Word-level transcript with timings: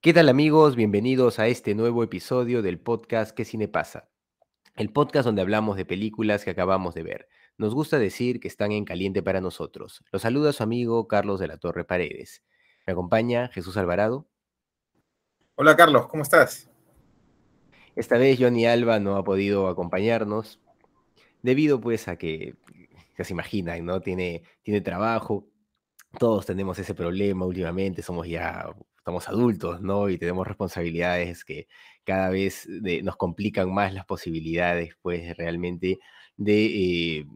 ¿Qué 0.00 0.12
tal 0.12 0.28
amigos? 0.28 0.76
Bienvenidos 0.76 1.40
a 1.40 1.48
este 1.48 1.74
nuevo 1.74 2.04
episodio 2.04 2.62
del 2.62 2.78
podcast 2.78 3.32
¿Qué 3.32 3.44
cine 3.44 3.66
pasa? 3.66 4.08
El 4.76 4.92
podcast 4.92 5.26
donde 5.26 5.42
hablamos 5.42 5.76
de 5.76 5.84
películas 5.84 6.44
que 6.44 6.50
acabamos 6.50 6.94
de 6.94 7.02
ver. 7.02 7.28
Nos 7.56 7.74
gusta 7.74 7.98
decir 7.98 8.38
que 8.38 8.46
están 8.46 8.70
en 8.70 8.84
caliente 8.84 9.24
para 9.24 9.40
nosotros. 9.40 10.04
Los 10.12 10.22
saluda 10.22 10.52
su 10.52 10.62
amigo 10.62 11.08
Carlos 11.08 11.40
de 11.40 11.48
la 11.48 11.58
Torre 11.58 11.84
Paredes. 11.84 12.44
Me 12.86 12.92
acompaña 12.92 13.48
Jesús 13.48 13.76
Alvarado. 13.76 14.28
Hola 15.56 15.74
Carlos, 15.74 16.06
¿cómo 16.06 16.22
estás? 16.22 16.70
Esta 17.96 18.18
vez 18.18 18.38
Johnny 18.38 18.66
Alba 18.66 19.00
no 19.00 19.16
ha 19.16 19.24
podido 19.24 19.66
acompañarnos 19.66 20.60
debido 21.42 21.80
pues 21.80 22.06
a 22.06 22.14
que, 22.14 22.54
ya 23.18 23.24
se 23.24 23.32
imaginan, 23.32 23.84
¿no? 23.84 24.00
Tiene, 24.00 24.44
tiene 24.62 24.80
trabajo. 24.80 25.48
Todos 26.20 26.46
tenemos 26.46 26.78
ese 26.78 26.94
problema 26.94 27.44
últimamente, 27.46 28.00
somos 28.00 28.28
ya 28.28 28.72
somos 29.08 29.26
adultos, 29.28 29.80
¿no? 29.80 30.10
Y 30.10 30.18
tenemos 30.18 30.46
responsabilidades 30.46 31.42
que 31.42 31.66
cada 32.04 32.28
vez 32.28 32.68
nos 33.02 33.16
complican 33.16 33.72
más 33.72 33.94
las 33.94 34.04
posibilidades, 34.04 34.96
pues, 35.00 35.34
realmente 35.38 35.98
de, 36.36 36.66
eh, 37.20 37.26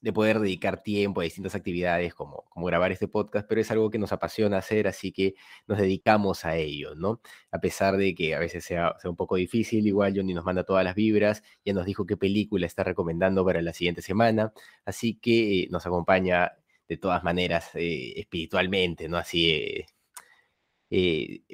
de, 0.00 0.12
poder 0.12 0.40
dedicar 0.40 0.82
tiempo 0.82 1.20
a 1.20 1.24
distintas 1.24 1.54
actividades 1.54 2.14
como, 2.14 2.44
grabar 2.56 2.90
este 2.90 3.06
podcast, 3.06 3.46
pero 3.48 3.60
es 3.60 3.70
algo 3.70 3.90
que 3.90 3.98
nos 3.98 4.12
apasiona 4.12 4.58
hacer, 4.58 4.88
así 4.88 5.12
que 5.12 5.34
nos 5.68 5.78
dedicamos 5.78 6.44
a 6.44 6.56
ello, 6.56 6.96
¿no? 6.96 7.20
A 7.52 7.60
pesar 7.60 7.96
de 7.96 8.12
que 8.14 8.34
a 8.34 8.40
veces 8.40 8.64
sea, 8.64 8.96
sea 9.00 9.10
un 9.10 9.16
poco 9.16 9.36
difícil, 9.36 9.86
igual 9.86 10.14
Johnny 10.16 10.34
nos 10.34 10.44
manda 10.44 10.64
todas 10.64 10.84
las 10.84 10.96
vibras, 10.96 11.44
ya 11.64 11.72
nos 11.74 11.86
dijo 11.86 12.06
qué 12.06 12.16
película 12.16 12.66
está 12.66 12.82
recomendando 12.82 13.44
para 13.44 13.62
la 13.62 13.72
siguiente 13.72 14.02
semana, 14.02 14.52
así 14.84 15.14
que 15.14 15.62
eh, 15.64 15.68
nos 15.70 15.86
acompaña 15.86 16.52
de 16.88 16.96
todas 16.96 17.22
maneras 17.22 17.70
eh, 17.74 18.14
espiritualmente, 18.16 19.08
¿no? 19.08 19.16
Así 19.16 19.50
eh, 19.52 19.86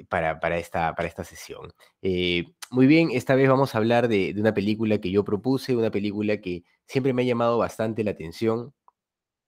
para, 0.09 0.39
para, 0.39 0.57
esta, 0.57 0.95
para 0.95 1.07
esta 1.07 1.23
sesión. 1.23 1.73
Eh, 2.01 2.45
muy 2.71 2.87
bien, 2.87 3.09
esta 3.11 3.35
vez 3.35 3.47
vamos 3.49 3.75
a 3.75 3.77
hablar 3.77 4.07
de, 4.07 4.33
una 4.37 4.53
película 4.53 4.99
que 4.99 5.11
yo 5.11 5.23
propuse, 5.23 5.75
una 5.75 5.91
película 5.91 6.41
que 6.41 6.63
siempre 6.87 7.13
me 7.13 7.21
ha 7.21 7.25
llamado 7.25 7.57
bastante 7.57 8.03
la 8.03 8.11
atención. 8.11 8.73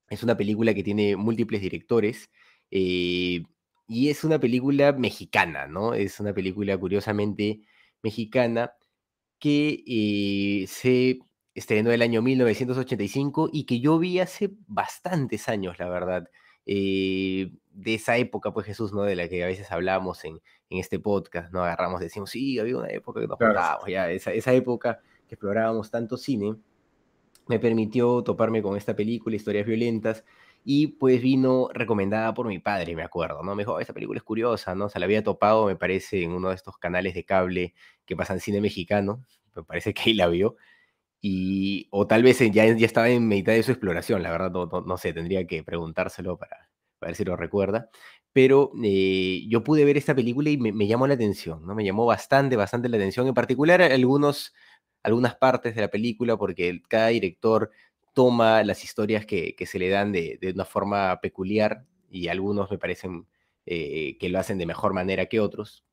Es 0.09 0.23
una 0.23 0.37
película 0.37 0.73
que 0.73 0.83
tiene 0.83 1.15
múltiples 1.15 1.61
directores 1.61 2.29
eh, 2.71 3.43
y 3.87 4.09
es 4.09 4.23
una 4.23 4.39
película 4.39 4.93
mexicana, 4.93 5.67
¿no? 5.67 5.93
Es 5.93 6.19
una 6.19 6.33
película 6.33 6.77
curiosamente 6.77 7.61
mexicana 8.03 8.73
que 9.39 10.65
se 10.67 11.19
estrenó 11.55 11.91
el 11.91 12.01
año 12.01 12.21
1985 12.21 13.49
y 13.51 13.65
que 13.65 13.79
yo 13.79 13.99
vi 13.99 14.19
hace 14.19 14.51
bastantes 14.67 15.49
años, 15.49 15.79
la 15.79 15.89
verdad. 15.89 16.29
Eh, 16.65 17.51
de 17.79 17.95
esa 17.95 18.17
época, 18.17 18.51
pues 18.51 18.65
Jesús, 18.65 18.93
¿no? 18.93 19.03
De 19.03 19.15
la 19.15 19.27
que 19.29 19.43
a 19.43 19.47
veces 19.47 19.71
hablamos 19.71 20.25
en, 20.25 20.41
en 20.69 20.79
este 20.79 20.99
podcast, 20.99 21.51
¿no? 21.53 21.63
Agarramos, 21.63 22.01
decimos, 22.01 22.29
sí, 22.29 22.59
había 22.59 22.77
una 22.77 22.89
época 22.89 23.21
que 23.21 23.27
nos 23.27 23.37
claro. 23.37 23.87
ya, 23.87 24.11
esa, 24.11 24.33
esa 24.33 24.53
época 24.53 24.99
que 25.27 25.35
explorábamos 25.35 25.89
tanto 25.89 26.17
cine, 26.17 26.55
me 27.47 27.59
permitió 27.59 28.21
toparme 28.23 28.61
con 28.61 28.75
esta 28.75 28.95
película, 28.95 29.35
Historias 29.35 29.65
Violentas, 29.65 30.25
y 30.65 30.87
pues 30.87 31.21
vino 31.21 31.69
recomendada 31.73 32.33
por 32.33 32.47
mi 32.47 32.59
padre, 32.59 32.95
me 32.95 33.03
acuerdo, 33.03 33.41
¿no? 33.43 33.55
Me 33.55 33.63
dijo, 33.63 33.79
esta 33.79 33.93
película 33.93 34.17
es 34.17 34.23
curiosa, 34.23 34.75
¿no? 34.75 34.89
Se 34.89 34.99
la 34.99 35.05
había 35.05 35.23
topado, 35.23 35.65
me 35.65 35.77
parece, 35.77 36.23
en 36.23 36.31
uno 36.31 36.49
de 36.49 36.55
estos 36.55 36.77
canales 36.77 37.13
de 37.13 37.23
cable 37.23 37.73
que 38.05 38.15
pasan 38.15 38.41
cine 38.41 38.59
mexicano, 38.59 39.23
me 39.55 39.63
parece 39.63 39.93
que 39.93 40.01
ahí 40.07 40.13
la 40.13 40.27
vio, 40.27 40.57
y, 41.21 41.87
o 41.91 42.07
tal 42.07 42.23
vez 42.23 42.39
ya, 42.39 42.65
ya 42.65 42.85
estaba 42.85 43.09
en 43.09 43.27
mitad 43.27 43.53
de 43.53 43.63
su 43.63 43.71
exploración, 43.71 44.21
la 44.21 44.31
verdad, 44.31 44.51
no, 44.51 44.65
no, 44.65 44.81
no 44.81 44.97
sé, 44.97 45.13
tendría 45.13 45.47
que 45.47 45.63
preguntárselo 45.63 46.37
para, 46.37 46.68
para 46.99 47.09
ver 47.09 47.15
si 47.15 47.25
lo 47.25 47.35
recuerda. 47.35 47.89
Pero 48.33 48.71
eh, 48.83 49.45
yo 49.49 49.63
pude 49.63 49.85
ver 49.85 49.97
esta 49.97 50.15
película 50.15 50.49
y 50.49 50.57
me, 50.57 50.87
llamó 50.87 51.07
la 51.07 51.15
atención, 51.15 51.65
¿no? 51.65 51.75
Me 51.75 51.83
llamó 51.83 52.05
bastante, 52.05 52.55
bastante 52.55 52.89
la 52.89 52.97
atención, 52.97 53.27
en 53.27 53.33
particular 53.33 53.81
algunos, 53.81 54.53
algunas 55.03 55.35
partes 55.35 55.75
de 55.75 55.81
la 55.81 55.89
película, 55.89 56.37
porque 56.37 56.81
cada 56.87 57.07
director 57.07 57.71
toma 58.13 58.63
las 58.63 58.83
historias 58.83 59.25
que, 59.25 59.55
se 59.65 59.79
le 59.79 59.89
dan 59.89 60.11
de, 60.11 60.37
de, 60.41 60.51
una 60.51 60.65
forma 60.65 61.19
peculiar 61.21 61.85
y 62.11 62.27
algunos 62.27 62.69
me 62.71 62.77
parecen 62.77 63.27
eh, 63.65 64.17
que 64.19 64.29
lo 64.29 64.39
hacen 64.39 64.57
de 64.57 64.65
mejor 64.65 64.93
manera 64.93 65.27
que 65.27 65.39
otros 65.39 65.83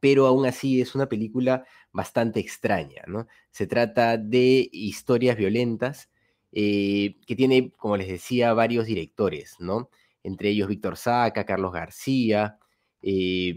pero 0.00 0.26
aún 0.26 0.46
así 0.46 0.80
es 0.80 0.96
una 0.96 1.08
película 1.08 1.64
bastante 1.92 2.40
extraña, 2.40 3.02
¿no? 3.06 3.28
Se 3.52 3.68
trata 3.68 4.16
de 4.16 4.68
historias 4.72 5.36
violentas 5.36 6.10
eh, 6.50 7.20
que 7.24 7.36
tiene, 7.36 7.70
como 7.76 7.96
les 7.96 8.08
decía, 8.08 8.52
varios 8.52 8.86
directores, 8.86 9.56
¿no? 9.60 9.90
Entre 10.22 10.50
ellos 10.50 10.68
Víctor 10.68 10.96
Saca, 10.96 11.44
Carlos 11.44 11.72
García, 11.72 12.58
eh, 13.02 13.56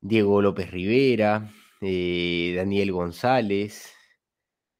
Diego 0.00 0.40
López 0.40 0.70
Rivera, 0.70 1.50
eh, 1.82 2.54
Daniel 2.56 2.92
González, 2.92 3.92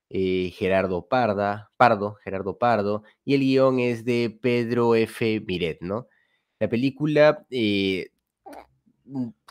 eh, 0.08 0.50
Gerardo 0.56 1.06
Parda, 1.08 1.70
Pardo, 1.76 2.14
Gerardo 2.24 2.58
Pardo, 2.58 3.04
y 3.24 3.34
el 3.34 3.40
guion 3.40 3.80
es 3.80 4.04
de 4.04 4.38
Pedro 4.40 4.94
F. 4.94 5.40
Miret, 5.46 5.80
¿no? 5.82 6.08
La 6.58 6.68
película 6.68 7.46
eh, 7.50 8.10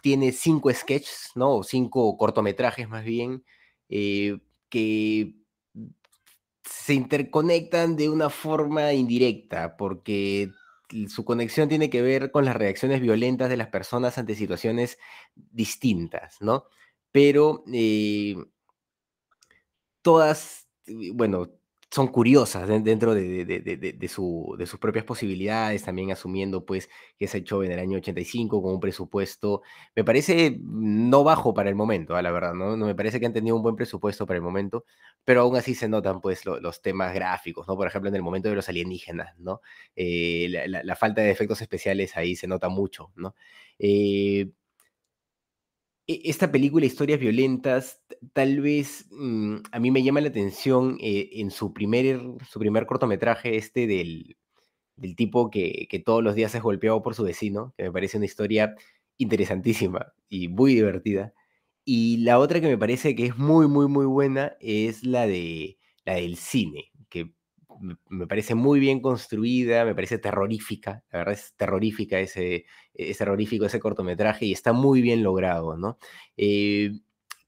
tiene 0.01 0.31
cinco 0.31 0.71
sketches, 0.73 1.31
¿no? 1.35 1.57
O 1.57 1.63
cinco 1.63 2.17
cortometrajes 2.17 2.87
más 2.89 3.03
bien, 3.03 3.43
que 3.87 5.35
se 6.63 6.93
interconectan 6.93 7.95
de 7.95 8.09
una 8.09 8.29
forma 8.29 8.93
indirecta, 8.93 9.75
porque 9.75 10.51
su 11.07 11.25
conexión 11.25 11.69
tiene 11.69 11.89
que 11.89 12.01
ver 12.01 12.31
con 12.31 12.45
las 12.45 12.55
reacciones 12.55 13.01
violentas 13.01 13.49
de 13.49 13.57
las 13.57 13.67
personas 13.69 14.17
ante 14.17 14.35
situaciones 14.35 14.97
distintas, 15.35 16.37
¿no? 16.41 16.65
Pero 17.11 17.63
eh, 17.71 18.35
todas, 20.01 20.67
bueno, 21.13 21.49
son 21.91 22.07
curiosas 22.07 22.67
dentro 22.83 23.15
de, 23.15 23.45
de, 23.45 23.59
de, 23.61 24.07
su, 24.07 24.55
de 24.59 24.67
sus 24.67 24.79
propias 24.79 25.05
posibilidades, 25.05 25.83
también 25.83 26.11
asumiendo 26.11 26.63
pues 26.63 26.87
que 27.17 27.27
se 27.27 27.39
echó 27.39 27.63
en 27.63 27.71
el 27.71 27.79
año 27.79 27.97
85 27.97 28.61
con 28.61 28.73
un 28.73 28.79
presupuesto, 28.79 29.63
me 29.95 30.03
parece 30.03 30.59
no 30.61 31.23
bajo 31.23 31.53
para 31.53 31.69
el 31.69 31.75
momento, 31.75 32.15
a 32.15 32.21
la 32.21 32.31
verdad, 32.31 32.53
¿no? 32.53 32.77
¿no? 32.77 32.85
Me 32.85 32.93
parece 32.93 33.19
que 33.19 33.25
han 33.25 33.33
tenido 33.33 33.55
un 33.55 33.63
buen 33.63 33.75
presupuesto 33.75 34.27
para 34.27 34.37
el 34.37 34.43
momento, 34.43 34.85
pero 35.25 35.41
aún 35.41 35.55
así 35.55 35.73
se 35.73 35.89
notan 35.89 36.21
pues 36.21 36.45
lo, 36.45 36.59
los 36.59 36.81
temas 36.81 37.13
gráficos, 37.13 37.67
¿no? 37.67 37.75
Por 37.75 37.87
ejemplo, 37.87 38.09
en 38.09 38.15
el 38.15 38.21
momento 38.21 38.49
de 38.49 38.55
los 38.55 38.69
alienígenas, 38.69 39.37
¿no? 39.39 39.61
Eh, 39.95 40.47
la, 40.67 40.95
falta 40.95 41.21
de 41.21 41.31
efectos 41.31 41.61
especiales 41.61 42.15
ahí 42.17 42.35
se 42.35 42.47
nota 42.47 42.69
mucho, 42.69 43.11
¿no? 43.15 43.35
Eh, 43.79 44.49
esta 46.09 46.51
película, 46.51 46.85
Historias 46.87 47.19
Violentas, 47.19 48.01
tal 48.33 48.61
vez 48.61 49.07
mmm, 49.11 49.57
a 49.71 49.79
mí 49.79 49.91
me 49.91 50.01
llama 50.03 50.21
la 50.21 50.29
atención 50.29 50.97
eh, 51.01 51.29
en 51.33 51.51
su 51.51 51.71
primer, 51.73 52.19
su 52.49 52.59
primer 52.59 52.87
cortometraje, 52.87 53.57
este 53.57 53.85
del, 53.85 54.37
del 54.95 55.15
tipo 55.15 55.51
que, 55.51 55.87
que, 55.89 55.99
todos 55.99 56.23
los 56.23 56.33
días 56.35 56.55
es 56.55 56.61
golpeado 56.63 57.01
por 57.03 57.13
su 57.13 57.23
vecino, 57.23 57.73
que 57.77 57.83
me 57.83 57.91
parece 57.91 58.17
una 58.17 58.25
historia 58.25 58.75
interesantísima 59.17 60.13
y 60.29 60.47
muy 60.47 60.73
divertida. 60.75 61.33
Y 61.85 62.17
la 62.17 62.39
otra 62.39 62.59
que 62.61 62.67
me 62.67 62.77
parece 62.77 63.15
que 63.15 63.27
es 63.27 63.37
muy, 63.37 63.67
muy, 63.67 63.87
muy 63.87 64.05
buena 64.05 64.55
es 64.59 65.03
la, 65.03 65.27
de, 65.27 65.77
la 66.05 66.15
del 66.15 66.37
cine, 66.37 66.91
que 67.09 67.33
me 68.09 68.27
parece 68.27 68.55
muy 68.55 68.79
bien 68.79 69.01
construida, 69.01 69.85
me 69.85 69.95
parece 69.95 70.17
terrorífica, 70.17 71.03
la 71.11 71.19
verdad 71.19 71.33
es 71.33 71.53
terrorífica 71.55 72.19
ese, 72.19 72.65
es 72.93 73.17
terrorífico 73.17 73.65
ese 73.65 73.79
cortometraje 73.79 74.45
y 74.45 74.51
está 74.51 74.73
muy 74.73 75.01
bien 75.01 75.23
logrado, 75.23 75.77
¿no? 75.77 75.97
Eh, 76.37 76.91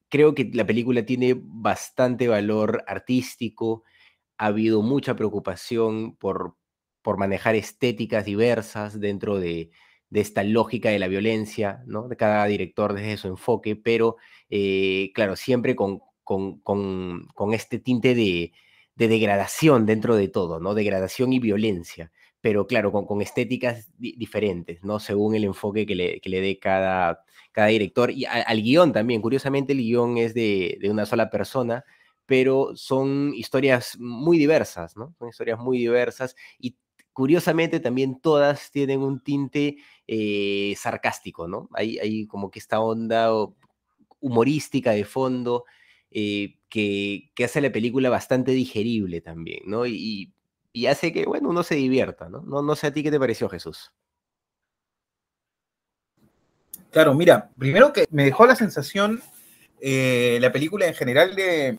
creo 0.08 0.34
que 0.34 0.50
la 0.52 0.66
película 0.66 1.04
tiene 1.06 1.34
bastante 1.38 2.28
valor 2.28 2.84
artístico, 2.86 3.84
ha 4.38 4.46
habido 4.46 4.82
mucha 4.82 5.16
preocupación 5.16 6.16
por, 6.16 6.56
por 7.02 7.18
manejar 7.18 7.54
estéticas 7.54 8.24
diversas 8.24 9.00
dentro 9.00 9.38
de, 9.38 9.70
de, 10.10 10.20
esta 10.20 10.42
lógica 10.44 10.90
de 10.90 10.98
la 10.98 11.08
violencia, 11.08 11.82
¿no? 11.86 12.08
De 12.08 12.16
cada 12.16 12.44
director 12.46 12.92
desde 12.94 13.16
su 13.16 13.28
enfoque, 13.28 13.76
pero 13.76 14.16
eh, 14.50 15.12
claro, 15.14 15.36
siempre 15.36 15.76
con, 15.76 16.00
con, 16.24 16.60
con, 16.60 17.26
con 17.34 17.54
este 17.54 17.78
tinte 17.78 18.14
de 18.14 18.52
de 19.02 19.08
degradación 19.08 19.84
dentro 19.86 20.14
de 20.16 20.28
todo, 20.28 20.60
¿no? 20.60 20.74
Degradación 20.74 21.32
y 21.32 21.40
violencia. 21.40 22.12
pero 22.40 22.66
claro, 22.66 22.92
con, 22.92 23.22
estéticas 23.22 23.90
diferentes, 23.98 24.82
¿no? 24.84 24.98
Según 24.98 25.34
el 25.36 25.44
enfoque 25.44 25.86
que 25.86 25.94
le, 25.94 26.20
que 26.20 26.28
le 26.28 26.40
dé 26.40 26.58
cada, 26.58 27.24
cada 27.52 27.68
director. 27.68 28.10
Y 28.10 28.24
al 28.24 28.62
guion 28.62 28.92
también, 28.92 29.22
curiosamente 29.22 29.72
el 29.74 29.78
guion 29.80 30.18
es 30.18 30.34
de, 30.34 30.76
de, 30.80 30.90
una 30.90 31.06
sola 31.06 31.30
persona, 31.30 31.84
pero 32.26 32.72
son 32.74 33.32
historias 33.34 33.96
muy 33.98 34.38
diversas, 34.38 34.96
¿no? 34.96 35.14
Son 35.18 35.28
historias 35.28 35.58
muy 35.58 35.78
diversas 35.78 36.34
y 36.58 36.76
curiosamente 37.12 37.80
también 37.80 38.20
todas 38.20 38.70
tienen 38.70 39.00
un 39.02 39.22
tinte 39.22 39.76
eh, 40.06 40.74
sarcástico, 40.76 41.46
¿no? 41.48 41.68
Hay, 41.74 41.98
hay, 41.98 42.26
como 42.26 42.50
que 42.50 42.58
esta 42.58 42.80
onda 42.80 43.30
humorística 44.20 44.92
de 44.92 45.04
fondo 45.04 45.64
eh, 46.14 46.58
que, 46.68 47.30
hace 47.44 47.60
la 47.60 47.72
película 47.72 48.10
bastante 48.10 48.52
digerible 48.52 49.20
también, 49.20 49.62
¿no? 49.66 49.86
Y, 49.86 50.32
hace 50.88 51.12
que, 51.12 51.26
bueno, 51.26 51.50
uno 51.50 51.62
se 51.62 51.74
divierta, 51.74 52.28
¿no? 52.28 52.42
¿no? 52.42 52.62
No 52.62 52.76
sé 52.76 52.86
a 52.86 52.92
ti 52.92 53.02
qué 53.02 53.10
te 53.10 53.20
pareció, 53.20 53.48
Jesús. 53.48 53.92
Claro, 56.90 57.14
mira, 57.14 57.50
primero 57.58 57.92
que 57.92 58.06
me 58.10 58.24
dejó 58.24 58.46
la 58.46 58.56
sensación, 58.56 59.22
eh, 59.80 60.38
la 60.40 60.52
película 60.52 60.86
en 60.86 60.94
general, 60.94 61.34
de, 61.34 61.78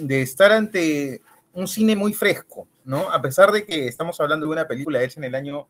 de 0.00 0.22
estar 0.22 0.52
ante 0.52 1.22
un 1.52 1.66
cine 1.66 1.96
muy 1.96 2.12
fresco, 2.12 2.68
¿no? 2.84 3.10
A 3.10 3.20
pesar 3.20 3.52
de 3.52 3.64
que 3.64 3.86
estamos 3.86 4.20
hablando 4.20 4.46
de 4.46 4.52
una 4.52 4.68
película 4.68 5.02
hecha 5.02 5.20
en 5.20 5.24
el 5.24 5.34
año 5.34 5.68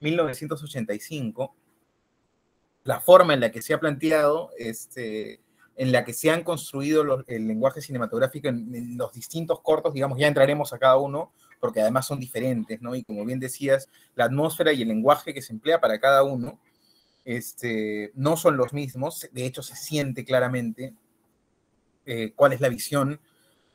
1985, 0.00 1.54
la 2.84 3.00
forma 3.00 3.34
en 3.34 3.40
la 3.40 3.50
que 3.50 3.62
se 3.62 3.74
ha 3.74 3.80
planteado, 3.80 4.50
este, 4.58 5.40
en 5.76 5.92
la 5.92 6.04
que 6.04 6.14
se 6.14 6.30
han 6.30 6.42
construido 6.42 7.24
el 7.26 7.46
lenguaje 7.46 7.80
cinematográfico 7.80 8.48
en, 8.48 8.96
los 8.96 9.12
distintos 9.12 9.60
cortos, 9.60 9.92
digamos, 9.92 10.18
ya 10.18 10.26
entraremos 10.26 10.72
a 10.72 10.78
cada 10.78 10.96
uno, 10.96 11.32
porque 11.60 11.80
además 11.80 12.06
son 12.06 12.18
diferentes, 12.18 12.80
¿no? 12.80 12.94
Y 12.94 13.04
como 13.04 13.24
bien 13.24 13.38
decías, 13.38 13.88
la 14.14 14.24
atmósfera 14.24 14.72
y 14.72 14.82
el 14.82 14.88
lenguaje 14.88 15.34
que 15.34 15.42
se 15.42 15.52
emplea 15.52 15.80
para 15.80 16.00
cada 16.00 16.22
uno 16.22 16.58
este, 17.24 18.12
no 18.14 18.36
son 18.36 18.56
los 18.56 18.72
mismos, 18.72 19.28
de 19.32 19.44
hecho 19.44 19.62
se 19.62 19.76
siente 19.76 20.24
claramente 20.24 20.94
eh, 22.06 22.32
cuál 22.34 22.52
es 22.52 22.60
la 22.60 22.68
visión 22.68 23.20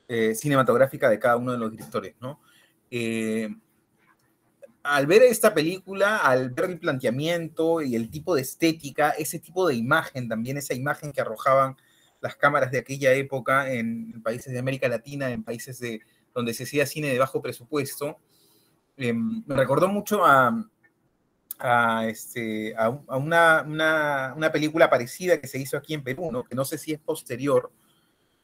eh, 0.08 0.34
cinematográfica 0.34 1.10
de 1.10 1.20
cada 1.20 1.38
uno 1.38 1.52
de 1.52 1.58
los 1.58 1.72
directores, 1.72 2.16
¿no? 2.20 2.40
Eh, 2.90 3.50
al 4.84 5.06
ver 5.06 5.22
esta 5.22 5.54
película, 5.54 6.18
al 6.18 6.50
ver 6.50 6.72
el 6.72 6.80
planteamiento 6.80 7.82
y 7.82 7.96
el 7.96 8.10
tipo 8.10 8.34
de 8.34 8.42
estética, 8.42 9.12
ese 9.12 9.38
tipo 9.38 9.68
de 9.68 9.76
imagen 9.76 10.28
también, 10.28 10.58
esa 10.58 10.74
imagen 10.74 11.12
que 11.12 11.22
arrojaban 11.22 11.78
las 12.22 12.36
cámaras 12.36 12.72
de 12.72 12.80
aquella 12.80 13.14
época 13.14 13.72
en, 13.72 14.22
países 14.22 14.54
de 14.54 14.60
América 14.60 14.88
Latina, 14.88 15.30
en 15.30 15.44
países 15.44 15.80
de, 15.80 16.02
donde 16.34 16.54
se 16.54 16.64
hacía 16.64 16.86
cine 16.86 17.10
de 17.10 17.20
bajo 17.20 17.42
presupuesto, 17.42 18.18
em, 18.98 19.44
me 19.46 19.56
recordó 19.56 19.88
mucho 19.88 20.24
a, 20.26 20.66
a, 21.60 22.08
este, 22.08 22.76
a, 22.78 22.90
una, 22.90 23.64
una, 24.36 24.52
película 24.52 24.90
parecida 24.90 25.40
que 25.40 25.48
se 25.48 25.60
hizo 25.60 25.78
aquí 25.78 25.94
en 25.94 26.04
Perú, 26.04 26.32
¿no? 26.32 26.44
que 26.44 26.56
no 26.56 26.66
sé 26.66 26.78
si 26.78 26.94
es 26.94 27.00
posterior, 27.00 27.72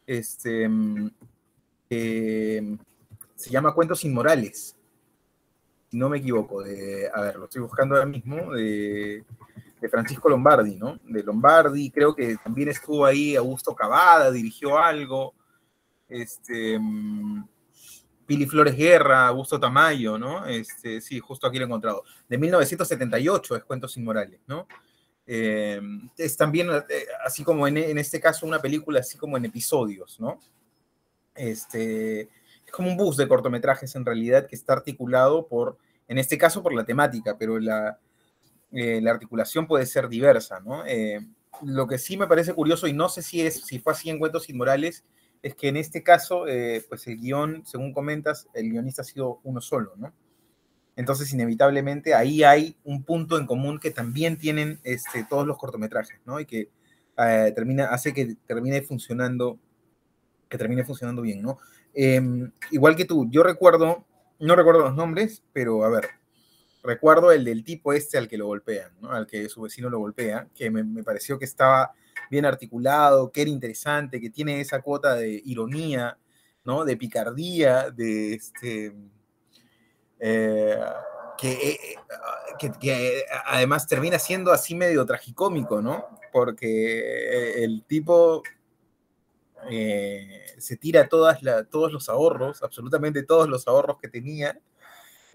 este, 0.05 0.63
em, 0.63 1.11
em, 1.89 2.77
se 3.35 3.49
llama 3.49 3.73
Cuentos 3.73 4.03
Inmorales 4.03 4.77
no 5.91 6.09
me 6.09 6.17
equivoco, 6.17 6.63
de, 6.63 7.09
a 7.13 7.21
ver, 7.21 7.35
lo 7.37 7.45
estoy 7.45 7.61
buscando 7.61 7.95
ahora 7.95 8.07
mismo, 8.07 8.53
de, 8.53 9.23
Francisco 9.89 10.29
Lombardi, 10.29 10.75
¿no? 10.75 10.99
De 11.03 11.23
Lombardi, 11.23 11.91
creo 11.91 12.15
que 12.15 12.37
también 12.37 12.69
estuvo 12.69 13.05
ahí 13.05 13.35
Augusto 13.35 13.75
Cavada, 13.75 14.31
dirigió 14.31 14.77
algo, 14.77 15.35
este, 16.09 16.79
Pili 18.25 18.45
Flores 18.45 18.75
Guerra, 18.75 19.27
Augusto 19.27 19.59
Tamayo, 19.59 20.17
¿no? 20.17 20.45
Este, 20.45 20.99
sí, 21.01 21.19
justo 21.19 21.47
aquí 21.47 21.57
lo 21.57 21.65
he 21.65 21.67
encontrado. 21.67 22.03
De 22.27 22.37
1978 22.37 23.55
es 23.55 23.63
Cuentos 23.63 23.95
Inmorales, 23.97 24.41
¿no? 24.47 24.67
Eh, 25.25 25.81
es 26.17 26.37
también, 26.37 26.69
eh, 26.71 27.05
así 27.25 27.43
como 27.43 27.67
en, 27.67 27.77
en, 27.77 27.97
este 27.97 28.19
caso, 28.19 28.45
una 28.45 28.59
película 28.59 29.01
así 29.01 29.17
como 29.17 29.37
en 29.37 29.45
episodios, 29.45 30.19
¿no? 30.19 30.39
Este, 31.35 32.21
es 32.21 32.71
como 32.71 32.89
un 32.89 32.97
bus 32.97 33.15
de 33.17 33.27
cortometrajes 33.27 33.95
en 33.95 34.05
realidad 34.05 34.47
que 34.47 34.55
está 34.55 34.73
articulado 34.73 35.47
por, 35.47 35.77
en 36.07 36.17
este 36.17 36.37
caso 36.37 36.63
por 36.63 36.73
la 36.73 36.85
temática, 36.85 37.37
pero 37.37 37.59
la, 37.59 37.99
eh, 38.71 38.99
la 39.01 39.11
articulación 39.11 39.67
puede 39.67 39.85
ser 39.85 40.09
diversa, 40.09 40.59
¿no? 40.59 40.85
Eh, 40.85 41.25
lo 41.63 41.87
que 41.87 41.97
sí 41.97 42.17
me 42.17 42.27
parece 42.27 42.53
curioso, 42.53 42.87
y 42.87 42.93
no 42.93 43.09
sé 43.09 43.21
si, 43.21 43.41
es, 43.41 43.65
si 43.65 43.79
fue 43.79 43.93
así 43.93 44.09
en 44.09 44.19
Cuentos 44.19 44.49
Inmorales, 44.49 45.05
es 45.41 45.55
que 45.55 45.69
en 45.69 45.77
este 45.77 46.03
caso, 46.03 46.47
eh, 46.47 46.83
pues 46.87 47.07
el 47.07 47.19
guion, 47.19 47.63
según 47.65 47.93
comentas, 47.93 48.47
el 48.53 48.69
guionista 48.69 49.01
ha 49.01 49.05
sido 49.05 49.39
uno 49.43 49.61
solo, 49.61 49.93
¿no? 49.95 50.13
Entonces, 50.95 51.31
inevitablemente, 51.31 52.15
ahí 52.15 52.43
hay 52.43 52.75
un 52.83 53.03
punto 53.03 53.37
en 53.37 53.45
común 53.45 53.79
que 53.79 53.91
también 53.91 54.37
tienen 54.37 54.79
este, 54.83 55.23
todos 55.29 55.45
los 55.45 55.57
cortometrajes, 55.57 56.19
¿no? 56.25 56.39
Y 56.39 56.45
que 56.45 56.69
termina, 57.15 57.87
hace 57.87 58.13
que 58.13 58.35
termine 58.45 58.81
funcionando, 58.81 59.59
que 60.49 60.57
termine 60.57 60.83
funcionando 60.83 61.21
bien, 61.21 61.41
¿no? 61.41 61.59
Em, 61.93 62.51
igual 62.71 62.95
que 62.95 63.05
tú, 63.05 63.27
yo 63.29 63.41
recuerdo, 63.41 64.05
no 64.39 64.55
recuerdo 64.55 64.81
los 64.81 64.95
nombres, 64.95 65.43
pero 65.53 65.83
a 65.83 65.89
ver, 65.89 66.09
recuerdo 66.87 67.31
el 67.31 67.43
del 67.43 67.63
tipo 67.63 67.93
este 67.93 68.17
al 68.17 68.27
que 68.27 68.37
lo 68.37 68.47
golpean, 68.47 68.91
¿no? 69.01 69.11
al 69.11 69.27
que 69.27 69.49
su 69.49 69.61
vecino 69.61 69.89
lo 69.89 69.99
golpea, 69.99 70.47
que 70.55 70.71
me, 70.71 71.03
pareció 71.03 71.37
que 71.37 71.45
estaba 71.45 71.91
bien 72.31 72.45
articulado, 72.45 73.31
que 73.31 73.41
era 73.41 73.51
interesante, 73.51 74.21
que 74.21 74.29
tiene 74.29 74.61
esa 74.61 74.81
cuota 74.81 75.15
de 75.15 75.41
ironía, 75.45 76.17
¿no? 76.63 76.85
de 76.85 76.97
picardía, 76.97 77.91
de 77.91 78.33
este... 78.33 78.95
Eh, 80.19 80.79
que, 81.37 81.77
que, 82.57 82.71
que, 82.71 83.23
además 83.45 83.85
termina 83.85 84.17
siendo 84.17 84.51
así 84.51 84.73
medio 84.73 85.05
tragicómico, 85.05 85.83
¿no? 85.83 86.07
Porque 86.31 87.63
el 87.63 87.83
tipo 87.83 88.41
eh, 89.69 90.45
se 90.57 90.77
tira 90.77 91.07
todos 91.07 91.91
los 91.91 92.09
ahorros, 92.09 92.63
absolutamente 92.63 93.21
todos 93.21 93.47
los 93.47 93.67
ahorros 93.67 93.97
que 93.99 94.07
tenía, 94.07 94.59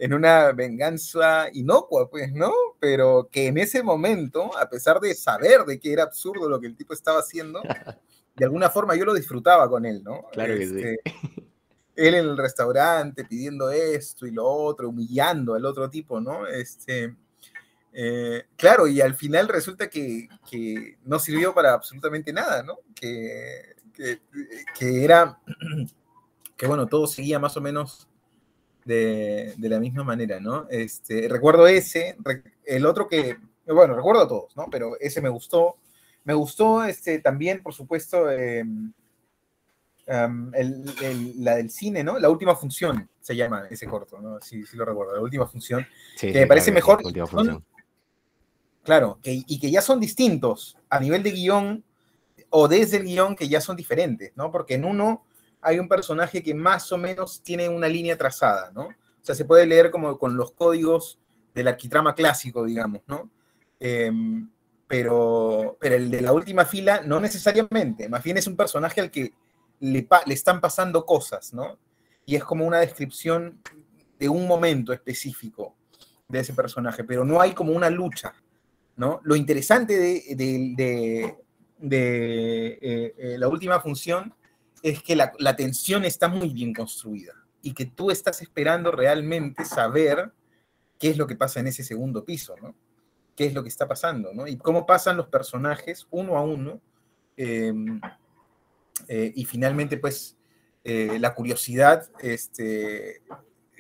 en 0.03 0.15
una 0.15 0.51
venganza 0.51 1.47
inocua, 1.53 2.11
pues, 2.11 2.33
¿no? 2.33 2.53
Pero 2.81 3.29
que 3.31 3.47
en 3.47 3.59
ese 3.59 3.85
momento, 3.85 4.51
a 4.59 4.69
pesar 4.69 4.99
de 4.99 5.15
saber 5.15 5.61
de 5.65 5.79
que 5.79 5.93
era 5.93 6.03
absurdo 6.03 6.49
lo 6.49 6.61
que 6.61 6.67
el 6.67 6.77
tipo 6.77 6.93
estaba 6.93 7.21
haciendo, 7.21 7.63
de 8.37 8.45
alguna 8.45 8.69
forma 8.69 8.97
yo 8.97 9.05
lo 9.05 9.15
disfrutaba 9.15 9.69
con 9.69 9.87
él, 9.87 10.03
¿no? 10.03 10.25
Claro 10.33 10.57
que 10.57 10.67
sí. 10.67 10.75
Este, 10.77 11.01
él 11.95 12.15
en 12.15 12.25
el 12.25 12.37
restaurante 12.37 13.25
pidiendo 13.25 13.71
esto 13.71 14.27
y 14.27 14.33
lo 14.33 14.45
otro, 14.45 14.89
humillando 14.89 15.55
al 15.55 15.65
otro 15.65 15.89
tipo, 15.89 16.21
¿no? 16.21 16.49
Este, 16.49 17.15
eh, 17.93 18.47
claro, 18.57 18.89
y 18.89 19.01
al 19.01 19.15
final 19.15 19.47
resulta 19.47 19.89
que, 19.89 20.29
que, 20.51 20.99
no 21.05 21.21
sirvió 21.21 21.55
para 21.55 21.75
absolutamente 21.75 22.33
nada, 22.33 22.65
¿no? 22.65 22.79
Que 22.93 23.77
que, 23.93 25.05
era 25.05 25.39
que 26.57 26.67
bueno, 26.67 26.87
todo 26.87 27.07
seguía 27.07 27.39
más 27.39 27.57
o 27.57 27.61
menos 27.61 28.09
de, 28.85 29.55
la 29.59 29.79
misma 29.79 30.05
manera, 30.05 30.41
¿no? 30.41 30.67
Este, 30.71 31.29
recuerdo 31.29 31.67
ese, 31.67 32.17
el 32.65 32.87
otro 32.87 33.09
que, 33.09 33.37
bueno, 33.67 33.95
recuerdo 33.95 34.23
a 34.23 34.29
todos, 34.29 34.57
¿no? 34.57 34.67
Pero 34.71 34.97
ese 35.01 35.21
me 35.21 35.29
gustó. 35.29 35.77
Me 36.25 36.35
gustó 36.35 36.85
este, 36.85 37.19
también, 37.19 37.63
por 37.63 37.75
supuesto, 37.75 38.31
em, 38.31 38.93
la 40.07 41.57
del 41.57 41.71
cine, 41.71 42.05
¿no? 42.05 42.19
La 42.19 42.31
última 42.31 42.55
función 42.55 43.09
se 43.21 43.35
llama 43.35 43.67
ese 43.71 43.87
corto, 43.87 44.21
¿no? 44.21 44.41
Sí, 44.41 44.65
sí 44.65 44.77
lo 44.77 44.85
recuerdo, 44.85 45.15
la 45.15 45.21
última 45.21 45.47
función. 45.47 45.87
que 46.19 46.33
me 46.33 46.47
parece 46.47 46.71
mejor. 46.71 47.03
claro, 48.85 49.19
y 49.25 49.59
que 49.59 49.71
ya 49.71 49.81
son 49.81 50.01
distintos 50.01 50.77
a 50.89 51.01
nivel 51.01 51.23
de 51.23 51.31
guion 51.31 51.85
o 52.51 52.69
desde 52.69 52.99
el 52.99 53.05
guion 53.05 53.35
que 53.35 53.49
ya 53.49 53.61
son 53.61 53.77
diferentes, 53.77 54.33
¿no? 54.37 54.53
Porque 54.53 54.75
en 54.75 54.85
uno 54.85 55.25
hay 55.63 55.79
un 55.79 55.89
personaje 55.89 56.43
que 56.43 56.55
más 56.55 56.91
o 56.93 56.99
menos 56.99 57.43
tiene 57.43 57.69
una 57.69 57.89
línea 57.89 58.19
trazada, 58.19 58.71
¿no? 58.73 58.83
O 58.89 59.25
sea, 59.25 59.35
se 59.35 59.45
puede 59.45 59.65
leer 59.65 59.91
como 59.91 60.19
con 60.19 60.37
los 60.37 60.53
códigos 60.53 61.21
del 61.55 61.69
arquitrama 61.69 62.15
clásico, 62.15 62.65
digamos, 62.65 63.03
¿no? 63.07 63.31
Em, 63.79 64.51
pero, 64.89 65.79
pero 65.81 65.95
el 65.95 66.11
de 66.11 66.21
la 66.21 66.33
última 66.33 66.65
fila 66.65 67.03
no 67.03 67.21
necesariamente, 67.21 68.09
más 68.09 68.23
bien 68.23 68.37
es 68.37 68.47
un 68.47 68.57
personaje 68.57 69.01
al 69.01 69.11
que 69.11 69.33
le, 69.81 70.07
le 70.27 70.35
están 70.35 70.61
pasando 70.61 71.07
cosas, 71.07 71.55
¿no? 71.55 71.79
Y 72.27 72.35
es 72.37 72.45
como 72.45 72.67
una 72.67 72.81
descripción 72.81 73.61
de 74.19 74.29
un 74.29 74.47
momento 74.47 74.93
específico 74.93 75.77
de 76.29 76.41
ese 76.41 76.53
personaje, 76.53 77.05
pero 77.05 77.25
no 77.25 77.41
hay 77.41 77.53
como 77.53 77.73
una 77.73 77.91
lucha, 77.91 78.35
¿no? 78.97 79.21
Lo 79.23 79.37
interesante 79.37 79.97
de, 79.97 80.35
de 81.79 82.79
eh, 82.81 83.15
eh, 83.19 83.37
la 83.39 83.49
última 83.49 83.81
función 83.81 84.35
es 84.83 85.03
que 85.03 85.17
la, 85.17 85.57
tensión 85.57 86.05
está 86.05 86.29
muy 86.29 86.51
bien 86.51 86.75
construida 86.75 87.35
y 87.63 87.75
que 87.75 87.87
tú 87.87 88.11
estás 88.11 88.43
esperando 88.43 88.91
realmente 88.91 89.65
saber 89.65 90.33
qué 90.99 91.11
es 91.11 91.17
lo 91.17 91.27
que 91.27 91.37
pasa 91.37 91.61
en 91.61 91.69
ese 91.69 91.85
segundo 91.85 92.25
piso, 92.25 92.55
¿no? 92.61 92.75
¿Qué 93.37 93.47
es 93.47 93.55
lo 93.55 93.63
que 93.63 93.69
está 93.69 93.87
pasando, 93.89 94.35
¿no? 94.35 94.47
Y 94.47 94.57
cómo 94.57 94.85
pasan 94.85 95.17
los 95.17 95.29
personajes 95.29 96.07
uno 96.11 96.37
a 96.37 96.43
uno. 96.43 96.81
Em, 97.37 98.01
eh, 99.09 99.33
y 99.35 99.45
finalmente, 99.45 99.97
pues, 99.97 100.37
la 100.85 101.33
curiosidad 101.33 102.11
este, 102.21 103.23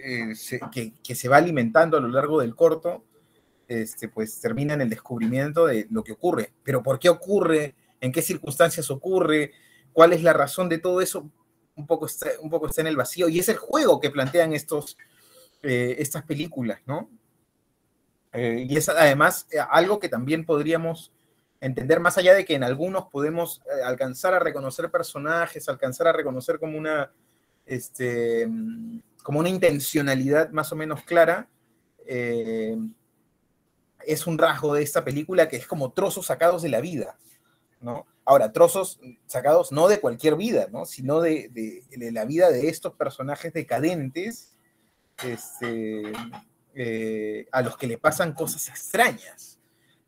eh, 0.04 0.32
que, 0.73 0.94
que, 1.02 1.14
se 1.14 1.28
va 1.28 1.37
alimentando 1.37 1.97
a 1.97 2.00
lo 2.00 2.09
largo 2.09 2.40
del 2.40 2.54
corto, 2.54 3.04
este, 3.68 4.09
pues 4.09 4.40
termina 4.40 4.75
en 4.75 4.80
el 4.80 4.90
descubrimiento 4.90 5.66
de 5.66 5.87
lo 5.90 6.02
que 6.02 6.12
ocurre. 6.12 6.52
Pero 6.62 6.82
¿por 6.82 6.99
qué 6.99 7.09
ocurre? 7.09 7.75
¿En 8.00 8.12
qué 8.12 8.21
circunstancias 8.21 8.90
ocurre? 8.90 9.52
¿Cuál 9.92 10.12
es 10.12 10.22
la 10.22 10.32
razón 10.32 10.68
de 10.68 10.78
todo 10.78 11.00
eso? 11.00 11.30
Un 11.75 11.87
poco 11.87 12.06
está, 12.06 12.30
un 12.40 12.50
poco 12.50 12.66
está 12.66 12.80
en 12.80 12.88
el 12.88 12.96
vacío. 12.96 13.28
Y 13.28 13.38
es 13.38 13.49
el 13.49 13.56
juego 13.56 14.00
que 14.00 14.11
plantean 14.11 14.52
estos, 14.52 14.96
eh, 15.62 15.96
estas 15.99 16.25
películas, 16.25 16.80
¿no? 16.87 17.11
Eh, 18.32 18.66
y 18.68 18.76
es 18.76 18.88
además 18.88 19.46
eh, 19.50 19.58
algo 19.70 19.99
que 19.99 20.08
también 20.08 20.44
podríamos 20.44 21.12
entender 21.61 22.00
más 22.00 22.18
allá 22.18 22.34
de 22.34 22.44
que 22.44 22.54
en 22.54 22.64
algunos 22.64 23.08
podemos 23.08 23.62
alcanzar 23.84 24.34
a 24.34 24.40
reconocer 24.40 24.90
personajes, 24.90 25.68
alcanzar 25.68 26.08
a 26.08 26.12
reconocer 26.12 26.58
como 26.58 26.76
una, 26.76 27.12
este, 27.64 28.49
como 29.22 29.38
una 29.38 29.49
intencionalidad 29.49 30.50
más 30.50 30.72
o 30.72 30.76
menos 30.76 31.04
clara, 31.04 31.49
es 32.04 32.76
un 34.26 34.38
rasgo 34.38 34.75
de 34.75 34.82
esta 34.82 35.04
película 35.04 35.49
que 35.49 35.56
es 35.56 35.68
como 35.68 35.92
trozos 35.92 36.26
sacados 36.26 36.62
de 36.62 36.68
la 36.68 36.80
vida, 36.80 37.16
¿no? 37.80 38.06
Ahora, 38.25 38.52
trozos 38.52 39.00
sacados 39.26 39.73
no 39.73 39.88
de 39.88 40.00
cualquier 40.00 40.37
vida, 40.37 40.69
¿no? 40.71 40.85
Sino 40.87 41.21
de, 41.21 41.83
la 41.97 42.25
vida 42.25 42.50
de 42.50 42.69
estos 42.69 42.95
personajes 42.95 43.52
decadentes, 43.52 44.55
este, 45.25 46.12
eh, 46.75 47.47
a 47.50 47.62
los 47.62 47.76
que 47.76 47.88
le 47.88 47.99
pasan 47.99 48.33
cosas 48.33 48.69
extrañas, 48.69 49.59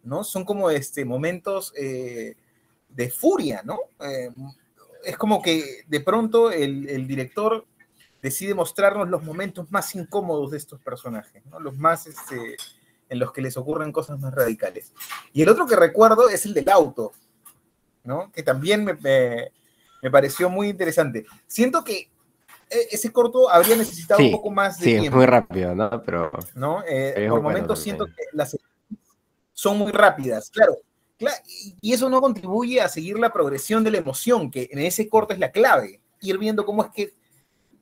¿no? 0.04 0.22
Son 0.22 0.44
como 0.44 0.70
este, 0.70 1.04
momentos 1.04 1.72
eh, 1.76 2.36
de 2.88 3.10
furia, 3.10 3.62
¿no? 3.64 3.80
Eh, 4.00 4.30
es 5.04 5.16
como 5.18 5.42
que 5.42 5.82
de 5.88 6.00
pronto 6.00 6.52
el, 6.52 6.88
el, 6.88 7.06
director 7.06 7.66
decide 8.22 8.54
mostrarnos 8.54 9.08
los 9.10 9.22
momentos 9.22 9.70
más 9.70 9.94
incómodos 9.94 10.52
de 10.52 10.58
estos 10.58 10.80
personajes, 10.80 11.44
¿no? 11.46 11.58
Los 11.58 11.76
más, 11.76 12.06
este, 12.06 12.56
en 13.08 13.18
los 13.18 13.32
que 13.32 13.42
les 13.42 13.56
ocurren 13.56 13.92
cosas 13.92 14.20
más 14.20 14.32
radicales. 14.32 14.92
Y 15.32 15.42
el 15.42 15.48
otro 15.48 15.66
que 15.66 15.76
recuerdo 15.76 16.28
es 16.28 16.46
el 16.46 16.54
del 16.54 16.68
auto, 16.70 17.12
¿no? 18.04 18.30
Que 18.32 18.42
también 18.42 18.84
me, 18.84 18.94
me, 18.94 19.50
me 20.02 20.10
pareció 20.10 20.48
muy 20.48 20.68
interesante. 20.68 21.24
Siento 21.46 21.82
que 21.82 22.10
e, 22.70 22.88
ese 22.92 23.12
corto 23.12 23.50
habría 23.50 23.76
necesitado 23.76 24.20
sí, 24.20 24.26
un 24.26 24.32
poco 24.32 24.50
más 24.50 24.78
de 24.78 24.84
sí, 24.84 24.98
tiempo. 25.00 25.16
muy 25.16 25.26
rápido, 25.26 25.74
¿no? 25.74 26.02
Pero. 26.04 26.30
¿no? 26.54 26.82
Eh, 26.86 27.26
por 27.28 27.42
momentos 27.42 27.80
siento 27.80 28.06
que 28.06 28.22
las 28.32 28.56
son 29.52 29.78
muy 29.78 29.92
rápidas, 29.92 30.50
claro, 30.50 30.76
claro. 31.16 31.36
Y 31.80 31.92
eso 31.92 32.10
no 32.10 32.20
contribuye 32.20 32.80
a 32.80 32.88
seguir 32.88 33.18
la 33.18 33.32
progresión 33.32 33.84
de 33.84 33.92
la 33.92 33.98
emoción, 33.98 34.50
que 34.50 34.68
en 34.70 34.80
ese 34.80 35.08
corto 35.08 35.32
es 35.32 35.38
la 35.38 35.52
clave. 35.52 36.00
Ir 36.20 36.38
viendo 36.38 36.64
cómo 36.64 36.84
es 36.84 36.90
que 36.90 37.14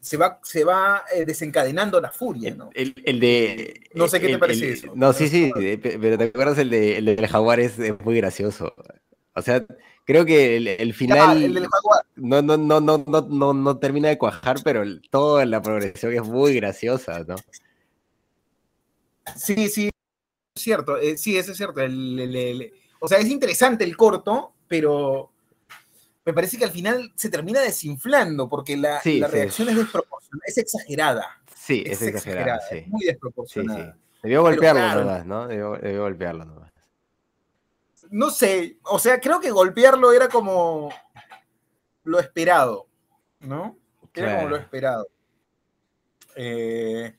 se 0.01 0.17
va, 0.17 0.41
se 0.43 0.65
va 0.65 1.05
eh, 1.15 1.25
desencadenando 1.25 2.01
la 2.01 2.11
furia, 2.11 2.55
¿no? 2.55 2.71
El, 2.75 2.95
el 3.05 3.21
de. 3.21 3.89
No 3.95 4.09
sé 4.09 4.21
qué 4.21 4.27
el, 4.27 4.33
te 4.33 4.39
parece 4.39 4.67
el, 4.67 4.73
eso. 4.73 4.93
No, 4.95 5.13
sí, 5.13 5.29
sí, 5.29 5.51
pero 5.55 6.19
¿te 6.19 6.25
acuerdas 6.25 6.59
el, 6.59 6.71
de, 6.71 6.99
el 6.99 7.05
del 7.07 7.27
jaguar? 7.27 7.61
Es, 7.61 7.79
es 7.79 7.99
muy 8.01 8.17
gracioso. 8.17 8.75
O 9.35 9.43
sea, 9.43 9.65
creo 10.05 10.25
que 10.25 10.57
el, 10.57 10.69
el 10.69 10.95
final 10.95 11.43
el 11.43 11.55
del. 11.55 11.67
No, 12.17 12.43
no, 12.43 12.57
no, 12.57 12.81
no, 12.81 13.05
no, 13.07 13.21
no, 13.29 13.55
no 13.55 13.79
termina 13.79 14.09
de 14.09 14.19
cuajar, 14.19 14.59
pero 14.65 14.83
toda 15.11 15.45
la 15.47 15.61
progresión 15.63 16.13
es 16.13 16.23
muy 16.23 16.55
graciosa, 16.55 17.25
¿no? 17.25 17.37
Sí, 19.37 19.69
sí, 19.69 19.91
es 20.55 20.63
cierto, 20.63 20.99
eh, 20.99 21.17
sí, 21.17 21.37
eso 21.37 21.53
es 21.53 21.57
cierto. 21.57 21.81
El, 21.81 22.73
o 23.01 23.09
sea, 23.09 23.19
es 23.19 23.29
interesante 23.29 23.85
el 23.85 23.97
corto, 23.97 24.55
pero 24.69 25.31
me 26.25 26.33
parece 26.33 26.59
que 26.59 26.65
al 26.65 26.71
final 26.71 27.13
se 27.15 27.31
termina 27.31 27.61
desinflando 27.61 28.49
porque 28.49 28.77
la, 28.77 29.01
Sí, 29.01 29.19
la 29.19 29.29
sí. 29.29 29.33
reacción 29.35 29.69
es 29.69 29.77
desproporcionada, 29.77 30.45
es 30.47 30.59
exagerada. 30.59 31.43
Sí, 31.57 31.85
Es, 31.87 32.03
es, 32.03 32.09
exagerada, 32.09 32.57
exagerada, 32.57 32.69
sí. 32.71 32.77
es 32.79 32.89
muy 32.89 33.05
desproporcionada. 33.05 33.97
Debió 34.23 34.43
golpearlo 34.43 34.81
claro. 34.81 35.01
nomás, 35.05 35.27
¿no? 35.27 35.49
Debió, 35.49 35.73
debió 35.77 36.03
golpearlo 36.03 36.45
nomás. 36.45 36.72
No 38.13 38.31
sé, 38.31 38.77
o 38.85 38.99
sea, 38.99 39.19
creo 39.21 39.41
que 39.41 39.51
golpearlo 39.51 40.13
era 40.13 40.29
como 40.29 40.91
lo 42.05 42.21
esperado, 42.21 42.87
¿no? 43.41 43.79
Era 44.13 44.37
como 44.37 44.51
lo 44.51 44.57
esperado. 44.57 45.09
Eh, 46.37 47.17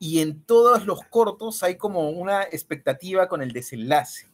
y 0.00 0.20
en 0.20 0.42
todos 0.42 0.84
los 0.86 1.04
cortos 1.04 1.62
hay 1.62 1.76
como 1.76 2.10
una 2.10 2.42
expectativa 2.42 3.28
con 3.28 3.42
el 3.42 3.52
desenlace, 3.52 4.26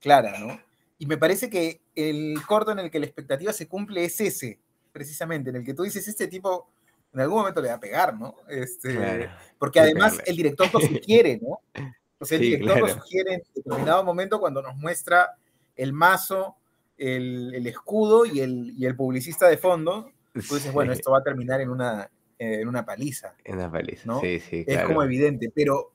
clara, 0.00 0.36
¿no? 0.40 0.60
Y 0.98 1.06
me 1.06 1.16
parece 1.16 1.48
que 1.48 1.80
el 1.94 2.36
corto 2.44 2.72
en 2.72 2.80
el 2.80 2.90
que 2.90 2.98
la 2.98 3.06
expectativa 3.06 3.52
se 3.52 3.68
cumple 3.68 4.04
es 4.04 4.20
ese, 4.20 4.58
precisamente, 4.92 5.50
en 5.50 5.56
el 5.56 5.64
que 5.64 5.74
tú 5.74 5.84
dices, 5.84 6.08
este 6.08 6.26
tipo 6.26 6.68
en 7.12 7.20
algún 7.20 7.38
momento 7.38 7.62
le 7.62 7.68
va 7.68 7.74
a 7.74 7.80
pegar, 7.80 8.18
¿no? 8.18 8.34
Este, 8.48 8.96
Claro. 8.96 9.30
porque 9.58 9.78
además 9.78 10.20
el 10.26 10.34
director 10.36 10.68
lo 10.74 10.80
sugiere, 10.80 11.38
¿no? 11.40 11.60
O 12.18 12.24
sea, 12.24 12.38
el 12.38 12.44
Sí, 12.44 12.50
director 12.50 12.78
lo 12.80 12.86
claro. 12.86 13.00
sugiere 13.02 13.34
en 13.34 13.42
determinado 13.54 14.04
momento 14.04 14.38
cuando 14.40 14.62
nos 14.62 14.76
muestra 14.76 15.36
el 15.76 15.92
mazo, 15.92 16.56
el, 16.96 17.54
el 17.54 17.66
escudo 17.66 18.24
y 18.24 18.40
el, 18.40 18.72
y 18.76 18.86
el 18.86 18.94
publicista 18.96 19.48
de 19.48 19.58
fondo. 19.58 20.10
Tú 20.32 20.54
dices, 20.54 20.72
bueno, 20.72 20.92
Sí, 20.92 20.98
esto 21.00 21.10
va 21.12 21.18
a 21.18 21.22
terminar 21.22 21.60
en 21.60 21.70
una, 21.70 22.08
en 22.38 22.66
una 22.68 22.84
paliza. 22.84 23.34
En 23.44 23.58
la 23.58 23.70
paliza, 23.70 24.02
¿no? 24.06 24.20
sí, 24.20 24.40
sí, 24.40 24.60
Es 24.66 24.74
claro. 24.74 24.88
como 24.88 25.02
evidente, 25.02 25.50
pero 25.54 25.92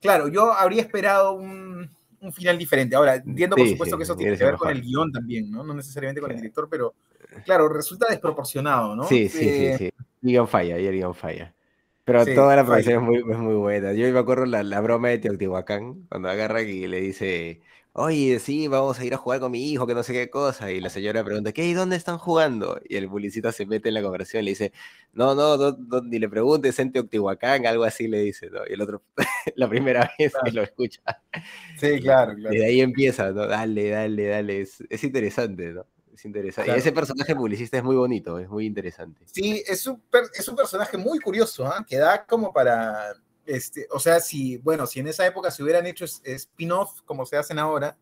claro, 0.00 0.28
yo 0.28 0.52
habría 0.52 0.82
esperado 0.82 1.32
un, 1.32 1.88
un 2.20 2.32
final 2.32 2.58
diferente. 2.58 2.96
Ahora, 2.96 3.16
entiendo 3.16 3.56
por 3.56 3.66
Sí, 3.66 3.72
supuesto 3.72 3.96
sí, 3.96 3.98
que 3.98 4.02
eso 4.04 4.16
tiene 4.16 4.36
que 4.36 4.44
ver 4.44 4.56
con 4.56 4.68
mejor. 4.68 4.82
el 4.82 4.88
guion 4.88 5.12
también, 5.12 5.50
¿no? 5.50 5.62
No 5.64 5.74
necesariamente 5.74 6.20
con 6.20 6.30
el 6.30 6.36
director, 6.38 6.68
pero 6.70 6.94
claro, 7.44 7.68
resulta 7.68 8.06
desproporcionado, 8.08 8.94
¿no? 8.96 9.04
Sí, 9.04 9.28
sí, 9.28 9.48
Eh, 9.48 9.76
sí, 9.78 9.84
sí. 9.86 9.92
El 10.22 10.28
guion 10.30 10.48
falla, 10.48 10.78
y 10.78 10.86
el 10.86 10.94
guion 10.94 11.14
falla. 11.14 11.54
Pero 12.04 12.24
Sí, 12.24 12.32
toda 12.32 12.56
la 12.56 12.64
producción 12.64 12.96
es 12.96 13.02
muy, 13.02 13.18
es 13.18 13.38
muy 13.38 13.54
buena. 13.54 13.92
Yo 13.92 14.10
me 14.12 14.18
acuerdo 14.18 14.44
la, 14.46 14.62
la 14.64 14.80
broma 14.80 15.08
de 15.08 15.18
Teotihuacán, 15.18 16.06
cuando 16.08 16.28
agarra 16.28 16.62
y 16.62 16.86
le 16.88 17.00
dice, 17.00 17.60
oye, 17.92 18.40
sí, 18.40 18.66
vamos 18.66 18.98
a 18.98 19.04
ir 19.04 19.14
a 19.14 19.16
jugar 19.18 19.38
con 19.40 19.52
mi 19.52 19.70
hijo, 19.70 19.86
que 19.86 19.94
no 19.94 20.02
sé 20.02 20.12
qué 20.12 20.28
cosa. 20.28 20.72
Y 20.72 20.80
la 20.80 20.90
señora 20.90 21.22
pregunta, 21.24 21.52
¿qué? 21.52 21.64
¿Y 21.66 21.74
dónde 21.74 21.94
están 21.96 22.18
jugando? 22.18 22.80
Y 22.88 22.96
el 22.96 23.08
publicista 23.08 23.52
se 23.52 23.66
mete 23.66 23.88
en 23.88 23.94
la 23.94 24.02
conversación 24.02 24.42
y 24.42 24.46
le 24.46 24.50
dice, 24.50 24.72
no, 25.12 25.34
no, 25.36 25.56
no, 25.56 25.76
no, 25.78 26.00
ni 26.02 26.18
le 26.18 26.28
preguntes 26.28 26.78
en 26.80 26.90
Teotihuacán, 26.92 27.66
algo 27.66 27.84
así 27.84 28.08
le 28.08 28.20
dice, 28.20 28.50
¿no? 28.50 28.60
Y 28.68 28.72
el 28.74 28.80
otro, 28.82 29.04
la 29.56 29.68
primera 29.68 30.10
vez 30.18 30.38
que 30.42 30.50
Claro. 30.50 30.52
lo 30.52 30.62
escucha, 30.62 31.02
Sí, 31.74 32.00
claro, 32.00 32.34
claro. 32.36 32.56
desde 32.56 32.66
ahí 32.66 32.80
empieza, 32.80 33.30
¿no? 33.32 33.46
Dale, 33.46 33.88
dale, 33.90 34.26
dale. 34.26 34.60
Es, 34.62 34.82
es 34.90 35.04
interesante, 35.04 35.72
¿no? 35.72 35.86
Es 36.12 36.24
interesante. 36.24 36.64
Claro. 36.66 36.78
Y 36.78 36.80
ese 36.80 36.92
personaje 36.92 37.34
publicista 37.34 37.78
es 37.78 37.84
muy 37.84 37.96
bonito, 37.96 38.38
es 38.38 38.48
muy 38.48 38.66
interesante. 38.66 39.20
Sí, 39.32 39.62
es 39.66 39.86
un, 39.86 39.98
per- 40.00 40.30
es 40.34 40.46
un 40.48 40.56
personaje 40.56 40.96
muy 40.96 41.18
curioso, 41.20 41.66
¿ah? 41.66 41.84
que 41.88 41.96
da 41.96 42.24
como 42.26 42.52
para, 42.52 43.14
este, 43.46 43.86
o 43.90 43.98
sea, 43.98 44.20
si, 44.20 44.58
bueno, 44.58 44.86
si 44.86 45.00
en 45.00 45.06
esa 45.08 45.26
época 45.26 45.50
se 45.50 45.62
hubieran 45.62 45.86
hecho 45.86 46.04
spin-off 46.04 47.00
como 47.06 47.24
se 47.24 47.36
hacen 47.36 47.58
ahora, 47.58 47.96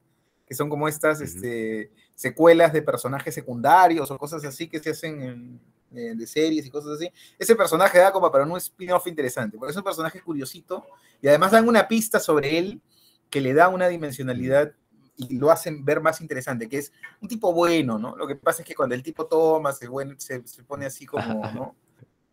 que 0.46 0.54
son 0.54 0.68
como 0.68 0.88
estas 0.88 1.20
este, 1.20 1.92
secuelas 2.16 2.72
de 2.72 2.82
personajes 2.82 3.32
secundarios 3.32 4.10
o 4.10 4.18
cosas 4.18 4.44
así 4.44 4.66
que 4.68 4.80
se 4.80 4.90
hacen 4.90 5.22
en, 5.22 5.60
en- 5.92 6.18
de 6.18 6.26
series 6.26 6.66
y 6.66 6.70
cosas 6.70 6.92
así, 6.96 7.08
ese 7.38 7.54
personaje 7.54 7.98
da 7.98 8.10
como 8.10 8.30
para 8.32 8.44
un 8.44 8.56
spin-off 8.56 9.06
interesante, 9.06 9.56
porque 9.56 9.70
es 9.70 9.76
un 9.76 9.84
personaje 9.84 10.20
curiosito 10.20 10.84
y 11.22 11.28
además 11.28 11.52
dan 11.52 11.68
una 11.68 11.86
pista 11.86 12.18
sobre 12.18 12.58
él 12.58 12.80
que 13.28 13.40
le 13.40 13.54
da 13.54 13.68
una 13.68 13.86
dimensionalidad 13.86 14.72
y 15.16 15.38
lo 15.38 15.50
hacen 15.50 15.84
ver 15.84 16.00
más 16.00 16.20
interesante, 16.20 16.68
que 16.68 16.78
es 16.78 16.92
un 17.20 17.28
tipo 17.28 17.52
bueno, 17.52 17.98
¿no? 17.98 18.16
Lo 18.16 18.26
que 18.26 18.36
pasa 18.36 18.62
es 18.62 18.68
que 18.68 18.74
cuando 18.74 18.94
el 18.94 19.02
tipo 19.02 19.26
toma, 19.26 19.72
se, 19.72 19.88
bueno, 19.88 20.14
se, 20.18 20.46
se 20.46 20.62
pone 20.64 20.86
así 20.86 21.06
como, 21.06 21.52
¿no? 21.52 21.76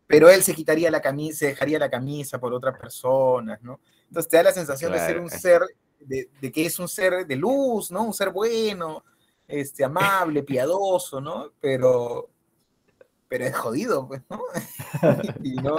Pero 0.06 0.30
él 0.30 0.42
se 0.42 0.54
quitaría 0.54 0.90
la 0.90 1.02
camisa, 1.02 1.40
se 1.40 1.46
dejaría 1.48 1.78
la 1.78 1.90
camisa 1.90 2.40
por 2.40 2.54
otras 2.54 2.78
personas, 2.78 3.62
¿no? 3.62 3.80
Entonces 4.06 4.30
te 4.30 4.38
da 4.38 4.44
la 4.44 4.52
sensación 4.52 4.92
de 4.92 4.98
ser 4.98 5.20
un 5.20 5.28
ser, 5.28 5.62
de, 6.00 6.30
de 6.40 6.52
que 6.52 6.64
es 6.64 6.78
un 6.78 6.88
ser 6.88 7.26
de 7.26 7.36
luz, 7.36 7.90
¿no? 7.90 8.04
Un 8.04 8.14
ser 8.14 8.30
bueno, 8.30 9.04
este, 9.46 9.84
amable, 9.84 10.42
piadoso, 10.42 11.20
¿no? 11.20 11.52
Pero, 11.60 12.30
pero 13.28 13.44
es 13.44 13.54
jodido, 13.54 14.08
pues, 14.08 14.22
¿no? 14.30 14.40
y 15.44 15.56
no, 15.56 15.76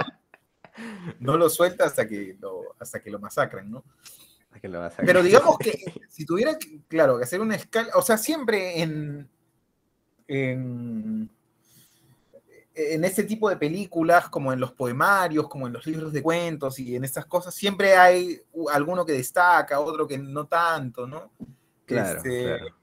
no 1.18 1.36
lo 1.36 1.48
suelta 1.48 1.84
hasta 1.84 2.06
que 2.06 2.36
lo, 2.40 2.74
hasta 2.78 3.00
que 3.00 3.10
lo 3.10 3.18
masacran, 3.18 3.70
¿no? 3.70 3.84
Que 4.60 4.68
lo 4.68 4.80
vas 4.80 4.98
a 4.98 5.02
Pero 5.02 5.22
digamos 5.22 5.56
que 5.58 5.84
si 6.08 6.26
tuviera, 6.26 6.58
que, 6.58 6.80
claro, 6.88 7.16
que 7.18 7.24
hacer 7.24 7.40
una 7.40 7.54
escala, 7.54 7.90
o 7.94 8.02
sea, 8.02 8.18
siempre 8.18 8.82
en, 8.82 9.28
en, 10.28 11.30
en 12.74 13.04
este 13.04 13.24
tipo 13.24 13.48
de 13.48 13.56
películas, 13.56 14.28
como 14.28 14.52
en 14.52 14.60
los 14.60 14.72
poemarios, 14.72 15.48
como 15.48 15.66
en 15.66 15.72
los 15.72 15.86
libros 15.86 16.12
de 16.12 16.22
cuentos 16.22 16.78
y 16.78 16.94
en 16.94 17.04
estas 17.04 17.26
cosas, 17.26 17.54
siempre 17.54 17.96
hay 17.96 18.40
alguno 18.72 19.04
que 19.06 19.12
destaca, 19.12 19.80
otro 19.80 20.06
que 20.06 20.18
no 20.18 20.46
tanto, 20.46 21.06
¿no? 21.06 21.32
Claro, 21.86 22.18
Este, 22.18 22.42
claro. 22.44 22.80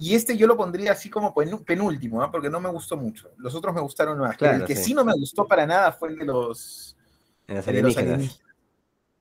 Y 0.00 0.14
este 0.14 0.34
yo 0.34 0.46
lo 0.46 0.56
pondría 0.56 0.92
así 0.92 1.10
como 1.10 1.34
penúltimo, 1.34 2.22
¿ah? 2.22 2.30
porque 2.30 2.48
no 2.48 2.58
me 2.58 2.70
gustó 2.70 2.96
mucho. 2.96 3.32
Los 3.36 3.54
otros 3.54 3.74
me 3.74 3.82
gustaron 3.82 4.18
más. 4.18 4.34
Claro, 4.34 4.62
el 4.62 4.64
que 4.64 4.74
sí. 4.74 4.84
sí 4.84 4.94
no 4.94 5.04
me 5.04 5.12
gustó 5.12 5.46
para 5.46 5.66
nada 5.66 5.92
fue 5.92 6.08
el 6.08 6.16
de 6.16 6.24
los, 6.24 6.96
de 7.46 7.54
los 7.54 7.68
alienígenas. 7.68 8.40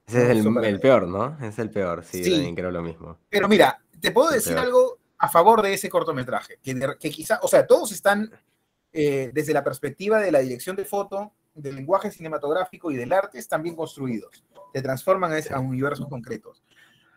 Ese 0.10 0.24
es 0.24 0.46
el, 0.46 0.66
el 0.66 0.80
peor, 0.80 1.08
¿no? 1.08 1.38
Es 1.42 1.60
el 1.60 1.70
peor, 1.70 2.04
sí, 2.04 2.24
Sí. 2.24 2.32
también 2.32 2.56
creo 2.56 2.72
lo 2.72 2.82
mismo. 2.82 3.18
Pero 3.30 3.48
mira, 3.48 3.80
te 4.00 4.12
puedo 4.12 4.32
decir 4.32 4.54
peor. 4.54 4.66
algo 4.66 5.00
a 5.18 5.30
favor 5.30 5.62
de 5.62 5.74
ese 5.74 5.90
cortometraje, 5.90 6.58
que, 6.64 6.78
que 7.00 7.10
quizá, 7.10 7.40
o 7.44 7.48
sea, 7.48 7.68
todos 7.68 7.92
están 7.92 8.32
eh, 8.94 9.32
desde 9.34 9.54
la 9.54 9.64
perspectiva 9.64 10.20
de 10.20 10.32
la 10.32 10.40
dirección 10.40 10.76
de 10.76 10.86
foto, 10.86 11.34
del 11.54 11.76
lenguaje 11.76 12.10
cinematográfico 12.10 12.90
y 12.92 12.96
del 12.96 13.12
arte 13.12 13.38
están 13.38 13.62
bien 13.62 13.76
construidos, 13.76 14.44
te 14.74 14.82
transforman 14.82 15.34
a, 15.34 15.56
a 15.56 15.60
universos 15.60 16.08
concretos, 16.08 16.64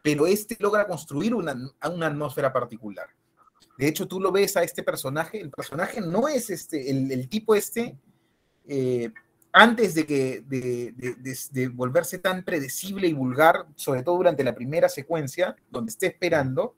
pero 0.03 0.27
este 0.27 0.57
logra 0.59 0.87
construir 0.87 1.35
una, 1.35 1.55
una 1.91 2.07
atmósfera 2.09 2.53
particular. 2.53 3.07
De 3.79 3.87
hecho, 3.87 4.07
tú 4.09 4.21
lo 4.21 4.33
ves 4.33 4.57
a 4.57 4.63
este 4.65 4.83
personaje, 4.83 5.41
el 5.41 5.51
personaje 5.51 6.01
no 6.01 6.29
es 6.29 6.51
este, 6.51 6.91
el, 6.91 7.29
tipo 7.29 7.55
este, 7.55 7.97
eh, 8.67 9.11
antes 9.53 9.95
de, 9.95 10.07
que, 10.07 10.43
de, 10.47 11.69
volverse 11.69 12.19
tan 12.19 12.43
predecible 12.43 13.07
y 13.07 13.13
vulgar, 13.13 13.67
sobre 13.77 14.03
todo 14.03 14.17
durante 14.17 14.43
la 14.43 14.55
primera 14.55 14.89
secuencia, 14.89 15.55
donde 15.71 15.91
esté 15.91 16.07
esperando, 16.07 16.75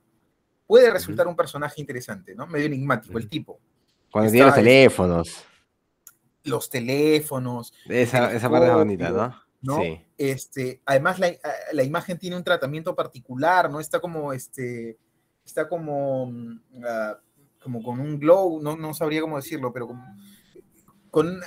puede 0.66 0.90
resultar 0.90 1.28
un 1.28 1.36
personaje 1.36 1.80
interesante, 1.80 2.34
¿no? 2.34 2.46
Medio 2.46 2.66
enigmático, 2.66 3.16
el 3.18 3.28
tipo. 3.28 3.60
Cuando 4.10 4.30
tiene 4.30 4.46
los 4.46 4.54
teléfonos. 4.54 5.44
Los 6.42 6.68
teléfonos. 6.68 7.72
Esa, 7.88 8.32
esa 8.32 8.50
parte 8.50 8.66
es 8.66 8.74
bonita, 8.74 9.10
¿no? 9.10 9.44
¿no? 9.62 9.80
Sí. 9.80 10.00
Este, 10.18 10.82
además, 10.84 11.18
la, 11.18 11.32
la, 11.72 11.82
imagen 11.82 12.18
tiene 12.18 12.36
un 12.36 12.44
tratamiento 12.44 12.94
particular, 12.94 13.70
¿no? 13.70 13.80
Está 13.80 13.98
como, 14.00 14.32
este, 14.32 14.98
está 15.44 15.68
como, 15.68 16.26
mm, 16.26 16.60
ah, 16.86 17.18
como 17.62 17.82
con 17.82 18.00
un 18.00 18.18
glow, 18.18 18.60
no, 18.60 18.76
no 18.76 18.92
sabría 18.94 19.22
cómo 19.22 19.36
decirlo, 19.36 19.72
pero 19.72 19.88
con 21.14 21.40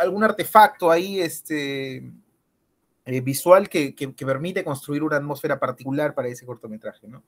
algún 0.00 0.24
artefacto 0.24 0.90
ahí, 0.90 1.20
este, 1.20 1.98
eh, 3.06 3.20
visual 3.20 3.68
que, 3.68 3.94
que, 3.94 4.26
permite 4.26 4.64
construir 4.64 5.04
una 5.04 5.18
atmósfera 5.18 5.60
particular 5.60 6.16
para 6.16 6.26
ese 6.26 6.44
cortometraje, 6.44 7.06
¿no? 7.06 7.22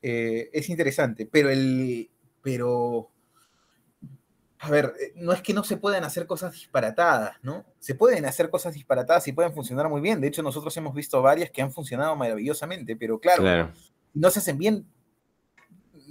Eh, 0.00 0.48
es 0.52 0.68
interesante, 0.68 1.26
pero 1.26 1.50
el, 1.50 2.08
pero, 2.40 3.10
a 4.60 4.70
ver, 4.70 4.92
eh, 5.00 5.12
no 5.16 5.32
es 5.32 5.42
que 5.42 5.52
no 5.52 5.64
se 5.64 5.76
puedan 5.76 6.04
hacer 6.04 6.24
cosas 6.24 6.52
disparatadas, 6.52 7.34
¿no? 7.42 7.66
Se 7.80 7.96
pueden 7.96 8.24
hacer 8.24 8.48
cosas 8.48 8.72
disparatadas 8.72 9.26
y 9.26 9.32
pueden 9.32 9.52
funcionar 9.52 9.88
muy 9.88 10.00
bien. 10.00 10.20
De 10.20 10.28
hecho, 10.28 10.44
nosotros 10.44 10.76
hemos 10.76 10.94
visto 10.94 11.20
varias 11.20 11.50
que 11.50 11.62
han 11.62 11.72
funcionado 11.72 12.14
maravillosamente, 12.14 12.94
pero 12.94 13.18
claro, 13.18 13.72
no 14.14 14.30
se 14.30 14.38
hacen 14.38 14.56
bien, 14.56 14.86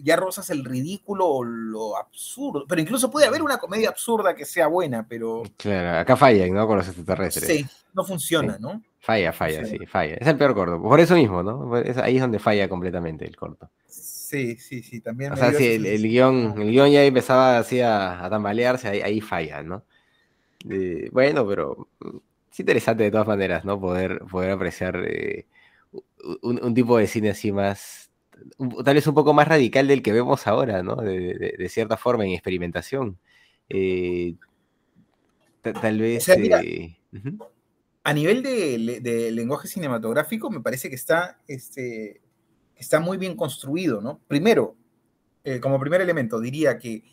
ya 0.04 0.16
rozas 0.16 0.50
el 0.50 0.66
ridículo 0.66 1.28
o 1.28 1.44
lo 1.44 1.98
absurdo. 1.98 2.66
Pero 2.68 2.82
incluso 2.82 3.12
puede 3.12 3.28
haber 3.28 3.42
una 3.42 3.58
comedia 3.58 3.90
absurda 3.90 4.36
que 4.36 4.46
sea 4.46 4.68
buena, 4.68 5.06
pero. 5.08 5.44
Claro, 5.58 6.00
acá 6.00 6.16
falla, 6.16 6.48
¿no? 6.48 6.68
Con 6.68 6.78
los 6.78 6.88
extraterrestres. 6.88 7.48
Sí, 7.48 7.66
no 7.94 8.04
funciona, 8.04 8.58
¿no? 8.60 8.82
Falla, 9.00 9.34
falla, 9.34 9.66
sí. 9.66 9.80
falla. 9.88 10.16
Es 10.16 10.28
el 10.28 10.38
peor 10.38 10.54
corto. 10.54 10.82
Por 10.82 11.00
eso 11.00 11.16
mismo, 11.16 11.42
¿no? 11.42 11.74
ahí 12.04 12.16
es 12.16 12.22
donde 12.22 12.38
falla 12.38 12.70
completamente 12.70 13.26
el 13.26 13.36
corto. 13.36 13.70
Sí, 13.88 14.56
sí, 14.58 14.84
sí, 14.84 15.02
también. 15.02 15.34
O 15.34 15.36
sea, 15.36 15.52
si 15.54 15.74
el, 15.74 15.86
el, 15.86 16.04
guion, 16.04 16.54
el 16.62 16.72
guion 16.72 16.92
ya 16.92 17.04
empezaba 17.04 17.58
así 17.58 17.82
a, 17.82 18.28
tambalearse, 18.30 18.88
ahí, 18.88 19.20
falla, 19.22 19.64
¿no? 19.64 19.84
bueno, 21.12 21.48
pero 21.48 21.88
mm, 22.00 22.18
es 22.52 22.60
interesante 22.60 23.04
de 23.04 23.12
todas 23.12 23.28
maneras, 23.28 23.66
¿no? 23.66 23.82
Poder, 23.82 24.20
poder 24.32 24.52
apreciar 24.52 25.04
eh, 25.08 25.48
un, 26.44 26.74
tipo 26.74 26.98
de 26.98 27.08
cine 27.08 27.32
así 27.32 27.52
más, 27.52 28.11
tal 28.84 28.96
vez 28.96 29.08
un 29.08 29.16
poco 29.16 29.34
más 29.34 29.48
radical 29.48 29.88
del 29.88 30.02
que 30.02 30.14
vemos 30.14 30.48
ahora, 30.48 30.84
¿no? 30.84 30.96
De, 30.96 31.68
cierta 31.70 31.98
forma, 31.98 32.26
en 32.26 32.32
experimentación. 32.32 33.18
Eh, 33.70 34.36
tal 35.62 36.00
vez... 36.00 36.28
Eh, 36.30 36.98
a 38.04 38.14
nivel 38.14 38.42
de, 38.42 39.32
lenguaje 39.32 39.68
cinematográfico, 39.68 40.50
me 40.50 40.62
parece 40.62 40.90
que 40.90 40.96
está, 40.96 41.40
este, 41.48 42.22
está 42.76 43.00
muy 43.00 43.18
bien 43.18 43.36
construido, 43.36 44.02
¿no? 44.02 44.20
Primero, 44.28 44.76
eh, 45.44 45.60
como 45.60 45.80
primer 45.80 46.02
elemento, 46.02 46.40
diría 46.40 46.78
que 46.78 47.04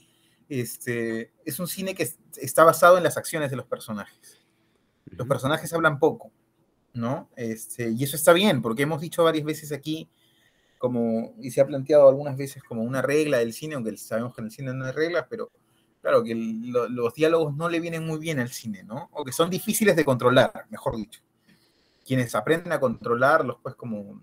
este, 0.48 1.32
es 1.44 1.58
un 1.60 1.68
cine 1.68 1.94
que 1.94 2.08
está 2.36 2.64
basado 2.64 2.96
en 2.96 3.04
las 3.04 3.18
acciones 3.18 3.50
de 3.50 3.56
los 3.56 3.66
personajes. 3.66 4.40
Los 5.10 5.26
personajes 5.26 5.72
hablan 5.72 5.98
poco, 5.98 6.32
¿no? 6.94 7.28
Este, 7.36 7.90
y 7.90 8.02
eso 8.04 8.16
está 8.16 8.32
bien, 8.32 8.62
porque 8.62 8.82
hemos 8.82 9.00
dicho 9.00 9.24
varias 9.24 9.44
veces 9.44 9.72
aquí, 9.72 10.08
como, 10.78 11.34
y 11.40 11.50
se 11.50 11.60
ha 11.60 11.66
planteado 11.66 12.08
algunas 12.08 12.36
veces 12.36 12.62
como 12.62 12.82
una 12.82 13.02
regla 13.02 13.38
del 13.38 13.52
cine, 13.52 13.74
aunque 13.74 13.96
sabemos 13.96 14.34
que 14.34 14.40
en 14.40 14.46
el 14.46 14.50
cine 14.52 14.72
no 14.72 14.86
hay 14.86 14.92
reglas, 14.92 15.26
pero 15.28 15.50
claro, 16.00 16.22
que 16.22 16.34
los 16.34 17.14
diálogos 17.14 17.54
no 17.56 17.68
le 17.68 17.80
vienen 17.80 18.06
muy 18.06 18.18
bien 18.18 18.38
al 18.38 18.50
cine, 18.50 18.84
¿no? 18.84 19.10
O 19.12 19.24
que 19.24 19.32
son 19.32 19.50
difíciles 19.50 19.96
de 19.96 20.04
controlar, 20.04 20.66
mejor 20.70 20.96
dicho. 20.96 21.20
Quienes 22.06 22.34
aprenden 22.34 22.72
a 22.72 22.80
controlarlos, 22.80 23.58
pues 23.62 23.74
como, 23.74 24.22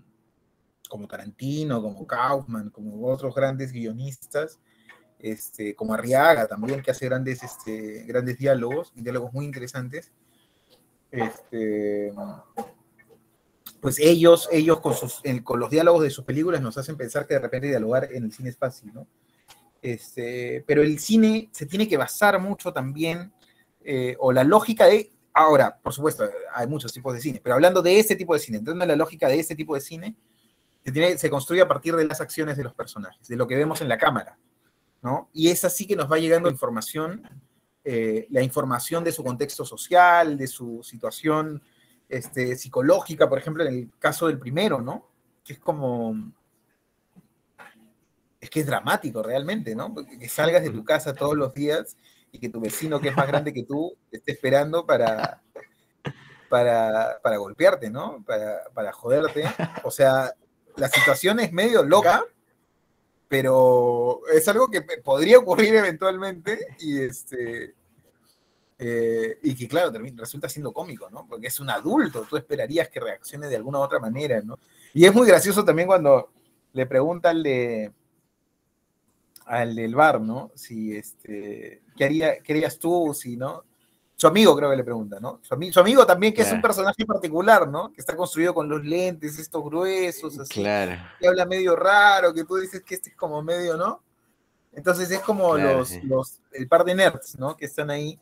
como 0.90 1.08
Tarantino, 1.08 1.82
como 1.82 2.08
Kaufman, 2.08 2.70
como 2.70 3.06
otros 3.08 3.36
grandes 3.36 3.72
guionistas, 3.72 4.60
este, 5.20 5.76
como 5.76 5.94
Arriaga 5.94 6.48
también, 6.48 6.82
que 6.82 6.92
hace 6.92 7.06
grandes, 7.06 7.44
este, 7.44 8.04
grandes 8.04 8.38
diálogos, 8.38 8.92
diálogos 8.96 9.34
muy 9.34 9.46
interesantes. 9.46 10.12
Este, 11.12 12.12
pues 13.86 14.00
ellos, 14.00 14.50
ellos 14.52 14.80
con, 14.80 14.96
sus, 14.96 15.22
con 15.44 15.60
los 15.60 15.70
diálogos 15.70 16.02
de 16.02 16.10
sus 16.10 16.26
películas 16.26 16.60
nos 16.60 16.76
hacen 16.76 16.98
pensar 16.98 17.28
que 17.28 17.36
de 17.36 17.40
repente 17.40 17.68
dialogar 17.68 18.12
en 18.12 18.24
el 18.24 18.32
cine 18.32 18.50
es 18.50 18.58
fácil, 18.58 18.92
¿no? 18.92 19.06
Este, 19.80 20.64
pero 20.66 20.82
el 20.82 20.98
cine 20.98 21.50
se 21.52 21.68
tiene 21.68 21.88
que 21.88 21.96
basar 21.96 22.42
mucho 22.42 22.74
también, 22.74 23.32
eh, 23.84 24.16
o 24.18 24.32
la 24.32 24.44
lógica 24.44 24.88
de, 24.88 25.14
ahora, 25.32 25.78
por 25.84 25.94
supuesto, 25.94 26.28
hay 26.56 26.66
muchos 26.66 26.92
tipos 26.94 27.14
de 27.14 27.22
cine, 27.22 27.40
pero 27.44 27.54
hablando 27.54 27.84
de 27.84 28.00
este 28.00 28.16
tipo 28.16 28.34
de 28.34 28.40
cine, 28.40 28.58
entrando 28.58 28.84
en 28.84 28.90
la 28.90 28.96
lógica 28.96 29.28
de 29.28 29.40
este 29.40 29.54
tipo 29.56 29.76
de 29.76 29.82
cine, 29.82 30.16
se, 30.84 30.92
tiene, 30.92 31.20
se 31.20 31.30
construye 31.30 31.62
a 31.62 31.68
partir 31.68 31.96
de 31.96 32.06
las 32.06 32.20
acciones 32.22 32.58
de 32.58 32.64
los 32.64 32.74
personajes, 32.74 33.28
de 33.28 33.36
lo 33.36 33.46
que 33.46 33.56
vemos 33.56 33.82
en 33.82 33.88
la 33.88 34.00
cámara, 34.00 34.36
¿no? 35.04 35.30
Y 35.32 35.50
es 35.50 35.64
así 35.64 35.86
que 35.86 35.96
nos 35.96 36.12
va 36.12 36.18
llegando 36.18 36.50
información, 36.50 37.22
eh, 37.84 38.26
la 38.32 38.42
información 38.42 39.04
de 39.04 39.12
su 39.12 39.24
contexto 39.24 39.64
social, 39.64 40.40
de 40.40 40.48
su 40.48 40.82
situación 40.82 41.62
este, 42.10 42.56
psicológica, 42.56 43.28
por 43.28 43.38
ejemplo, 43.38 43.64
en 43.66 43.74
el 43.74 43.92
caso 44.00 44.28
del 44.28 44.40
primero, 44.40 44.82
¿no? 44.82 45.08
Que 45.44 45.54
es 45.54 45.60
como 45.60 46.34
es 48.46 48.50
que 48.52 48.60
es 48.60 48.68
dramático 48.68 49.24
realmente, 49.24 49.76
¿no? 49.76 49.94
Que 49.96 50.30
salgas 50.30 50.64
de 50.64 50.70
tu 50.70 50.84
casa 50.86 51.14
todos 51.16 51.36
los 51.36 51.54
días 51.54 51.98
y 52.32 52.40
que 52.40 52.50
tu 52.50 52.60
vecino 52.60 53.00
que 53.00 53.10
es 53.10 53.18
más 53.18 53.28
grande 53.28 53.54
que 53.54 53.64
tú 53.64 53.98
esté 54.12 54.34
esperando 54.34 54.86
para, 54.86 55.42
para, 56.48 57.38
golpearte, 57.38 57.90
¿no? 57.90 58.24
Para, 58.24 58.92
joderte. 58.94 59.46
O 59.84 59.90
sea, 59.90 60.34
la 60.76 60.90
situación 60.90 61.40
es 61.40 61.52
medio 61.52 61.82
loca, 61.84 62.24
pero 63.28 64.22
es 64.32 64.48
algo 64.48 64.70
que 64.70 64.82
podría 64.82 65.40
ocurrir 65.40 65.76
eventualmente 65.76 66.60
y 66.80 67.02
este... 67.02 67.74
Eh, 68.78 69.40
y 69.44 69.56
que 69.56 69.68
claro, 69.68 69.92
resulta 70.16 70.50
siendo 70.50 70.74
cómico, 70.74 71.10
¿no? 71.10 71.26
Porque 71.28 71.48
es 71.48 71.60
un 71.60 71.70
adulto, 71.70 72.26
tú 72.30 72.36
esperarías 72.36 72.90
que 72.90 73.00
reaccione 73.00 73.48
de 73.48 73.56
alguna 73.56 73.80
u 73.80 73.82
otra 73.82 74.00
manera, 74.00 74.42
¿no? 74.42 74.60
Y 74.94 75.06
es 75.06 75.14
muy 75.14 75.28
gracioso 75.28 75.64
también 75.64 75.88
cuando 75.88 76.30
le 76.74 76.86
pregunta 76.86 77.30
al 77.30 77.42
de, 77.42 77.94
al 79.46 79.76
del 79.76 79.96
bar, 79.96 80.20
¿no? 80.20 80.52
Si, 80.56 80.96
este, 80.96 81.84
¿qué, 81.96 82.04
haría, 82.04 82.40
¿qué 82.40 82.54
harías 82.54 82.78
tú 82.78 83.14
si, 83.14 83.38
no? 83.38 83.64
Su 84.18 84.28
amigo 84.28 84.56
creo 84.56 84.70
que 84.70 84.78
le 84.78 84.84
pregunta, 84.84 85.20
¿no? 85.20 85.40
Su, 85.42 85.54
amigo 85.80 86.06
también, 86.06 86.34
que 86.34 86.42
es 86.42 86.52
un 86.52 86.62
personaje 86.62 87.06
particular, 87.06 87.68
¿no? 87.68 87.92
Que 87.92 88.02
está 88.02 88.16
construido 88.16 88.54
con 88.54 88.68
los 88.68 88.84
lentes, 88.84 89.38
estos 89.40 89.64
gruesos, 89.64 90.40
así. 90.40 90.54
Claro. 90.54 91.02
Que 91.20 91.28
habla 91.28 91.46
medio 91.46 91.76
raro, 91.76 92.34
que 92.34 92.46
tú 92.46 92.56
dices 92.56 92.82
que 92.82 92.96
este 92.96 93.10
es 93.10 93.16
como 93.16 93.42
medio, 93.42 93.78
¿no? 93.78 94.02
Entonces 94.74 95.10
es 95.12 95.20
como 95.20 95.58
los, 95.58 96.04
los, 96.04 96.40
el 96.52 96.68
par 96.68 96.84
de 96.84 96.96
nerds, 96.96 97.38
¿no? 97.38 97.56
Que 97.56 97.66
están 97.66 97.90
ahí, 97.90 98.20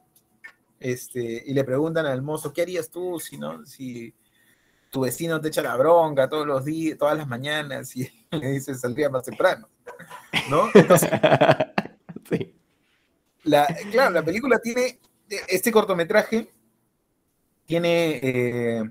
este, 0.84 1.44
y 1.46 1.54
le 1.54 1.64
preguntan 1.64 2.06
al 2.06 2.22
mozo, 2.22 2.52
¿qué 2.52 2.62
harías 2.62 2.90
tú 2.90 3.18
si, 3.18 3.38
no? 3.38 3.66
Si 3.66 4.14
tu 4.92 5.02
vecino 5.02 5.40
te 5.40 5.48
echa 5.48 5.62
la 5.62 5.78
bronca 5.78 6.30
todos 6.30 6.46
los 6.46 6.66
días, 6.66 6.98
todas 6.98 7.18
las 7.18 7.28
mañanas, 7.28 7.96
y 7.96 8.10
le 8.32 8.52
dices, 8.52 8.82
saldría 8.82 9.10
más 9.10 9.24
temprano. 9.24 9.70
¿no? 10.50 10.70
sí. 12.30 12.54
La, 13.44 13.66
claro, 13.92 14.12
la 14.12 14.24
película 14.24 14.60
tiene, 14.60 15.00
este 15.48 15.72
cortometraje 15.72 16.52
tiene, 17.66 18.20
eh, 18.22 18.84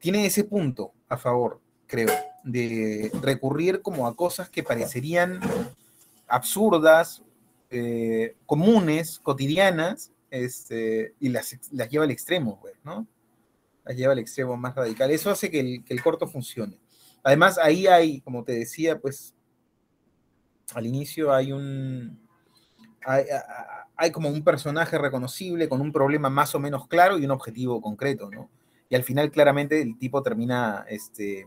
tiene 0.00 0.26
ese 0.26 0.44
punto 0.44 0.92
a 1.08 1.16
favor, 1.16 1.60
creo, 1.86 2.12
de 2.42 3.10
recurrir 3.22 3.82
como 3.82 4.08
a 4.08 4.16
cosas 4.16 4.50
que 4.50 4.64
parecerían 4.64 5.40
absurdas, 6.26 7.22
eh, 7.70 8.34
comunes, 8.46 9.20
cotidianas, 9.20 10.10
este, 10.30 11.14
y 11.20 11.28
las, 11.28 11.56
las, 11.72 11.88
lleva 11.88 12.04
al 12.04 12.10
extremo, 12.10 12.58
pues, 12.60 12.74
¿no? 12.84 13.06
Las 13.84 13.96
lleva 13.96 14.12
al 14.12 14.18
extremo 14.18 14.56
más 14.56 14.74
radical. 14.74 15.10
Eso 15.10 15.30
hace 15.30 15.50
que 15.50 15.60
el, 15.60 15.84
que 15.84 15.94
el 15.94 16.02
corto 16.02 16.26
funcione. 16.26 16.78
Además, 17.22 17.58
ahí 17.58 17.86
hay, 17.86 18.20
como 18.20 18.44
te 18.44 18.52
decía, 18.52 18.98
pues 19.00 19.34
al 20.74 20.86
inicio 20.86 21.32
hay 21.32 21.52
un, 21.52 22.20
hay, 23.96 24.10
como 24.12 24.28
un 24.28 24.44
personaje 24.44 24.98
reconocible 24.98 25.68
con 25.68 25.80
un 25.80 25.92
problema 25.92 26.28
más 26.30 26.54
o 26.54 26.60
menos 26.60 26.86
claro 26.88 27.18
y 27.18 27.24
un 27.24 27.30
objetivo 27.30 27.80
concreto, 27.80 28.30
¿no? 28.30 28.50
Y 28.88 28.94
al 28.94 29.04
final 29.04 29.30
claramente 29.30 29.80
el 29.80 29.98
tipo 29.98 30.22
termina, 30.22 30.84
este, 30.88 31.46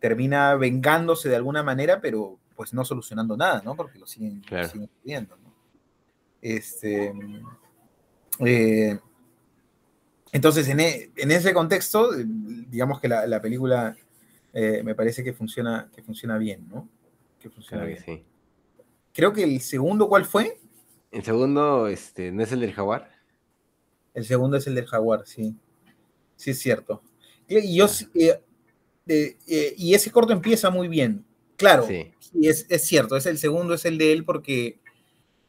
termina 0.00 0.54
vengándose 0.56 1.28
de 1.28 1.36
alguna 1.36 1.62
manera, 1.62 2.00
pero 2.00 2.38
pues 2.56 2.72
no 2.72 2.84
solucionando 2.84 3.36
nada, 3.36 3.62
¿no? 3.64 3.74
Porque 3.74 3.98
lo 3.98 4.06
siguen, 4.06 4.42
pidiendo, 5.02 5.36
¿no? 5.36 5.52
Este, 6.40 7.12
eh, 8.40 8.98
Entonces, 10.32 10.68
en, 10.68 10.80
e, 10.80 11.10
ese 11.16 11.52
contexto, 11.52 12.10
digamos 12.16 13.00
que 13.00 13.08
la, 13.08 13.42
película 13.42 13.96
eh, 14.52 14.82
me 14.84 14.94
parece 14.94 15.22
que 15.22 15.32
funciona, 15.32 15.90
que 15.94 16.02
funciona 16.02 16.38
bien, 16.38 16.68
¿no? 16.68 16.88
Que 17.38 17.50
funciona 17.50 17.84
bien. 17.84 18.02
Sí. 18.04 18.24
Creo 19.12 19.32
que 19.32 19.44
el 19.44 19.60
segundo, 19.60 20.08
¿cuál 20.08 20.24
fue? 20.24 20.58
El 21.10 21.22
segundo, 21.22 21.88
este, 21.88 22.32
¿no 22.32 22.42
es 22.42 22.52
el 22.52 22.60
del 22.60 22.72
jaguar? 22.72 23.10
El 24.14 24.24
segundo 24.24 24.56
es 24.56 24.66
el 24.66 24.74
del 24.74 24.86
jaguar, 24.86 25.26
sí. 25.26 25.54
Sí, 26.36 26.50
es 26.50 26.58
cierto. 26.58 27.02
Y, 27.48 27.76
yo, 27.76 27.86
eh, 28.14 28.40
eh, 29.46 29.74
y 29.76 29.94
ese 29.94 30.10
corto 30.10 30.32
empieza 30.32 30.70
muy 30.70 30.88
bien. 30.88 31.24
Claro, 31.56 31.86
sí. 31.86 32.12
es, 32.42 32.66
cierto, 32.82 33.16
es 33.16 33.26
el 33.26 33.38
segundo, 33.38 33.74
es 33.74 33.84
el 33.84 33.98
de 33.98 34.12
él, 34.12 34.24
porque 34.24 34.80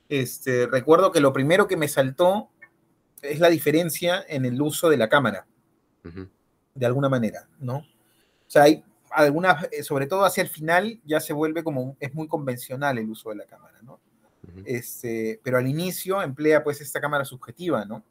este, 0.09 0.67
recuerdo 0.67 1.11
que 1.11 1.21
lo 1.21 1.33
primero 1.33 1.67
que 1.67 1.77
me 1.77 1.87
saltó 1.87 2.49
es 3.23 3.39
la 3.39 3.49
diferencia 3.49 4.23
en 4.27 4.45
el 4.45 4.61
uso 4.61 4.89
de 4.89 4.97
la 4.97 5.09
cámara, 5.09 5.47
de 6.75 6.85
alguna 6.85 7.09
manera, 7.09 7.47
¿no? 7.59 7.77
O 7.77 8.49
sea, 8.53 8.63
hay 8.63 8.83
algunas, 9.09 9.67
eh, 9.71 9.83
sobre 9.83 10.07
todo 10.07 10.25
hacia 10.25 10.43
el 10.43 10.49
final, 10.49 10.99
ya 11.05 11.19
se 11.19 11.33
vuelve 11.33 11.63
como, 11.63 11.95
es 11.99 12.13
muy 12.13 12.27
convencional 12.27 12.97
el 12.97 13.09
uso 13.09 13.29
de 13.29 13.35
la 13.35 13.45
cámara, 13.45 13.79
¿no? 13.81 13.99
este, 14.65 15.39
pero 15.43 15.57
al 15.57 15.67
inicio 15.67 16.21
emplea 16.21 16.63
pues 16.63 16.81
esta 16.81 16.99
cámara 16.99 17.25
subjetiva, 17.25 17.85
¿no? 17.85 18.03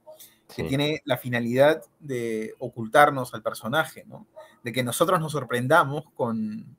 Que 0.54 0.64
tiene 0.64 1.00
la 1.06 1.16
finalidad 1.16 1.82
de 1.98 2.54
ocultarnos 2.58 3.32
al 3.32 3.42
personaje, 3.42 4.04
¿no? 4.06 4.26
De 4.62 4.72
que 4.72 4.82
nosotros 4.82 5.18
nos 5.18 5.32
sorprendamos 5.32 6.04
con, 6.14 6.76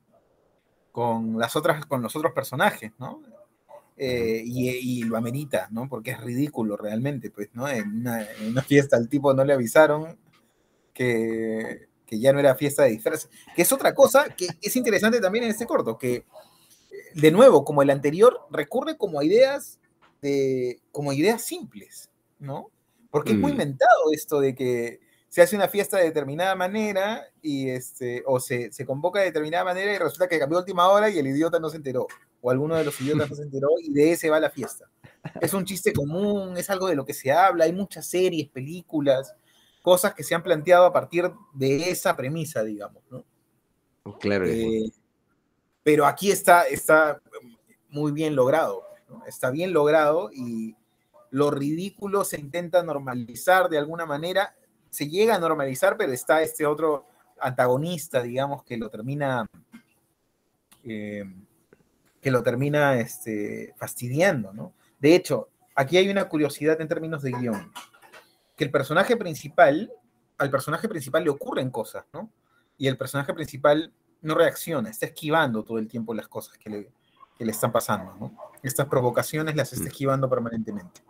con, 0.92 1.38
las 1.38 1.56
otras, 1.56 1.84
con 1.86 2.00
los 2.02 2.14
otros 2.14 2.32
personajes, 2.32 2.92
¿no? 2.98 3.20
Eh, 3.96 4.42
y, 4.44 5.04
lo 5.04 5.16
amerita, 5.16 5.68
¿no? 5.70 5.88
Porque 5.88 6.10
es 6.10 6.20
ridículo 6.20 6.76
realmente, 6.76 7.30
pues, 7.30 7.50
¿no? 7.52 7.68
En 7.68 8.06
una, 8.06 8.62
fiesta 8.62 8.96
al 8.96 9.08
tipo 9.08 9.32
no 9.34 9.44
le 9.44 9.52
avisaron 9.52 10.18
que, 10.92 11.86
que, 12.04 12.18
ya 12.18 12.32
no 12.32 12.40
era 12.40 12.56
fiesta 12.56 12.82
de 12.82 12.90
disfraces, 12.90 13.30
que 13.54 13.62
es 13.62 13.72
otra 13.72 13.94
cosa 13.94 14.34
que 14.36 14.48
es 14.60 14.76
interesante 14.76 15.20
también 15.20 15.44
en 15.44 15.50
este 15.50 15.66
corto, 15.66 15.96
que 15.96 16.24
de 17.14 17.30
nuevo, 17.30 17.64
como 17.64 17.82
el 17.82 17.90
anterior, 17.90 18.40
recurre 18.50 18.96
como 18.96 19.20
a 19.20 19.24
ideas 19.24 19.78
de, 20.20 20.80
como 20.90 21.12
ideas 21.12 21.42
simples, 21.42 22.10
¿no? 22.38 22.70
Porque 23.10 23.32
es 23.32 23.38
muy 23.38 23.52
mm. 23.52 23.54
inventado 23.54 24.12
esto 24.12 24.40
de 24.40 24.54
que 24.54 25.00
se 25.28 25.42
hace 25.42 25.56
una 25.56 25.68
fiesta 25.68 25.98
de 25.98 26.04
determinada 26.04 26.54
manera 26.56 27.24
y 27.42 27.68
este, 27.68 28.22
o 28.26 28.40
se, 28.40 28.72
se, 28.72 28.84
convoca 28.84 29.20
de 29.20 29.26
determinada 29.26 29.64
manera 29.64 29.92
y 29.92 29.98
resulta 29.98 30.28
que 30.28 30.38
cambió 30.38 30.58
última 30.58 30.88
hora 30.88 31.10
y 31.10 31.18
el 31.18 31.26
idiota 31.26 31.58
no 31.58 31.70
se 31.70 31.76
enteró, 31.76 32.06
o 32.46 32.50
alguno 32.50 32.76
de 32.76 32.84
los 32.84 33.00
idiotas 33.00 33.30
no 33.30 33.36
se 33.36 33.42
enteró 33.42 33.70
y 33.80 33.90
de 33.90 34.12
ese 34.12 34.28
va 34.28 34.38
la 34.38 34.50
fiesta. 34.50 34.90
Es 35.40 35.54
un 35.54 35.64
chiste 35.64 35.94
común, 35.94 36.58
es 36.58 36.68
algo 36.68 36.88
de 36.88 36.94
lo 36.94 37.06
que 37.06 37.14
se 37.14 37.32
habla, 37.32 37.64
hay 37.64 37.72
muchas 37.72 38.06
series, 38.06 38.50
películas, 38.50 39.34
cosas 39.80 40.12
que 40.12 40.22
se 40.22 40.34
han 40.34 40.42
planteado 40.42 40.84
a 40.84 40.92
partir 40.92 41.32
de 41.54 41.88
esa 41.88 42.14
premisa, 42.14 42.62
digamos, 42.62 43.02
¿no? 43.08 43.24
Claro. 44.20 44.44
Eh, 44.46 44.92
pero 45.82 46.04
aquí 46.04 46.30
está, 46.30 46.64
está 46.64 47.18
muy 47.88 48.12
bien 48.12 48.36
logrado, 48.36 48.82
¿no? 49.08 49.24
está 49.24 49.50
bien 49.50 49.72
logrado 49.72 50.28
y 50.30 50.76
lo 51.30 51.50
ridículo 51.50 52.24
se 52.24 52.38
intenta 52.38 52.82
normalizar 52.82 53.70
de 53.70 53.78
alguna 53.78 54.04
manera 54.04 54.54
se 54.90 55.08
llega 55.08 55.36
a 55.36 55.40
normalizar, 55.40 55.96
pero 55.96 56.12
está 56.12 56.42
este 56.42 56.66
otro 56.66 57.06
antagonista, 57.40 58.22
digamos, 58.22 58.64
que 58.64 58.76
lo 58.76 58.90
termina, 58.90 59.46
eh, 60.84 61.24
que 62.24 62.30
lo 62.30 62.42
termina 62.42 62.98
este, 62.98 63.74
fastidiando, 63.76 64.54
¿no? 64.54 64.72
De 64.98 65.14
hecho, 65.14 65.50
aquí 65.74 65.98
hay 65.98 66.08
una 66.08 66.26
curiosidad 66.26 66.80
en 66.80 66.88
términos 66.88 67.22
de 67.22 67.32
guion, 67.32 67.70
que 68.56 68.64
el 68.64 68.70
personaje 68.70 69.14
principal, 69.18 69.92
al 70.38 70.48
personaje 70.50 70.88
principal 70.88 71.22
le 71.22 71.28
ocurren 71.28 71.68
cosas, 71.68 72.06
¿no? 72.14 72.30
Y 72.78 72.88
el 72.88 72.96
personaje 72.96 73.34
principal 73.34 73.92
no 74.22 74.34
reacciona, 74.34 74.88
está 74.88 75.04
esquivando 75.04 75.64
todo 75.64 75.76
el 75.76 75.86
tiempo 75.86 76.14
las 76.14 76.26
cosas 76.26 76.56
que 76.56 76.70
le, 76.70 76.92
que 77.36 77.44
le 77.44 77.52
están 77.52 77.70
pasando, 77.70 78.16
¿no? 78.18 78.34
Estas 78.62 78.86
provocaciones 78.86 79.54
las 79.54 79.74
está 79.74 79.84
mm. 79.84 79.88
esquivando 79.88 80.30
permanentemente. 80.30 81.02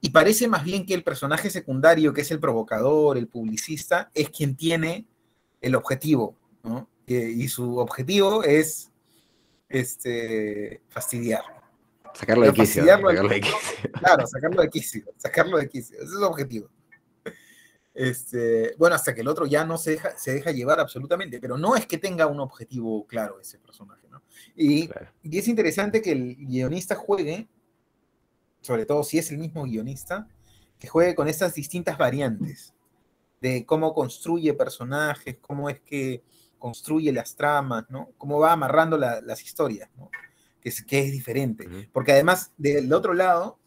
Y 0.00 0.10
parece 0.10 0.48
más 0.48 0.64
bien 0.64 0.84
que 0.84 0.94
el 0.94 1.04
personaje 1.04 1.50
secundario, 1.50 2.12
que 2.12 2.22
es 2.22 2.32
el 2.32 2.40
provocador, 2.40 3.16
el 3.16 3.28
publicista, 3.28 4.10
es 4.12 4.28
quien 4.30 4.56
tiene 4.56 5.06
el 5.60 5.76
objetivo, 5.76 6.34
¿no? 6.64 6.88
y 7.06 7.46
su 7.48 7.76
objetivo 7.76 8.42
es 8.42 8.91
este, 9.72 10.82
fastidiar. 10.88 11.42
Sacarlo 12.14 12.44
de, 12.44 12.52
quicio, 12.52 12.84
sacarlo 12.84 13.28
de 13.28 13.40
quicio. 13.40 13.58
Claro, 13.92 14.26
sacarlo 14.26 14.62
de 14.62 14.68
quicio, 14.68 15.04
sacarlo 15.16 15.58
de 15.58 15.68
quicio. 15.68 15.96
Ese 15.96 16.04
es 16.04 16.10
su 16.10 16.22
objetivo. 16.22 16.68
Este, 17.94 18.74
bueno, 18.78 18.96
hasta 18.96 19.14
que 19.14 19.22
el 19.22 19.28
otro 19.28 19.46
ya 19.46 19.64
no 19.64 19.78
se 19.78 19.92
deja, 19.92 20.16
se 20.16 20.32
deja 20.32 20.50
llevar 20.50 20.80
absolutamente, 20.80 21.40
pero 21.40 21.56
no 21.56 21.76
es 21.76 21.86
que 21.86 21.98
tenga 21.98 22.26
un 22.26 22.40
objetivo 22.40 23.06
claro 23.06 23.40
ese 23.40 23.58
personaje, 23.58 24.08
¿no? 24.10 24.22
Y, 24.56 24.90
y 25.22 25.38
es 25.38 25.48
interesante 25.48 26.00
que 26.02 26.12
el 26.12 26.36
guionista 26.36 26.94
juegue 26.94 27.48
sobre 28.62 28.86
todo 28.86 29.02
si 29.02 29.18
es 29.18 29.30
el 29.30 29.38
mismo 29.38 29.64
guionista, 29.64 30.26
que 30.78 30.88
juegue 30.88 31.14
con 31.14 31.28
estas 31.28 31.54
distintas 31.54 31.98
variantes 31.98 32.72
de 33.40 33.66
cómo 33.66 33.92
construye 33.92 34.54
personajes, 34.54 35.36
cómo 35.40 35.68
es 35.68 35.80
que 35.80 36.22
construye 36.62 37.10
las 37.10 37.34
tramas, 37.34 37.86
¿no? 37.90 38.10
Cómo 38.16 38.38
va 38.38 38.52
amarrando 38.52 38.96
las 38.96 39.42
historias, 39.42 39.90
¿no? 39.96 40.12
Que 40.60 40.68
es, 40.68 40.84
que 40.84 41.00
es 41.00 41.10
diferente. 41.10 41.68
Porque 41.92 42.12
además, 42.12 42.52
del 42.56 42.92
otro 42.92 43.14
lado, 43.14 43.58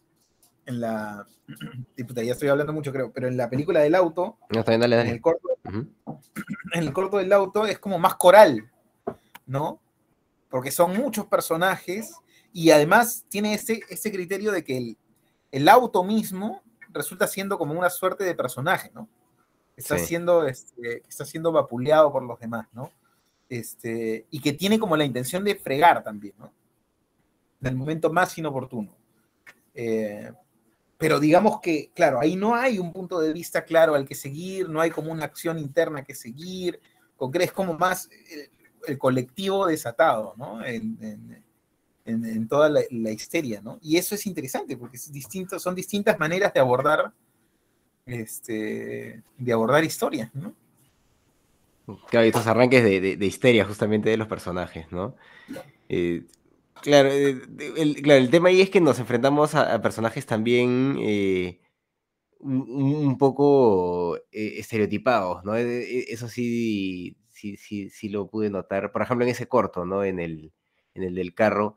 en 0.65 0.79
la... 0.79 1.27
ya 1.97 2.31
estoy 2.31 2.47
hablando 2.47 2.71
mucho, 2.71 2.93
creo, 2.93 3.11
pero 3.11 3.27
en 3.27 3.35
la 3.35 3.49
película 3.49 3.81
del 3.81 3.95
auto, 3.95 4.37
En, 4.49 5.09
el 5.09 5.19
corto, 5.19 5.49
en 5.65 6.83
el 6.83 6.93
corto 6.93 7.17
del 7.17 7.33
auto 7.33 7.65
es 7.67 7.79
como 7.79 7.99
más 7.99 8.15
coral, 8.15 8.71
¿no? 9.45 9.81
Porque 10.49 10.71
son 10.71 10.95
muchos 10.95 11.25
personajes 11.25 12.15
y 12.53 12.71
además 12.71 13.25
tiene 13.27 13.55
ese, 13.55 13.81
ese 13.89 14.09
criterio 14.09 14.53
de 14.53 14.63
que 14.63 14.95
el, 15.51 15.67
auto 15.67 16.01
mismo 16.01 16.63
resulta 16.91 17.27
siendo 17.27 17.57
como 17.57 17.77
una 17.77 17.89
suerte 17.89 18.23
de 18.23 18.35
personaje, 18.35 18.89
¿no? 18.95 19.09
Está, 19.75 19.97
siendo, 19.97 20.47
este, 20.47 21.03
está 21.07 21.25
siendo 21.25 21.51
vapuleado 21.51 22.11
por 22.11 22.23
los 22.23 22.39
demás, 22.39 22.67
¿no? 22.71 22.91
Este, 23.49 24.25
y 24.31 24.39
que 24.39 24.53
tiene 24.53 24.79
como 24.79 24.95
la 24.95 25.05
intención 25.05 25.43
de 25.43 25.55
fregar 25.55 26.03
también, 26.03 26.33
¿no? 26.37 26.51
En 27.61 27.67
el 27.67 27.75
momento 27.75 28.11
más 28.11 28.37
inoportuno. 28.37 28.95
Eh, 29.73 30.31
pero 30.97 31.19
digamos 31.19 31.59
que, 31.59 31.91
claro, 31.93 32.19
ahí 32.19 32.35
no 32.35 32.55
hay 32.55 32.79
un 32.79 32.93
punto 32.93 33.19
de 33.19 33.33
vista 33.33 33.65
claro 33.65 33.95
al 33.95 34.07
que 34.07 34.15
seguir, 34.15 34.69
no 34.69 34.79
hay 34.79 34.91
como 34.91 35.11
una 35.11 35.25
acción 35.25 35.59
interna 35.59 36.03
que 36.03 36.15
seguir, 36.15 36.79
es 37.33 37.51
como 37.51 37.77
más 37.77 38.09
el, 38.87 38.97
colectivo 38.97 39.65
desatado, 39.65 40.35
¿no? 40.37 40.63
en, 40.63 42.47
toda 42.47 42.69
la, 42.69 43.11
histeria, 43.11 43.61
¿no? 43.61 43.79
Y 43.81 43.97
eso 43.97 44.13
es 44.13 44.25
interesante 44.27 44.77
porque 44.77 44.97
es 44.97 45.11
distinto, 45.11 45.59
son 45.59 45.73
distintas 45.73 46.19
maneras 46.19 46.53
de 46.53 46.59
abordar, 46.59 47.11
este, 48.05 49.23
de 49.37 49.53
abordar 49.53 49.83
historias, 49.83 50.33
¿no? 50.35 50.53
Claro, 52.09 52.25
estos 52.25 52.47
arranques 52.47 52.83
de, 52.83 53.25
histeria 53.25 53.65
justamente 53.65 54.09
de 54.09 54.17
los 54.17 54.27
personajes, 54.27 54.91
¿no? 54.91 55.15
Eh, 55.87 56.23
claro, 56.81 57.09
eh, 57.11 57.41
el, 57.77 58.01
claro, 58.01 58.19
el 58.19 58.29
tema 58.31 58.49
ahí 58.49 58.61
es 58.61 58.71
que 58.71 58.81
nos 58.81 58.97
enfrentamos 58.99 59.53
a, 59.53 59.79
personajes 59.81 60.25
también 60.25 60.97
eh, 60.99 61.59
un, 62.39 63.17
poco 63.19 64.17
estereotipados, 64.31 65.43
¿no? 65.43 65.55
Eso 65.55 66.27
sí, 66.27 67.17
sí, 67.29 67.55
sí, 67.57 67.89
sí 67.89 68.09
lo 68.09 68.27
pude 68.27 68.49
notar, 68.49 68.91
por 68.91 69.03
ejemplo, 69.03 69.25
en 69.25 69.31
ese 69.31 69.47
corto, 69.47 69.85
¿no? 69.85 70.03
En 70.03 70.19
el, 70.19 70.51
en 70.95 71.03
el 71.03 71.13
del 71.13 71.35
carro, 71.35 71.75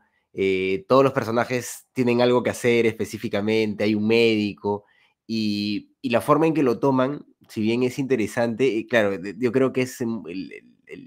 todos 0.89 1.05
los 1.05 1.13
personajes 1.13 1.87
tienen 1.93 2.23
algo 2.23 2.43
que 2.43 2.51
hacer 2.51 2.87
específicamente, 2.87 3.85
hay 3.85 3.95
un 3.95 4.07
médico, 4.07 4.87
y, 5.27 5.88
la 6.03 6.21
forma 6.21 6.47
en 6.47 6.55
que 6.55 6.63
lo 6.63 6.79
toman, 6.79 7.27
si 7.49 7.61
bien 7.63 7.83
es 7.83 7.99
interesante, 7.99 8.79
eh, 8.79 8.87
claro, 8.87 9.19
yo 9.37 9.53
creo 9.53 9.73
que 9.73 9.83
es 9.83 9.99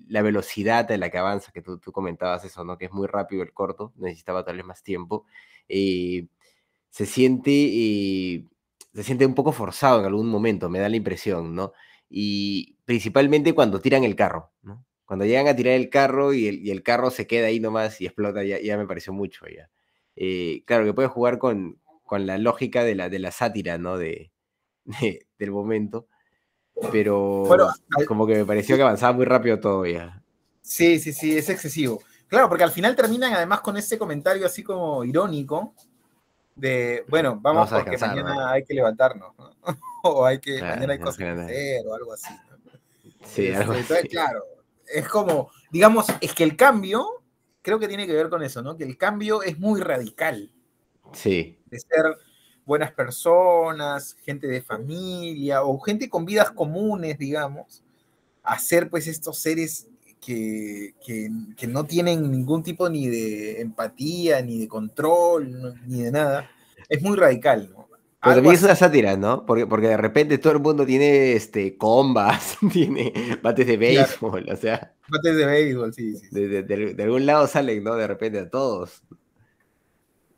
la 0.08 0.22
velocidad 0.22 0.92
a 0.92 0.98
la 0.98 1.10
que 1.10 1.18
avanza, 1.18 1.52
que 1.52 1.62
tú, 1.62 1.80
comentabas 1.92 2.46
eso, 2.46 2.64
¿no? 2.64 2.78
Que 2.78 2.86
es 2.86 2.92
muy 2.92 3.08
rápido 3.08 3.44
el 3.44 3.54
corto, 3.54 3.94
necesitaba 3.98 4.44
tal 4.44 4.58
vez 4.58 4.66
más 4.66 4.84
tiempo. 4.84 5.26
Eh, 5.70 6.28
se 6.90 7.06
siente, 7.06 7.52
se 8.94 9.04
siente 9.04 9.26
un 9.26 9.36
poco 9.36 9.52
forzado 9.52 10.00
en 10.00 10.06
algún 10.06 10.28
momento, 10.28 10.70
me 10.70 10.80
da 10.80 10.90
la 10.90 10.98
impresión, 10.98 11.56
¿no? 11.56 11.74
Y 12.10 12.78
principalmente 12.86 13.54
cuando 13.54 13.80
tiran 13.80 14.04
el 14.04 14.16
carro, 14.16 14.52
¿no? 14.64 14.86
Cuando 15.06 15.26
llegan 15.26 15.48
a 15.48 15.56
tirar 15.56 15.74
el 15.74 15.90
carro 15.90 16.34
y 16.34 16.70
el, 16.70 16.84
carro 16.84 17.12
se 17.12 17.28
queda 17.28 17.48
ahí 17.48 17.60
nomás 17.60 18.00
y 18.00 18.06
explota, 18.06 18.44
ya, 18.46 18.78
me 18.78 18.88
pareció 18.88 19.12
mucho 19.12 19.46
ya. 19.48 19.70
Eh, 20.16 20.64
claro 20.66 20.86
que 20.86 20.94
puede 20.94 21.10
jugar 21.10 21.38
con, 21.38 21.82
la 22.10 22.38
lógica 22.38 22.84
de 22.84 22.96
la, 22.96 23.10
de 23.10 23.20
la 23.20 23.32
sátira, 23.32 23.78
¿no? 23.78 23.98
De, 23.98 24.31
del 25.38 25.52
momento. 25.52 26.08
Pero 26.92 27.44
como 28.08 28.26
que 28.26 28.36
me 28.36 28.46
pareció 28.46 28.76
que 28.76 28.82
avanzaba 28.82 29.14
muy 29.14 29.26
rápido 29.26 29.60
todo 29.60 29.86
ya. 29.86 30.24
Sí, 30.62 31.00
sí, 31.00 31.14
sí, 31.14 31.38
es 31.38 31.50
excesivo. 31.50 32.02
Claro, 32.28 32.48
porque 32.48 32.64
al 32.64 32.72
final 32.72 32.96
terminan 32.96 33.34
además 33.34 33.62
con 33.62 33.76
ese 33.78 33.98
comentario 33.98 34.46
así 34.46 34.64
como 34.64 35.04
irónico, 35.04 35.76
de, 36.56 37.04
bueno, 37.10 37.40
vamos, 37.42 37.70
Vamos 37.70 37.74
a 37.74 37.84
porque 37.84 37.98
mañana 37.98 38.36
¿no? 38.36 38.48
hay 38.48 38.64
que 38.64 38.74
levantarnos, 38.74 39.38
¿no? 39.38 39.52
o 40.04 40.26
hay 40.26 40.40
que, 40.40 40.58
Claro, 40.58 40.76
mañana 40.76 40.94
hay 40.94 41.00
no 41.00 41.06
cosas 41.06 41.18
que 41.18 41.30
hacer, 41.30 41.88
o 41.88 41.94
algo 41.94 42.14
así. 42.14 42.34
¿no? 42.34 42.72
Sí, 43.28 43.48
Este, 43.48 43.56
algo 43.56 43.74
entonces, 43.74 43.98
así. 44.00 44.08
claro, 44.08 44.44
es 44.88 45.08
como, 45.08 45.52
digamos, 45.72 46.08
es 46.22 46.34
que 46.34 46.44
el 46.44 46.56
cambio, 46.56 47.24
creo 47.62 47.80
que 47.80 47.88
tiene 47.88 48.08
que 48.08 48.14
ver 48.14 48.30
con 48.30 48.44
eso, 48.44 48.62
¿no? 48.62 48.78
Que 48.78 48.84
el 48.86 48.98
cambio 48.98 49.44
es 49.44 49.60
muy 49.60 49.82
radical, 49.82 50.52
Sí, 51.14 51.60
de 51.66 51.80
ser 51.80 52.18
buenas 52.66 52.92
personas, 52.92 54.16
gente 54.24 54.48
de 54.48 54.62
familia, 54.62 55.64
o 55.64 55.80
gente 55.80 56.10
con 56.10 56.26
vidas 56.26 56.52
comunes, 56.52 57.18
digamos, 57.18 57.84
a 58.44 58.58
ser 58.60 58.90
pues 58.90 59.08
estos 59.08 59.38
seres 59.40 59.88
que, 60.20 60.94
que- 61.06 61.30
que 61.58 61.68
no 61.68 61.86
tienen 61.86 62.30
ningún 62.32 62.62
tipo 62.64 62.90
ni 62.90 63.08
de 63.08 63.62
empatía, 63.62 64.42
ni 64.42 64.60
de 64.60 64.68
control, 64.68 65.52
no- 65.62 65.74
ni 65.88 66.04
de 66.04 66.12
nada. 66.12 66.50
Es 66.90 67.02
muy 67.02 67.18
radical, 67.18 67.70
¿no? 67.72 67.88
Pero 68.24 68.36
también 68.36 68.54
es 68.56 68.62
una 68.64 68.76
sátira, 68.76 69.18
¿no? 69.18 69.48
Porque, 69.48 69.66
porque 69.66 69.88
de 69.88 69.98
repente 69.98 70.38
todo 70.38 70.54
el 70.54 70.60
mundo 70.60 70.86
tiene 70.86 71.34
este, 71.34 71.76
combas, 71.76 72.56
tiene 72.72 73.12
bates 73.42 73.66
de 73.66 73.78
Claro. 73.80 74.08
béisbol, 74.08 74.50
o 74.52 74.56
sea, 74.56 74.94
Bates 75.10 75.36
de 75.36 75.46
béisbol, 75.46 75.94
sí, 75.94 76.16
sí, 76.16 76.28
sí, 76.30 76.36
de, 76.36 76.48
de- 76.48 76.64
de- 76.64 76.94
de 76.94 77.04
algún 77.04 77.26
lado 77.26 77.48
salen, 77.48 77.84
¿no? 77.84 77.96
De 77.96 78.06
repente 78.08 78.38
a 78.40 78.50
todos. 78.50 79.02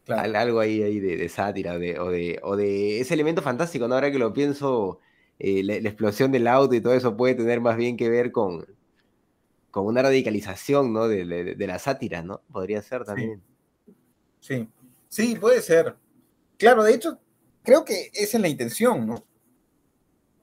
Claro. 0.06 0.38
Algo 0.38 0.60
ahí, 0.60 0.84
ahí 0.84 1.00
de, 1.00 1.18
de 1.18 1.30
sátira 1.30 1.78
de, 1.78 2.00
o, 2.00 2.10
de, 2.10 2.40
o 2.44 2.56
de 2.56 3.00
ese 3.00 3.14
elemento 3.14 3.42
fantástico, 3.42 3.88
¿no? 3.88 3.96
Ahora 3.96 4.12
que 4.12 4.20
lo 4.20 4.34
pienso, 4.34 5.00
eh, 5.40 5.64
la, 5.64 5.80
la 5.80 5.90
explosión 5.90 6.32
del 6.32 6.48
auto 6.48 6.76
y 6.76 6.82
todo 6.82 6.94
eso 6.94 7.18
puede 7.18 7.36
tener 7.36 7.62
más 7.62 7.78
bien 7.78 7.98
que 7.98 8.10
ver 8.10 8.32
con, 8.32 8.66
con 9.74 9.88
una 9.88 10.04
radicalización, 10.04 10.94
¿no? 10.94 11.08
De, 11.08 11.56
la 11.58 11.80
sátira, 11.80 12.22
¿no? 12.22 12.44
Podría 12.52 12.80
ser 12.84 13.06
también. 13.06 13.42
Sí, 14.40 14.70
sí, 15.10 15.36
puede 15.36 15.64
ser. 15.64 15.96
Claro, 16.60 16.84
de 16.84 16.94
hecho, 16.94 17.20
creo 17.64 17.84
que 17.84 18.12
esa 18.14 18.38
es 18.38 18.42
la 18.42 18.50
intención, 18.50 19.08
¿no? 19.08 19.26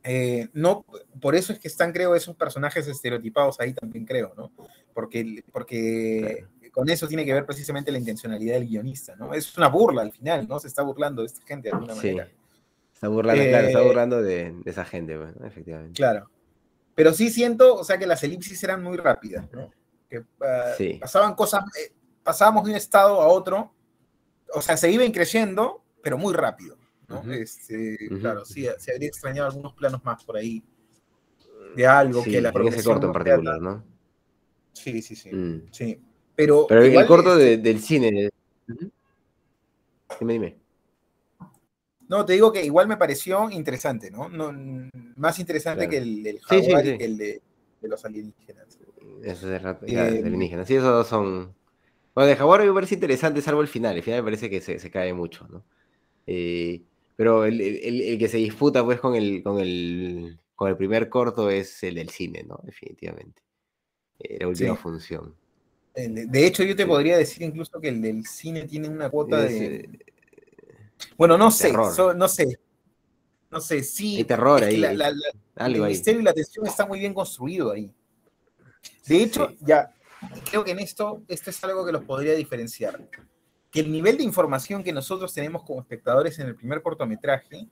Eh, 0.02 0.48
no, 0.52 0.84
por 1.20 1.36
eso 1.36 1.52
es 1.52 1.60
que 1.60 1.68
están, 1.68 1.92
creo, 1.92 2.16
esos 2.16 2.34
personajes 2.34 2.88
estereotipados 2.88 3.60
ahí 3.60 3.72
también, 3.72 4.04
creo, 4.04 4.34
¿no? 4.36 4.50
Porque, 4.92 5.44
porque 5.52 6.48
con 6.72 6.88
eso 6.88 7.06
tiene 7.08 7.24
que 7.24 7.32
ver 7.34 7.44
precisamente 7.46 7.90
la 7.92 7.98
intencionalidad 7.98 8.54
del 8.54 8.66
guionista, 8.68 9.16
¿no? 9.16 9.34
Es 9.34 9.56
una 9.56 9.68
burla 9.68 10.02
al 10.02 10.12
final, 10.12 10.46
¿no? 10.48 10.58
Se 10.60 10.68
está 10.68 10.82
burlando 10.82 11.22
de 11.22 11.26
esta 11.26 11.44
gente 11.46 11.68
de 11.68 11.74
alguna 11.74 11.94
Sí. 11.94 12.08
manera. 12.12 12.28
Está 12.94 13.08
burlando, 13.08 13.42
claro, 13.44 13.66
está 13.66 13.80
Eh, 13.80 13.86
burlando 13.86 14.22
de, 14.22 14.52
de 14.62 14.70
esa 14.70 14.84
gente, 14.84 15.16
bueno, 15.16 15.46
efectivamente. 15.46 15.94
Claro. 15.96 16.30
Pero 16.94 17.12
sí 17.14 17.30
siento, 17.30 17.76
o 17.76 17.84
sea, 17.84 17.98
que 17.98 18.06
las 18.06 18.22
elipsis 18.24 18.62
eran 18.62 18.82
muy 18.82 18.96
rápidas, 18.98 19.50
¿no? 19.52 19.70
Que 20.08 20.22
ah, 20.42 20.74
Sí. 20.76 20.98
pasaban 21.00 21.34
cosas, 21.34 21.64
eh, 21.78 21.92
pasábamos 22.22 22.64
de 22.64 22.70
un 22.70 22.76
estado 22.76 23.20
a 23.22 23.26
otro, 23.28 23.72
o 24.52 24.60
sea, 24.60 24.76
se 24.76 24.90
iban 24.90 25.10
creciendo, 25.12 25.82
pero 26.02 26.18
muy 26.18 26.34
rápido, 26.34 26.76
¿no? 27.08 27.22
Este. 27.32 27.96
Claro, 28.20 28.44
sí, 28.44 28.66
se 28.78 28.92
habría 28.92 29.08
extrañado 29.08 29.48
algunos 29.48 29.72
planos 29.74 30.04
más 30.04 30.22
por 30.24 30.36
ahí, 30.36 30.62
de 31.76 31.86
algo 31.86 32.22
Sí, 32.22 32.32
que 32.32 32.40
la 32.40 32.50
en 32.50 32.66
ese 32.68 32.82
corto 32.84 33.06
en 33.06 33.12
particular, 33.12 33.60
¿no? 33.62 33.82
Sí, 34.72 35.00
sí, 35.02 35.16
sí, 35.16 35.30
Mm. 35.32 35.68
sí. 35.70 36.00
Pero, 36.42 36.66
Pero 36.68 36.82
el 36.84 37.06
corto 37.06 37.32
este, 37.32 37.44
de- 37.44 37.56
del 37.58 37.80
cine. 37.80 38.30
Dime, 40.18 40.32
dime. 40.32 40.56
No, 42.08 42.24
te 42.24 42.32
digo 42.32 42.52
que 42.52 42.64
igual 42.64 42.88
me 42.88 42.96
pareció 42.96 43.48
interesante, 43.50 44.10
¿no? 44.10 44.28
No, 44.28 44.52
más 45.16 45.38
interesante 45.38 45.86
Claro. 45.86 45.90
que 45.90 45.98
el 45.98 46.22
del 46.22 46.38
Sí, 46.38 46.44
sí, 46.48 46.62
jaguar 46.64 46.86
y 46.86 46.90
sí. 46.90 46.98
que 46.98 47.04
el 47.04 47.16
de, 47.18 47.42
de 47.80 47.88
los 47.88 48.04
alienígenas. 48.04 48.78
Eso 49.22 49.58
rato, 49.58 49.86
de 49.86 49.92
Eh, 49.92 50.22
alienígenas. 50.24 50.66
Sí, 50.66 50.74
esos 50.74 50.88
dos 50.88 51.06
son. 51.06 51.54
Bueno, 52.14 52.28
de 52.28 52.36
Jaguar 52.36 52.64
me 52.64 52.72
parece 52.72 52.94
interesante, 52.96 53.40
salvo 53.40 53.60
el 53.60 53.68
final. 53.68 53.96
El 53.96 54.02
final 54.02 54.20
me 54.20 54.24
parece 54.24 54.50
que 54.50 54.60
se, 54.60 54.78
se 54.80 54.90
cae 54.90 55.14
mucho, 55.14 55.46
¿no? 55.48 55.62
Eh, 56.26 56.82
pero 57.16 57.44
el, 57.44 57.60
el- 57.60 58.18
que 58.18 58.28
se 58.28 58.38
disputa 58.38 58.84
pues 58.84 58.98
con 58.98 59.14
el, 59.14 59.42
con 59.42 59.60
el 59.60 60.38
con 60.56 60.68
el 60.68 60.76
primer 60.76 61.08
corto 61.08 61.48
es 61.48 61.82
el 61.84 61.94
del 61.94 62.10
cine, 62.10 62.42
¿no? 62.42 62.58
Definitivamente. 62.64 63.42
Eh, 64.18 64.38
la 64.40 64.48
última 64.48 64.74
función. 64.76 65.34
De- 65.94 66.46
hecho, 66.46 66.62
yo 66.62 66.74
te 66.76 66.86
podría 66.86 67.18
decir 67.18 67.42
incluso 67.42 67.80
que 67.80 67.88
el 67.88 68.00
del 68.00 68.24
cine 68.26 68.62
tiene 68.66 68.88
una 68.88 69.10
cuota 69.10 69.44
Es, 69.44 69.50
de... 69.60 70.04
Bueno, 71.16 71.36
no 71.36 71.50
sé, 71.50 71.72
so- 71.94 72.14
no 72.14 72.28
sé. 72.28 72.58
No 73.50 73.60
sé, 73.60 73.82
sí. 73.82 74.18
Hay 74.18 74.24
terror 74.24 74.62
ahí, 74.62 74.76
la- 74.76 74.90
hay 74.90 74.96
la- 74.96 75.10
la- 75.10 75.32
algo 75.56 75.78
el 75.78 75.84
ahí. 75.84 75.90
misterio 75.92 76.20
y 76.20 76.24
la 76.24 76.32
tensión 76.32 76.66
está 76.66 76.86
muy 76.86 77.00
bien 77.00 77.12
construido 77.12 77.72
ahí. 77.72 77.92
De 79.06 79.22
hecho, 79.22 79.48
Sí. 79.50 79.56
ya, 79.60 79.92
creo 80.48 80.64
que 80.64 80.70
en 80.70 80.78
esto, 80.78 81.22
esto 81.28 81.50
es 81.50 81.62
algo 81.64 81.84
que 81.84 81.92
los 81.92 82.04
podría 82.04 82.34
diferenciar. 82.34 83.08
Que 83.70 83.80
el 83.80 83.90
nivel 83.90 84.16
de 84.18 84.22
información 84.24 84.82
que 84.84 84.92
nosotros 84.92 85.34
tenemos 85.34 85.64
como 85.64 85.80
espectadores 85.80 86.38
en 86.38 86.46
el 86.48 86.54
primer 86.56 86.80
cortometraje 86.82 87.66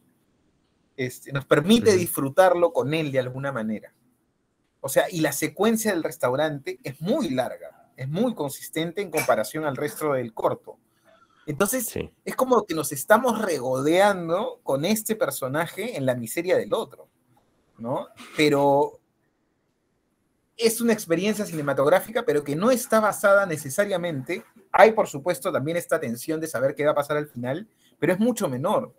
este, 0.97 1.33
nos 1.33 1.45
permite 1.45 1.97
disfrutarlo 1.97 2.73
con 2.73 2.93
él 2.93 3.13
de 3.13 3.21
alguna 3.21 3.53
manera. 3.53 3.93
O 4.81 4.89
sea, 4.89 5.05
y 5.11 5.21
la 5.21 5.31
secuencia 5.33 5.93
del 5.93 6.03
restaurante 6.03 6.79
es 6.83 7.01
muy 7.01 7.31
larga, 7.31 7.78
es 7.99 8.09
muy 8.09 8.33
consistente 8.35 9.03
en 9.03 9.11
comparación 9.11 9.65
al 9.65 9.77
resto 9.77 10.13
del 10.13 10.33
corto. 10.33 10.79
Entonces, 11.47 11.87
Sí. 11.87 12.11
es 12.25 12.37
como 12.37 12.65
que 12.65 12.75
nos 12.75 12.93
estamos 12.93 13.43
regodeando 13.43 14.61
con 14.63 14.85
este 14.85 15.17
personaje 15.17 15.97
en 15.97 16.07
la 16.07 16.15
miseria 16.15 16.57
del 16.57 16.73
otro, 16.75 17.09
¿no? 17.77 18.07
Pero 18.37 19.01
es 20.57 20.81
una 20.81 20.93
experiencia 20.93 21.45
cinematográfica, 21.45 22.25
pero 22.25 22.45
que 22.45 22.55
no 22.55 22.71
está 22.71 23.01
basada 23.01 23.47
necesariamente. 23.47 24.45
Hay, 24.71 24.93
por 24.93 25.09
supuesto, 25.09 25.51
también 25.51 25.77
esta 25.77 25.99
tensión 25.99 26.41
de 26.41 26.47
saber 26.47 26.75
qué 26.77 26.85
va 26.85 26.93
a 26.93 26.95
pasar 26.97 27.17
al 27.17 27.27
final, 27.29 27.67
pero 27.99 28.13
es 28.13 28.21
mucho 28.21 28.49
menor, 28.49 28.95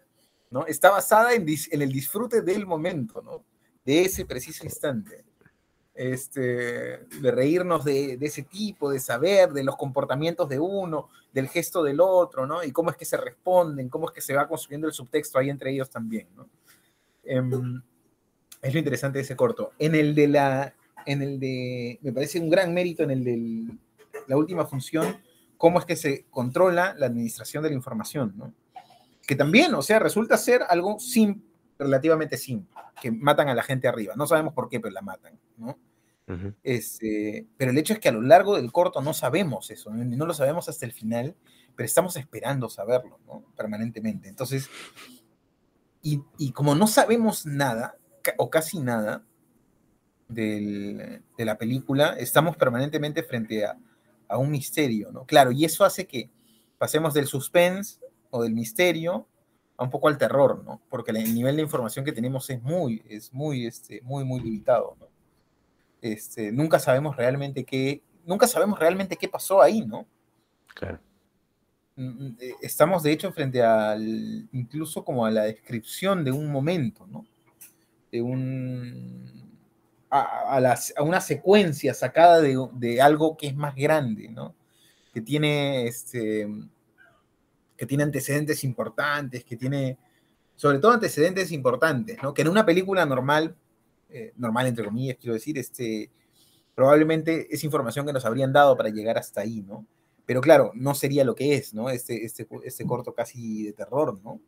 ¿no? 0.49 0.65
Está 0.65 0.89
basada 0.89 1.33
en, 1.33 1.45
en 1.47 1.81
el 1.81 1.91
disfrute 1.91 2.41
del 2.41 2.65
momento, 2.65 3.21
¿no? 3.21 3.45
De 3.85 4.01
ese 4.03 4.25
preciso 4.25 4.65
instante. 4.65 5.23
Este, 6.01 6.41
de 6.41 7.31
reírnos 7.31 7.83
de, 7.83 8.15
de 8.15 8.25
ese 8.25 8.43
tipo, 8.43 8.89
de 8.89 9.01
saber, 9.01 9.51
de 9.51 9.65
los 9.65 9.75
comportamientos 9.75 10.47
de 10.47 10.57
uno, 10.57 11.09
del 11.33 11.49
gesto 11.49 11.83
del 11.83 11.99
otro, 11.99 12.47
¿no? 12.47 12.63
Y 12.63 12.71
cómo 12.71 12.89
es 12.89 12.95
que 12.95 13.03
se 13.03 13.17
responden, 13.17 13.89
cómo 13.89 14.07
es 14.07 14.13
que 14.13 14.21
se 14.21 14.33
va 14.33 14.47
construyendo 14.47 14.87
el 14.87 14.93
subtexto 14.93 15.37
ahí 15.37 15.49
entre 15.49 15.71
ellos 15.71 15.89
también, 15.89 16.29
¿no? 16.37 16.47
Em, 17.25 17.81
es 18.61 18.73
lo 18.73 18.79
interesante 18.79 19.17
de 19.17 19.23
ese 19.23 19.35
corto. 19.35 19.73
En 19.77 19.93
el 19.93 20.15
de 20.15 20.29
la, 20.29 20.73
en 21.05 21.21
el 21.21 21.37
de, 21.37 21.99
me 22.01 22.13
parece 22.13 22.39
un 22.39 22.49
gran 22.49 22.73
mérito 22.73 23.03
en 23.03 23.11
el 23.11 23.23
de 23.25 23.73
la 24.27 24.37
última 24.37 24.65
función, 24.65 25.17
cómo 25.57 25.79
es 25.79 25.85
que 25.85 25.97
se 25.97 26.27
controla 26.29 26.95
la 26.97 27.07
administración 27.07 27.61
de 27.61 27.71
la 27.71 27.75
información, 27.75 28.35
¿no? 28.37 28.53
Que 29.27 29.35
también, 29.35 29.75
o 29.75 29.81
sea, 29.81 29.99
resulta 29.99 30.37
ser 30.37 30.61
algo 30.69 30.97
sim- 30.97 31.41
relativamente 31.77 32.37
simple, 32.37 32.73
que 33.01 33.11
matan 33.11 33.49
a 33.49 33.53
la 33.53 33.63
gente 33.63 33.89
arriba. 33.89 34.13
No 34.15 34.25
sabemos 34.25 34.53
por 34.53 34.69
qué, 34.69 34.79
pero 34.79 34.93
la 34.93 35.01
matan, 35.01 35.37
¿no? 35.57 35.77
Este, 36.63 37.47
pero 37.57 37.71
el 37.71 37.77
hecho 37.77 37.93
es 37.93 37.99
que 37.99 38.09
a 38.09 38.13
lo 38.13 38.21
largo 38.21 38.55
del 38.55 38.71
corto 38.71 39.01
no 39.01 39.13
sabemos 39.13 39.71
eso, 39.71 39.89
¿no? 39.89 40.03
no 40.03 40.25
lo 40.25 40.33
sabemos 40.33 40.69
hasta 40.69 40.85
el 40.85 40.91
final, 40.91 41.35
pero 41.75 41.85
estamos 41.85 42.15
esperando 42.17 42.69
saberlo, 42.69 43.19
¿no? 43.25 43.45
Permanentemente. 43.55 44.29
Entonces, 44.29 44.69
y, 46.01 46.51
como 46.51 46.75
no 46.75 46.87
sabemos 46.87 47.45
nada, 47.45 47.97
o 48.37 48.49
casi 48.49 48.79
nada, 48.79 49.25
de 50.27 51.23
la 51.37 51.57
película, 51.57 52.15
estamos 52.19 52.55
permanentemente 52.55 53.23
frente 53.23 53.65
a, 53.65 53.77
a 54.27 54.37
un 54.37 54.51
misterio, 54.51 55.11
¿no? 55.11 55.25
Claro, 55.25 55.51
y 55.51 55.65
eso 55.65 55.83
hace 55.83 56.07
que 56.07 56.29
pasemos 56.77 57.13
del 57.13 57.25
suspense 57.25 57.99
o 58.29 58.43
del 58.43 58.53
misterio 58.53 59.27
a 59.75 59.83
un 59.83 59.89
poco 59.89 60.07
al 60.07 60.17
terror, 60.17 60.63
¿no? 60.63 60.81
Porque 60.89 61.11
el 61.11 61.33
nivel 61.33 61.55
de 61.55 61.63
información 61.63 62.05
que 62.05 62.11
tenemos 62.11 62.49
es 62.49 62.61
muy, 62.61 63.01
es 63.09 63.33
muy, 63.33 63.65
este, 63.65 64.01
muy, 64.03 64.23
muy 64.23 64.39
limitado, 64.39 64.95
¿no? 64.99 65.07
Este, 66.01 66.51
nunca 66.51 66.79
sabemos 66.79 67.15
realmente 67.17 67.63
qué, 67.65 68.01
nunca 68.25 68.47
sabemos 68.47 68.79
realmente 68.79 69.17
qué 69.17 69.27
pasó 69.27 69.61
ahí, 69.61 69.81
¿no? 69.85 70.07
Claro. 70.73 70.99
Mm, 71.95 72.27
eh, 72.39 72.53
Estamos 72.61 73.03
de 73.03 73.11
hecho 73.11 73.31
frente 73.33 73.61
al, 73.61 74.47
incluso 74.53 75.03
como 75.03 75.25
a 75.25 75.31
la 75.31 75.43
descripción 75.43 76.23
de 76.23 76.31
un 76.31 76.47
momento, 76.51 77.05
¿no? 77.07 77.25
De 78.11 78.21
un, 78.21 79.57
a, 80.09 80.55
a 80.55 80.59
la- 80.61 80.79
a 80.97 81.03
una 81.03 81.21
secuencia 81.21 81.93
sacada 81.93 82.39
de, 82.41 82.57
de 82.73 83.01
algo 83.01 83.35
que 83.37 83.47
es 83.47 83.55
más 83.55 83.75
grande, 83.75 84.29
¿no? 84.29 84.55
Que 85.13 85.21
tiene, 85.21 85.85
este, 85.87 86.47
que 87.75 87.85
tiene 87.85 88.03
antecedentes 88.03 88.63
importantes, 88.63 89.43
que 89.43 89.55
tiene, 89.57 89.97
sobre 90.55 90.79
todo 90.79 90.93
antecedentes 90.93 91.51
importantes, 91.51 92.17
¿no? 92.23 92.33
Que 92.33 92.41
en 92.43 92.49
una 92.49 92.65
película 92.65 93.05
normal, 93.05 93.55
eh, 94.09 94.33
normal 94.37 94.67
entre 94.67 94.85
comillas, 94.85 95.17
quiero 95.19 95.33
decir, 95.33 95.57
este, 95.57 96.11
probablemente 96.75 97.47
es 97.49 97.63
información 97.63 98.05
que 98.05 98.13
nos 98.13 98.25
habrían 98.25 98.53
dado 98.53 98.77
para 98.77 98.89
llegar 98.89 99.17
hasta 99.17 99.41
ahí, 99.41 99.61
¿no? 99.61 99.85
Pero 100.25 100.41
claro, 100.41 100.71
no 100.75 100.93
sería 100.93 101.23
lo 101.23 101.35
que 101.35 101.55
es, 101.55 101.73
¿no? 101.73 101.89
Este, 101.89 102.25
este, 102.25 102.47
este 102.63 102.85
corto 102.85 103.13
casi 103.13 103.63
de 103.63 103.73
terror, 103.73 104.19
¿no? 104.23 104.39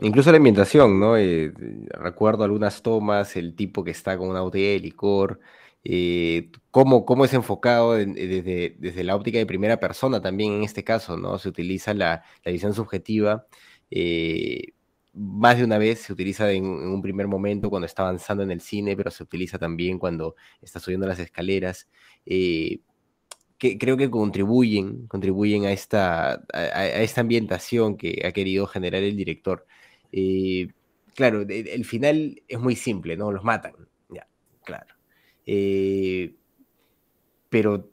Incluso 0.00 0.30
la 0.30 0.38
ambientación, 0.38 0.98
¿no? 0.98 1.16
Eh, 1.16 1.52
recuerdo 1.90 2.44
algunas 2.44 2.82
tomas, 2.82 3.36
el 3.36 3.54
tipo 3.54 3.84
que 3.84 3.90
está 3.92 4.16
con 4.18 4.28
una 4.28 4.40
botella 4.40 4.70
de 4.70 4.80
licor 4.80 5.40
eh, 5.84 6.50
cómo, 6.70 7.04
cómo, 7.04 7.24
es 7.24 7.34
enfocado 7.34 7.94
desde, 7.94 8.76
desde, 8.78 9.04
la 9.04 9.16
óptica 9.16 9.38
de 9.38 9.46
primera 9.46 9.80
persona 9.80 10.20
también 10.22 10.52
en 10.52 10.62
este 10.62 10.84
caso, 10.84 11.16
¿no? 11.16 11.38
Se 11.38 11.48
utiliza 11.48 11.92
la, 11.94 12.22
la 12.44 12.52
visión 12.52 12.72
subjetiva. 12.74 13.46
Eh, 13.90 14.74
más 15.14 15.58
de 15.58 15.64
una 15.64 15.78
vez 15.78 16.00
se 16.00 16.12
utiliza 16.12 16.50
en, 16.52 16.64
un 16.64 17.02
primer 17.02 17.28
momento 17.28 17.70
cuando 17.70 17.86
está 17.86 18.02
avanzando 18.02 18.42
en 18.42 18.50
el 18.50 18.60
cine, 18.60 18.96
pero 18.96 19.10
se 19.10 19.22
utiliza 19.22 19.58
también 19.58 19.98
cuando 19.98 20.36
está 20.60 20.80
subiendo 20.80 21.06
las 21.06 21.18
escaleras. 21.18 21.88
Eh, 22.26 22.80
que 23.58 23.78
creo 23.78 23.96
que 23.96 24.10
contribuyen, 24.10 25.06
contribuyen 25.06 25.66
a 25.66 25.72
esta, 25.72 26.42
a, 26.52 26.86
esta 26.86 27.20
ambientación 27.20 27.96
que 27.96 28.22
ha 28.26 28.32
querido 28.32 28.66
generar 28.66 29.02
el 29.02 29.16
director. 29.16 29.66
claro, 31.14 31.42
el 31.48 31.84
final 31.84 32.42
es 32.48 32.58
muy 32.58 32.76
simple, 32.76 33.16
¿no? 33.16 33.30
Los 33.32 33.44
matan, 33.44 33.74
ya, 34.08 34.26
claro. 34.64 34.94
Eh, 35.46 36.34
pero 37.48 37.90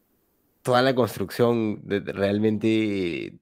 toda 0.61 0.81
la 0.81 0.95
construcción 0.95 1.81
realmente 1.85 3.39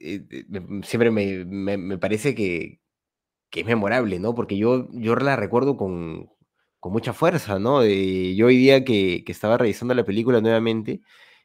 eh, 0.00 0.22
eh, 0.30 0.44
siempre 0.82 1.10
me, 1.10 1.98
parece 1.98 2.34
que, 2.34 2.77
es 3.52 3.66
memorable, 3.66 4.18
¿no? 4.20 4.34
Porque 4.34 4.56
yo, 4.56 4.88
yo 4.92 5.16
la 5.16 5.36
recuerdo 5.36 5.76
con, 5.76 6.30
mucha 6.82 7.12
fuerza, 7.12 7.58
¿no? 7.58 7.84
yo 7.84 8.46
hoy 8.46 8.56
día 8.56 8.84
que, 8.84 9.24
estaba 9.26 9.58
revisando 9.58 9.94
la 9.94 10.04
película 10.04 10.40
nuevamente 10.40 11.02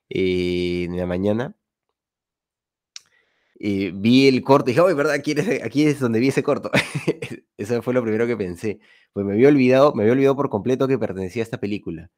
en 0.09 0.95
la 0.97 1.05
mañana, 1.05 1.55
vi 3.59 4.27
el 4.27 4.43
corto 4.43 4.69
y 4.69 4.73
dije, 4.73 4.81
oh, 4.81 4.95
¿verdad? 4.95 5.13
Aquí, 5.13 5.35
aquí 5.63 5.85
es 5.85 5.99
donde 5.99 6.19
vi 6.19 6.29
ese 6.29 6.43
corto. 6.43 6.71
Eso 7.57 7.81
fue 7.81 7.93
lo 7.93 8.01
primero 8.03 8.27
que 8.27 8.37
pensé. 8.37 8.79
Pues 9.13 9.25
me 9.25 9.33
había 9.33 9.47
olvidado, 9.49 9.93
me 9.93 10.03
había 10.03 10.13
olvidado 10.13 10.35
por 10.35 10.49
completo 10.49 10.87
que 10.87 10.97
pertenecía 10.97 11.41
a 11.41 11.45
esta 11.45 11.59
película. 11.59 12.09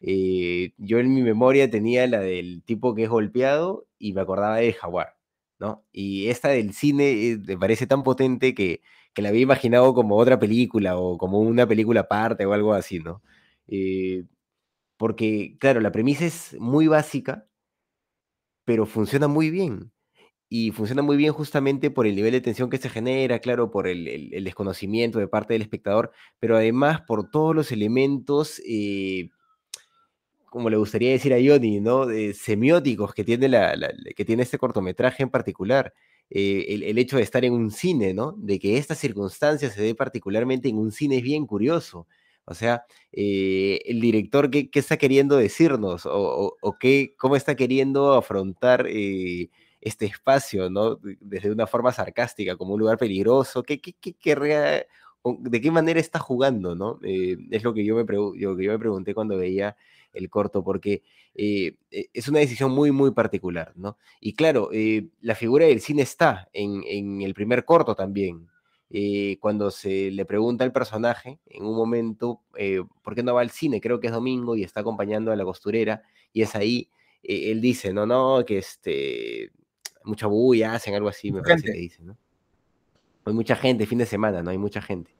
Eh, 0.00 0.72
yo 0.78 0.98
en 0.98 1.14
mi 1.14 1.22
memoria 1.22 1.70
tenía 1.70 2.06
la 2.06 2.20
del 2.20 2.62
tipo 2.64 2.94
que 2.94 3.04
es 3.04 3.10
golpeado 3.10 3.86
y 3.98 4.12
me 4.14 4.22
acordaba 4.22 4.56
de 4.56 4.72
Jaguar, 4.72 5.16
¿no? 5.58 5.84
Y 5.92 6.28
esta 6.28 6.48
del 6.48 6.72
cine 6.74 7.10
eh, 7.10 7.38
me 7.38 7.58
parece 7.58 7.86
tan 7.86 8.02
potente 8.02 8.54
que, 8.54 8.82
que, 9.14 9.22
la 9.22 9.30
había 9.30 9.42
imaginado 9.42 9.94
como 9.94 10.16
otra 10.16 10.38
película 10.38 10.96
o 10.98 11.18
como 11.18 11.40
una 11.40 11.66
película 11.66 12.00
aparte 12.00 12.46
o 12.46 12.52
algo 12.52 12.74
así, 12.74 12.98
¿no? 13.00 13.22
Eh, 13.68 14.24
porque, 14.96 15.56
claro, 15.60 15.80
la 15.80 15.92
premisa 15.92 16.26
es 16.26 16.56
muy 16.60 16.86
básica, 16.88 17.46
pero 18.64 18.86
funciona 18.86 19.28
muy 19.28 19.50
bien 19.50 19.92
y 20.48 20.72
funciona 20.72 21.02
muy 21.02 21.16
bien 21.16 21.32
justamente 21.32 21.90
por 21.90 22.06
el 22.06 22.16
nivel 22.16 22.32
de 22.32 22.40
tensión 22.40 22.70
que 22.70 22.78
se 22.78 22.88
genera, 22.90 23.38
claro, 23.38 23.70
por 23.70 23.86
el, 23.86 24.30
desconocimiento 24.44 25.20
de 25.20 25.28
parte 25.28 25.54
del 25.54 25.62
espectador, 25.62 26.10
pero 26.40 26.56
además 26.56 27.02
por 27.02 27.30
todos 27.30 27.54
los 27.54 27.72
elementos, 27.72 28.60
eh, 28.68 29.30
como 30.46 30.68
le 30.68 30.76
gustaría 30.76 31.12
decir 31.12 31.32
a 31.32 31.38
Johnny, 31.38 31.80
¿no? 31.80 32.06
semióticos 32.34 33.14
que 33.14 33.22
tiene, 33.24 33.48
la, 33.48 33.76
que 34.16 34.24
tiene 34.24 34.42
este 34.42 34.58
cortometraje 34.58 35.22
en 35.22 35.30
particular. 35.30 35.94
Eh, 36.30 36.84
el, 36.88 36.98
hecho 36.98 37.16
de 37.16 37.22
estar 37.22 37.44
en 37.44 37.52
un 37.52 37.70
cine, 37.70 38.14
¿no? 38.14 38.32
De 38.38 38.58
que 38.58 38.78
esta 38.78 38.94
circunstancia 38.94 39.68
se 39.70 39.82
dé 39.82 39.94
particularmente 39.94 40.68
en 40.68 40.78
un 40.78 40.92
cine 40.92 41.16
es 41.18 41.22
bien 41.22 41.46
curioso. 41.46 42.06
O 42.44 42.54
sea, 42.54 42.84
eh, 43.12 43.80
el 43.84 44.00
director, 44.00 44.50
¿qué, 44.50 44.70
¿qué, 44.70 44.78
está 44.78 44.96
queriendo 44.96 45.36
decirnos? 45.36 46.02
¿O, 46.06 46.56
qué, 46.80 47.14
cómo 47.18 47.36
está 47.36 47.54
queriendo 47.56 48.14
afrontar 48.14 48.86
este 48.88 50.06
espacio, 50.06 50.70
¿no? 50.70 50.98
Desde 51.20 51.50
una 51.50 51.66
forma 51.66 51.92
sarcástica, 51.92 52.56
como 52.56 52.74
un 52.74 52.80
lugar 52.80 52.98
peligroso. 52.98 53.62
¿Qué, 53.62 53.80
qué, 53.80 53.94
qué 53.94 54.34
¿De 55.22 55.60
qué 55.60 55.70
manera 55.70 56.00
está 56.00 56.18
jugando, 56.18 56.74
no? 56.74 56.98
Eh, 57.02 57.36
es 57.50 57.62
lo 57.62 57.74
que, 57.74 57.84
yo 57.84 57.94
me 57.96 58.06
que 58.06 58.14
yo 58.38 58.54
me 58.72 58.78
pregunté 58.78 59.14
cuando 59.14 59.36
veía 59.36 59.76
el 60.14 60.30
corto, 60.30 60.64
porque 60.64 61.02
eh, 61.34 61.76
e, 61.90 62.08
es 62.14 62.28
una 62.28 62.38
decisión 62.38 62.72
muy, 62.72 62.90
muy 62.90 63.10
particular, 63.10 63.72
¿no? 63.76 63.98
Y 64.20 64.32
claro, 64.32 64.70
eh, 64.72 65.08
la 65.20 65.34
figura 65.34 65.66
del 65.66 65.82
cine 65.82 66.02
está 66.02 66.48
en, 66.52 66.82
en 66.86 67.20
el 67.20 67.34
primer 67.34 67.64
corto 67.64 67.94
también. 67.94 68.48
cuando 69.40 69.70
se 69.70 70.10
le 70.10 70.24
pregunta 70.24 70.64
al 70.64 70.72
personaje, 70.72 71.38
en 71.46 71.64
un 71.64 71.76
momento, 71.76 72.40
¿por 73.02 73.14
qué 73.14 73.22
no 73.22 73.34
va 73.34 73.42
al 73.42 73.50
cine? 73.50 73.80
Creo 73.80 74.00
que 74.00 74.08
es 74.08 74.12
domingo 74.12 74.56
y 74.56 74.64
está 74.64 74.80
acompañando 74.80 75.30
a 75.32 75.36
la 75.36 75.44
costurera, 75.44 76.02
y 76.32 76.42
es 76.42 76.56
ahí, 76.56 76.88
él 77.22 77.60
dice, 77.60 77.92
no, 77.92 78.06
no, 78.06 78.44
que 78.44 78.58
este, 78.58 79.52
mucha 80.04 80.26
bulla, 80.26 80.74
hacen 80.74 80.94
algo 80.94 81.08
así, 81.08 81.30
me 81.30 81.42
parece 81.42 81.72
que 81.72 81.78
dicen, 81.78 82.06
¿no? 82.06 82.16
Hay 83.30 83.34
mucha 83.34 83.56
gente, 83.56 83.86
fin 83.86 83.98
de 83.98 84.06
semana, 84.06 84.42
¿no? 84.42 84.50
Hay 84.50 84.58
mucha 84.58 84.82
gente. 84.82 85.16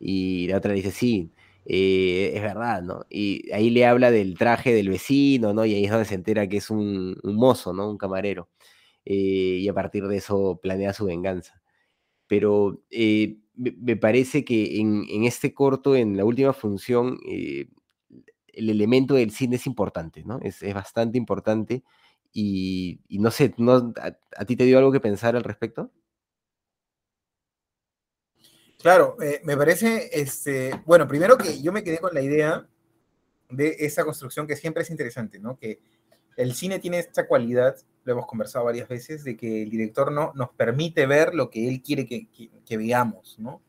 Y 0.00 0.48
la 0.48 0.58
otra 0.58 0.72
dice, 0.72 0.90
sí, 0.90 1.32
eh, 1.66 2.32
es 2.34 2.42
verdad, 2.42 2.82
¿no? 2.82 3.06
Y 3.10 3.50
ahí 3.52 3.70
le 3.70 3.86
habla 3.86 4.10
del 4.10 4.38
traje 4.38 4.72
del 4.74 4.88
vecino, 4.90 5.52
¿no? 5.54 5.66
Y 5.66 5.74
ahí 5.74 5.84
es 5.84 5.90
donde 5.90 6.06
se 6.06 6.14
entera 6.14 6.48
que 6.48 6.58
es 6.58 6.70
un, 6.70 7.16
mozo, 7.24 7.72
¿no? 7.72 7.90
Un 7.90 7.98
camarero. 7.98 8.48
Eh, 9.04 9.58
y 9.60 9.68
a 9.68 9.74
partir 9.74 10.06
de 10.08 10.16
eso 10.18 10.60
planea 10.62 10.92
su 10.94 11.06
venganza. 11.06 11.62
Pero 12.28 12.82
eh, 12.90 13.38
me, 13.54 13.96
parece 13.96 14.44
que 14.44 14.80
en, 14.80 15.24
este 15.24 15.54
corto, 15.54 15.96
en 15.96 16.16
la 16.16 16.24
última 16.24 16.52
función, 16.52 17.18
el 18.58 18.70
elemento 18.70 19.14
del 19.14 19.30
cine 19.30 19.56
es 19.56 19.66
importante, 19.66 20.24
¿no? 20.24 20.40
Es, 20.42 20.62
bastante 20.74 21.18
importante 21.18 21.84
y, 22.32 23.00
no 23.10 23.30
sé, 23.30 23.54
no, 23.58 23.92
a, 24.36 24.44
ti 24.44 24.56
te 24.56 24.64
dio 24.64 24.78
algo 24.78 24.92
que 24.92 25.00
pensar 25.00 25.36
al 25.36 25.44
respecto? 25.44 25.92
Claro, 28.80 29.16
eh, 29.20 29.40
me 29.44 29.56
parece, 29.56 30.08
este, 30.12 30.70
bueno, 30.86 31.08
primero 31.08 31.36
que 31.36 31.60
yo 31.60 31.72
me 31.72 31.82
quedé 31.82 31.98
con 31.98 32.14
la 32.14 32.22
idea 32.22 32.68
de 33.50 33.76
esa 33.80 34.04
construcción 34.04 34.46
que 34.46 34.54
siempre 34.54 34.84
es 34.84 34.90
interesante, 34.90 35.40
¿no? 35.40 35.56
Que 35.58 35.80
el 36.36 36.54
cine 36.54 36.78
tiene 36.78 37.00
esta 37.00 37.26
cualidad, 37.26 37.76
lo 38.04 38.12
hemos 38.12 38.26
conversado 38.26 38.66
varias 38.66 38.88
veces, 38.88 39.24
de 39.24 39.36
que 39.36 39.62
el 39.62 39.70
director 39.70 40.12
no 40.12 40.32
nos 40.36 40.50
permite 40.50 41.06
ver 41.06 41.34
lo 41.34 41.50
que 41.50 41.68
él 41.68 41.82
quiere 41.82 42.06
que, 42.06 42.28
que, 42.64 42.76
veamos, 42.76 43.36
¿no? 43.40 43.60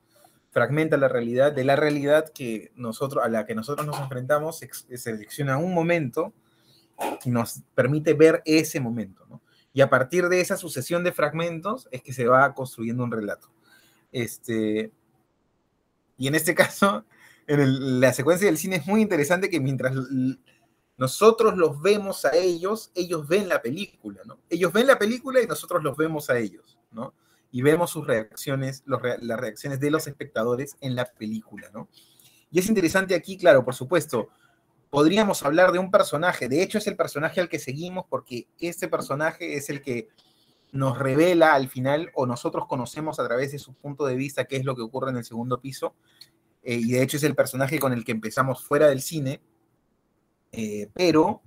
Fragmenta 0.51 0.95
la 0.95 1.07
realidad 1.07 1.51
de 1.53 1.63
la 1.63 1.75
realidad 1.75 2.29
que 2.29 2.71
nosotros, 2.75 3.23
a 3.23 3.29
la 3.29 3.47
que 3.47 3.55
nosotros 3.55 3.87
nos 3.87 3.99
enfrentamos, 3.99 4.59
selecciona 4.93 5.57
un 5.57 5.73
momento 5.73 6.33
y 7.25 7.31
nos 7.31 7.63
permite 7.73 8.13
ver 8.13 8.43
ese 8.45 8.79
momento, 8.79 9.25
¿no? 9.27 9.41
Y 9.73 9.81
a 9.81 9.89
partir 9.89 10.29
de 10.29 10.41
esa 10.41 10.55
sucesión 10.55 11.03
de 11.03 11.13
fragmentos 11.13 11.87
es 11.91 12.03
que 12.03 12.13
se 12.13 12.27
va 12.27 12.53
construyendo 12.53 13.03
un 13.03 13.11
relato. 13.11 13.51
Este, 14.11 14.91
y 16.19 16.27
en 16.27 16.35
este 16.35 16.53
caso, 16.63 17.05
en 17.47 17.99
la 17.99 18.13
secuencia 18.13 18.45
del 18.45 18.59
cine 18.59 18.75
es 18.75 18.85
muy 18.85 19.01
interesante 19.01 19.49
que 19.49 19.59
mientras 19.59 19.95
nosotros 20.97 21.57
los 21.57 21.81
vemos 21.81 22.25
a 22.25 22.35
ellos, 22.35 22.91
ellos 22.93 23.27
ven 23.27 23.49
la 23.49 23.61
película, 23.61 24.21
¿no? 24.25 24.39
Ellos 24.49 24.71
ven 24.71 24.85
la 24.85 24.99
película 24.99 25.41
y 25.41 25.47
nosotros 25.47 25.81
los 25.81 25.97
vemos 25.97 26.29
a 26.29 26.37
ellos, 26.37 26.77
¿no? 26.91 27.15
Y 27.51 27.63
vemos 27.63 27.89
sus 27.89 28.05
reacciones, 28.05 28.83
las 28.85 29.39
reacciones 29.39 29.79
de 29.79 29.89
los 29.89 30.05
espectadores 30.05 30.75
en 30.81 30.95
la 30.95 31.05
película, 31.05 31.69
¿no? 31.73 31.87
Y 32.51 32.59
es 32.59 32.67
interesante 32.67 33.15
aquí, 33.15 33.37
claro, 33.37 33.63
por 33.63 33.73
supuesto, 33.73 34.29
podríamos 34.89 35.43
hablar 35.43 35.71
de 35.71 35.79
un 35.79 35.89
personaje, 35.89 36.49
de 36.49 36.61
hecho 36.61 36.77
es 36.77 36.87
el 36.87 36.95
personaje 36.95 37.39
al 37.39 37.49
que 37.49 37.59
seguimos 37.59 38.05
porque 38.09 38.47
este 38.59 38.87
personaje 38.87 39.55
es 39.55 39.69
el 39.69 39.81
que 39.81 40.09
nos 40.71 40.97
revela 40.97 41.53
al 41.53 41.69
final 41.69 42.11
o 42.13 42.25
nosotros 42.25 42.67
conocemos 42.67 43.19
a 43.19 43.27
través 43.27 43.51
de 43.51 43.59
su 43.59 43.73
punto 43.73 44.05
de 44.05 44.15
vista 44.15 44.45
qué 44.45 44.57
es 44.57 44.65
lo 44.65 44.75
que 44.75 44.81
ocurre 44.81 45.11
en 45.11 45.17
el 45.17 45.25
segundo 45.25 45.59
piso. 45.59 45.95
Eh, 46.63 46.75
y 46.75 46.91
de 46.91 47.01
hecho 47.01 47.17
es 47.17 47.23
el 47.23 47.35
personaje 47.35 47.79
con 47.79 47.93
el 47.93 48.03
que 48.03 48.11
empezamos 48.11 48.63
fuera 48.63 48.87
del 48.87 49.01
cine. 49.01 49.41
Eh, 50.51 50.89
pero 50.93 51.41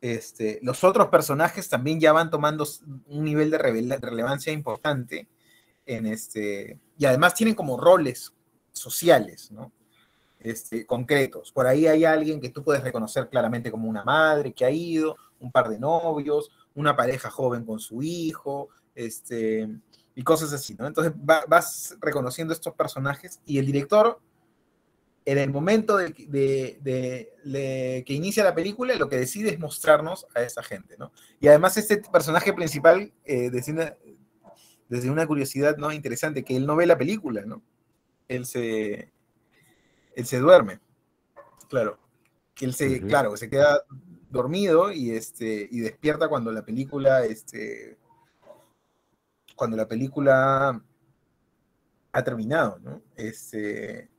este, 0.00 0.58
los 0.62 0.84
otros 0.84 1.08
personajes 1.08 1.68
también 1.68 2.00
ya 2.00 2.12
van 2.12 2.30
tomando 2.30 2.66
un 3.06 3.24
nivel 3.24 3.50
de 3.50 3.58
relevancia 3.58 4.52
importante 4.52 5.28
en 5.86 6.06
este, 6.06 6.80
y 6.98 7.04
además 7.04 7.34
tienen 7.34 7.54
como 7.54 7.78
roles 7.78 8.32
sociales, 8.72 9.50
¿no? 9.50 9.72
este, 10.44 10.86
concretos. 10.86 11.50
Por 11.50 11.66
ahí 11.66 11.86
hay 11.86 12.04
alguien 12.04 12.40
que 12.40 12.50
tú 12.50 12.62
puedes 12.62 12.84
reconocer 12.84 13.28
claramente 13.28 13.70
como 13.70 13.88
una 13.88 14.04
madre 14.04 14.52
que 14.52 14.64
ha 14.64 14.70
ido, 14.70 15.16
un 15.40 15.50
par 15.50 15.68
de 15.68 15.78
novios, 15.78 16.50
una 16.74 16.96
pareja 16.96 17.30
joven 17.30 17.64
con 17.64 17.78
su 17.78 18.02
hijo, 18.02 18.68
este, 18.94 19.68
y 20.14 20.22
cosas 20.22 20.52
así, 20.52 20.74
¿no? 20.74 20.86
Entonces 20.86 21.12
vas 21.16 21.96
reconociendo 22.00 22.52
estos 22.52 22.74
personajes 22.74 23.40
y 23.44 23.58
el 23.58 23.66
director, 23.66 24.20
en 25.26 25.38
el 25.38 25.50
momento 25.50 25.96
de, 25.96 26.12
que 28.06 28.12
inicia 28.12 28.44
la 28.44 28.54
película, 28.54 28.94
lo 28.94 29.08
que 29.08 29.16
decide 29.16 29.50
es 29.50 29.58
mostrarnos 29.58 30.26
a 30.34 30.42
esa 30.42 30.62
gente, 30.62 30.96
¿no? 30.98 31.12
Y 31.40 31.48
además 31.48 31.76
este 31.76 31.96
personaje 31.96 32.52
principal, 32.52 33.12
eh, 33.24 33.50
desde, 33.50 33.72
una, 33.72 33.96
desde 34.88 35.10
una 35.10 35.26
curiosidad 35.26 35.76
¿no? 35.78 35.92
interesante, 35.92 36.44
que 36.44 36.56
él 36.56 36.66
no 36.66 36.76
ve 36.76 36.86
la 36.86 36.98
película, 36.98 37.42
¿no? 37.46 37.62
Él 38.28 38.46
se, 38.46 39.10
él 40.14 40.26
se 40.26 40.38
duerme. 40.38 40.80
Claro. 41.68 41.98
Que 42.54 42.66
él 42.66 42.74
se, 42.74 43.00
claro, 43.00 43.36
se 43.36 43.48
queda 43.48 43.82
dormido 44.34 44.92
y 44.92 45.12
este 45.12 45.66
y 45.70 45.80
despierta 45.80 46.28
cuando 46.28 46.52
la 46.52 46.62
película 46.62 47.24
este 47.24 47.96
cuando 49.56 49.76
la 49.76 49.88
película 49.88 50.82
ha 52.12 52.22
terminado, 52.24 52.78
¿no? 52.80 53.02
Este 53.16 54.10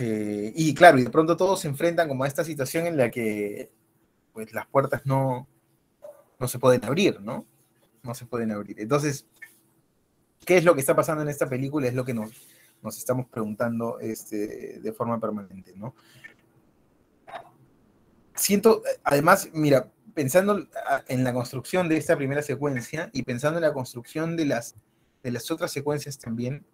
Eh, 0.00 0.52
y 0.54 0.74
claro, 0.74 0.98
y 0.98 1.02
de 1.02 1.10
pronto 1.10 1.36
todos 1.36 1.60
se 1.60 1.66
enfrentan 1.68 2.06
como 2.08 2.22
a 2.22 2.28
esta 2.28 2.44
situación 2.44 2.86
en 2.86 2.96
la 2.96 3.10
que 3.10 3.72
pues 4.32 4.52
las 4.54 4.66
puertas 4.68 5.04
no, 5.04 5.48
no 6.38 6.46
se 6.46 6.60
pueden 6.60 6.84
abrir, 6.84 7.20
¿no? 7.20 7.44
No 8.04 8.14
se 8.14 8.24
pueden 8.24 8.52
abrir. 8.52 8.78
Entonces, 8.80 9.26
¿qué 10.46 10.56
es 10.58 10.64
lo 10.64 10.74
que 10.74 10.80
está 10.82 10.94
pasando 10.94 11.22
en 11.22 11.28
esta 11.28 11.48
película? 11.48 11.88
Es 11.88 11.94
lo 11.94 12.04
que 12.04 12.14
nos, 12.14 12.30
nos 12.80 12.96
estamos 12.96 13.26
preguntando 13.26 13.98
este, 13.98 14.78
de 14.78 14.92
forma 14.92 15.18
permanente, 15.18 15.72
¿no? 15.74 15.96
Siento, 18.38 18.82
además, 19.04 19.48
mira, 19.52 19.90
pensando 20.14 20.66
en 21.08 21.24
la 21.24 21.32
construcción 21.32 21.88
de 21.88 21.96
esta 21.96 22.16
primera 22.16 22.42
secuencia 22.42 23.10
y 23.12 23.22
pensando 23.22 23.58
en 23.58 23.62
la 23.62 23.72
construcción 23.72 24.36
de 24.36 24.46
las, 24.46 24.74
de 25.22 25.30
las 25.30 25.50
otras 25.50 25.70
secuencias 25.70 26.18
también, 26.18 26.64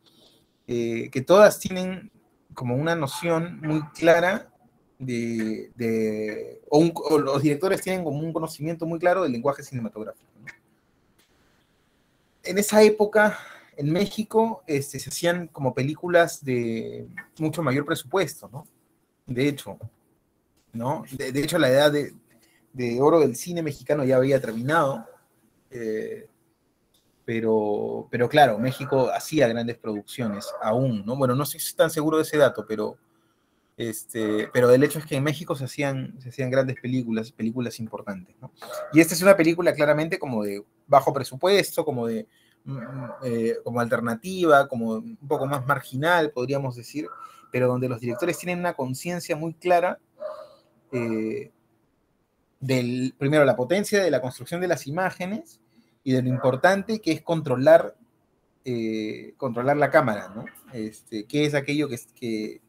eh, 0.66 1.10
que 1.10 1.20
todas 1.20 1.58
tienen 1.58 2.10
como 2.54 2.76
una 2.76 2.94
noción 2.94 3.60
muy 3.60 3.82
clara 3.90 4.50
de, 4.98 6.60
o, 6.70 7.18
los 7.18 7.42
directores 7.42 7.82
tienen 7.82 8.04
como 8.04 8.18
un 8.20 8.32
conocimiento 8.32 8.86
muy 8.86 8.98
claro 8.98 9.22
del 9.22 9.32
lenguaje 9.32 9.62
cinematográfico. 9.62 10.30
En 12.42 12.58
esa 12.58 12.82
época, 12.82 13.38
en 13.76 13.92
México, 13.92 14.62
este, 14.66 14.98
se 14.98 15.10
hacían 15.10 15.48
como 15.48 15.74
películas 15.74 16.44
de 16.44 17.06
mucho 17.38 17.62
mayor 17.62 17.84
presupuesto, 17.84 18.48
¿no? 18.52 18.66
De 19.26 19.48
hecho, 19.48 19.78
¿no? 20.74 21.04
De, 21.12 21.40
hecho, 21.40 21.58
la 21.58 21.70
edad 21.70 21.92
de, 21.92 23.00
oro 23.00 23.20
del 23.20 23.36
cine 23.36 23.62
mexicano 23.62 24.04
ya 24.04 24.16
había 24.16 24.40
terminado. 24.40 25.06
Eh, 25.70 26.28
pero, 27.24 28.06
pero 28.10 28.28
claro, 28.28 28.58
México 28.58 29.10
hacía 29.10 29.48
grandes 29.48 29.78
producciones 29.78 30.46
aún, 30.62 31.04
¿no? 31.06 31.16
Bueno, 31.16 31.34
no 31.34 31.46
si 31.46 31.56
están 31.56 31.90
seguro 31.90 32.18
de 32.18 32.24
ese 32.24 32.36
dato, 32.36 32.66
pero, 32.68 32.98
este, 33.76 34.50
pero 34.52 34.70
el 34.70 34.82
hecho 34.82 34.98
es 34.98 35.06
que 35.06 35.16
en 35.16 35.24
México 35.24 35.56
se 35.56 35.64
hacían, 35.64 36.20
se 36.20 36.28
hacían 36.28 36.50
grandes 36.50 36.76
películas, 36.80 37.32
películas 37.32 37.80
importantes. 37.80 38.36
Y 38.92 39.00
esta 39.00 39.14
es 39.14 39.22
una 39.22 39.36
película 39.36 39.72
claramente 39.72 40.18
como 40.18 40.44
de 40.44 40.62
bajo 40.86 41.14
presupuesto, 41.14 41.84
como 41.84 42.06
de 42.06 42.26
mm, 42.64 43.04
eh, 43.24 43.56
como 43.64 43.80
alternativa, 43.80 44.68
como 44.68 44.96
un 44.96 45.16
poco 45.26 45.46
más 45.46 45.66
marginal, 45.66 46.30
podríamos 46.30 46.76
decir, 46.76 47.08
pero 47.50 47.68
donde 47.68 47.88
los 47.88 48.00
directores 48.00 48.36
tienen 48.36 48.58
una 48.58 48.74
conciencia 48.74 49.34
muy 49.34 49.54
clara 49.54 49.98
eh, 50.94 51.50
del, 52.60 53.14
primero, 53.18 53.44
la 53.44 53.56
potencia 53.56 54.02
de 54.02 54.10
la 54.10 54.20
construcción 54.20 54.60
de 54.60 54.68
las 54.68 54.86
imágenes, 54.86 55.60
y 56.04 56.12
de 56.12 56.22
lo 56.22 56.28
importante 56.28 57.00
que 57.00 57.12
es 57.12 57.22
controlar, 57.22 57.96
eh, 58.64 59.34
controlar 59.38 59.78
la 59.78 59.90
cámara, 59.90 60.30
¿no? 60.36 60.44
Este, 60.72 61.24
¿Qué 61.24 61.46
es 61.46 61.54
aquello 61.54 61.88
que, 61.88 61.98
que, 62.14 62.60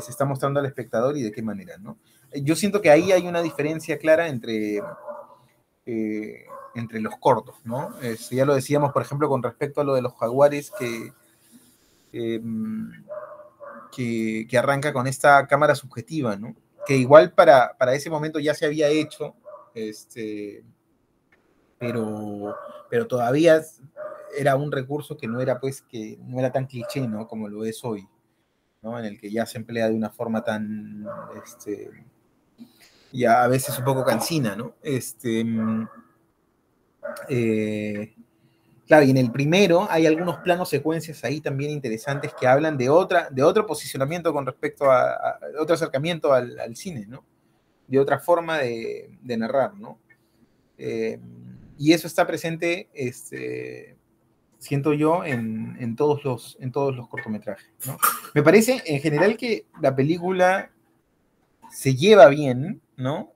se 0.00 0.10
está 0.10 0.24
mostrando 0.24 0.60
al 0.60 0.66
espectador 0.66 1.16
y 1.16 1.22
de 1.22 1.32
qué 1.32 1.42
manera, 1.42 1.76
¿no? 1.78 1.98
Yo 2.32 2.56
siento 2.56 2.80
que 2.80 2.90
ahí 2.90 3.12
hay 3.12 3.28
una 3.28 3.42
diferencia 3.42 3.98
clara 3.98 4.28
entre, 4.28 4.80
eh, 5.86 6.46
entre 6.74 7.00
los 7.00 7.16
cortos, 7.18 7.56
¿no? 7.64 8.00
Este, 8.00 8.36
ya 8.36 8.44
lo 8.44 8.54
decíamos, 8.54 8.92
por 8.92 9.02
ejemplo, 9.02 9.28
con 9.28 9.42
respecto 9.42 9.80
a 9.80 9.84
lo 9.84 9.94
de 9.94 10.02
los 10.02 10.14
jaguares 10.14 10.72
que, 10.76 11.12
em, 12.12 12.90
que, 13.92 14.46
que, 14.48 14.58
arranca 14.58 14.92
con 14.92 15.06
esta 15.06 15.46
cámara 15.46 15.74
subjetiva, 15.74 16.36
¿no? 16.36 16.54
Que 16.86 16.96
igual 16.96 17.32
para, 17.32 17.76
para 17.78 17.94
ese 17.94 18.10
momento 18.10 18.38
ya 18.38 18.54
se 18.54 18.66
había 18.66 18.88
hecho, 18.88 19.34
este, 19.74 20.64
pero, 21.78 22.56
pero 22.90 23.06
todavía 23.06 23.62
era 24.36 24.56
un 24.56 24.70
recurso 24.70 25.16
que 25.16 25.26
no 25.26 25.40
era 25.40 25.60
pues 25.60 25.82
que 25.82 26.18
no 26.22 26.38
era 26.38 26.52
tan 26.52 26.66
cliché, 26.66 27.06
¿no? 27.06 27.26
Como 27.26 27.48
lo 27.48 27.64
es 27.64 27.84
hoy, 27.84 28.06
¿no? 28.82 28.98
En 28.98 29.04
el 29.04 29.18
que 29.18 29.30
ya 29.30 29.46
se 29.46 29.58
emplea 29.58 29.88
de 29.88 29.94
una 29.94 30.10
forma 30.10 30.42
tan, 30.42 31.06
este, 31.44 31.90
ya 33.12 33.44
a 33.44 33.48
veces 33.48 33.78
un 33.78 33.84
poco 33.84 34.04
cansina, 34.04 34.56
¿no? 34.56 34.74
Este, 34.82 35.44
eh, 37.28 38.14
claro, 38.86 39.04
y 39.04 39.10
en 39.10 39.16
el 39.16 39.30
primero 39.30 39.86
hay 39.90 40.06
algunos 40.06 40.38
planos 40.38 40.68
secuencias 40.68 41.24
ahí 41.24 41.40
también 41.40 41.70
interesantes 41.70 42.32
que 42.38 42.46
hablan 42.46 42.76
de 42.76 42.88
otra, 42.88 43.28
de 43.30 43.42
otro 43.42 43.66
posicionamiento 43.66 44.32
con 44.32 44.46
respecto 44.46 44.90
a, 44.90 45.38
otro 45.58 45.74
acercamiento 45.74 46.32
al, 46.32 46.76
cine, 46.76 47.06
¿no? 47.06 47.24
De 47.86 47.98
otra 47.98 48.18
forma 48.18 48.58
de, 48.58 49.18
narrar, 49.22 49.74
¿no? 49.74 49.98
Eh, 50.78 51.18
y 51.78 51.92
eso 51.92 52.06
está 52.06 52.26
presente, 52.26 52.88
este, 52.94 53.96
siento 54.58 54.94
yo, 54.94 55.24
en, 55.24 55.94
todos 55.96 56.24
los, 56.24 56.56
en 56.60 56.72
todos 56.72 56.96
los 56.96 57.08
cortometrajes. 57.08 57.70
Me 58.34 58.42
parece 58.42 58.82
en 58.86 59.00
general 59.00 59.36
que 59.36 59.66
la 59.80 59.94
película 59.94 60.70
se 61.70 61.94
lleva 61.94 62.28
bien, 62.28 62.80
¿no? 62.96 63.32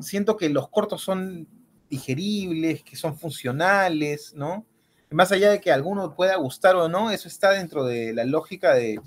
Siento 0.00 0.36
que 0.36 0.48
los 0.48 0.68
cortos 0.68 1.00
son 1.00 1.48
digeribles, 1.88 2.82
que 2.82 2.96
son 2.96 3.16
funcionales, 3.16 4.34
¿no? 4.34 4.66
Más 5.10 5.30
allá 5.30 5.50
de 5.50 5.60
que 5.60 5.70
a 5.70 5.74
alguno 5.74 6.14
pueda 6.14 6.36
gustar 6.36 6.74
o 6.76 6.88
no, 6.88 7.10
eso 7.10 7.28
está 7.28 7.52
dentro 7.52 7.84
de 7.84 8.12
la 8.12 8.24
lógica 8.24 8.74
de, 8.74 9.00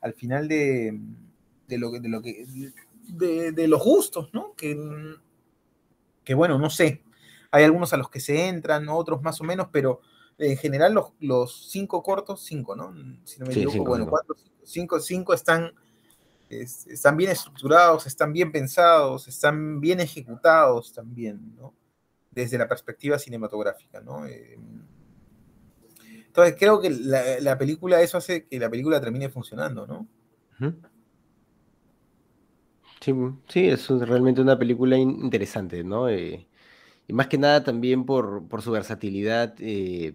al 0.00 0.14
final 0.14 0.48
de, 0.48 0.98
de 1.68 1.78
lo, 1.78 1.90
de 1.92 2.08
lo 2.08 2.20
que, 2.20 2.44
de, 3.08 3.52
de, 3.52 3.68
los 3.68 3.82
gustos, 3.82 4.30
¿no? 4.32 4.54
Que, 4.54 4.76
que 6.24 6.34
bueno, 6.34 6.58
no 6.58 6.70
sé, 6.70 7.02
hay 7.50 7.64
algunos 7.64 7.92
a 7.92 7.96
los 7.96 8.10
que 8.10 8.20
se 8.20 8.48
entran, 8.48 8.88
otros 8.88 9.22
más 9.22 9.40
o 9.40 9.44
menos, 9.44 9.68
pero 9.70 10.00
en 10.38 10.56
general 10.56 10.98
los, 11.20 11.70
cinco 11.70 12.02
cortos, 12.02 12.44
cinco, 12.44 12.74
¿no? 12.74 12.92
Si 13.24 13.38
no 13.38 13.46
me 13.46 13.52
equivoco, 13.52 13.90
bueno, 13.90 14.08
cuatro, 14.08 14.34
cinco, 14.64 14.98
cinco 14.98 15.34
están, 15.34 15.72
están 16.50 17.16
bien 17.16 17.30
estructurados, 17.30 18.06
están 18.06 18.32
bien 18.32 18.50
pensados, 18.50 19.28
están 19.28 19.80
bien 19.80 20.00
ejecutados 20.00 20.92
también, 20.92 21.54
¿no? 21.56 21.74
Desde 22.30 22.58
la 22.58 22.66
perspectiva 22.66 23.18
cinematográfica, 23.18 24.00
¿no? 24.00 24.26
Eh, 24.26 24.58
entonces 26.32 26.56
creo 26.58 26.80
que 26.80 26.88
la, 26.88 27.58
película, 27.58 28.00
eso 28.00 28.16
hace 28.16 28.46
que 28.46 28.58
la 28.58 28.70
película 28.70 28.98
termine 29.02 29.28
funcionando, 29.28 29.86
¿no? 29.86 30.08
Sí, 33.00 33.12
sí, 33.48 33.68
es 33.68 33.86
realmente 33.90 34.40
una 34.40 34.58
película 34.58 34.96
interesante, 34.96 35.84
¿no? 35.84 36.08
Eh, 36.08 36.48
y 37.06 37.12
más 37.12 37.26
que 37.26 37.36
nada 37.36 37.62
también 37.62 38.06
por, 38.06 38.46
su 38.62 38.70
versatilidad, 38.70 39.54
eh, 39.58 40.14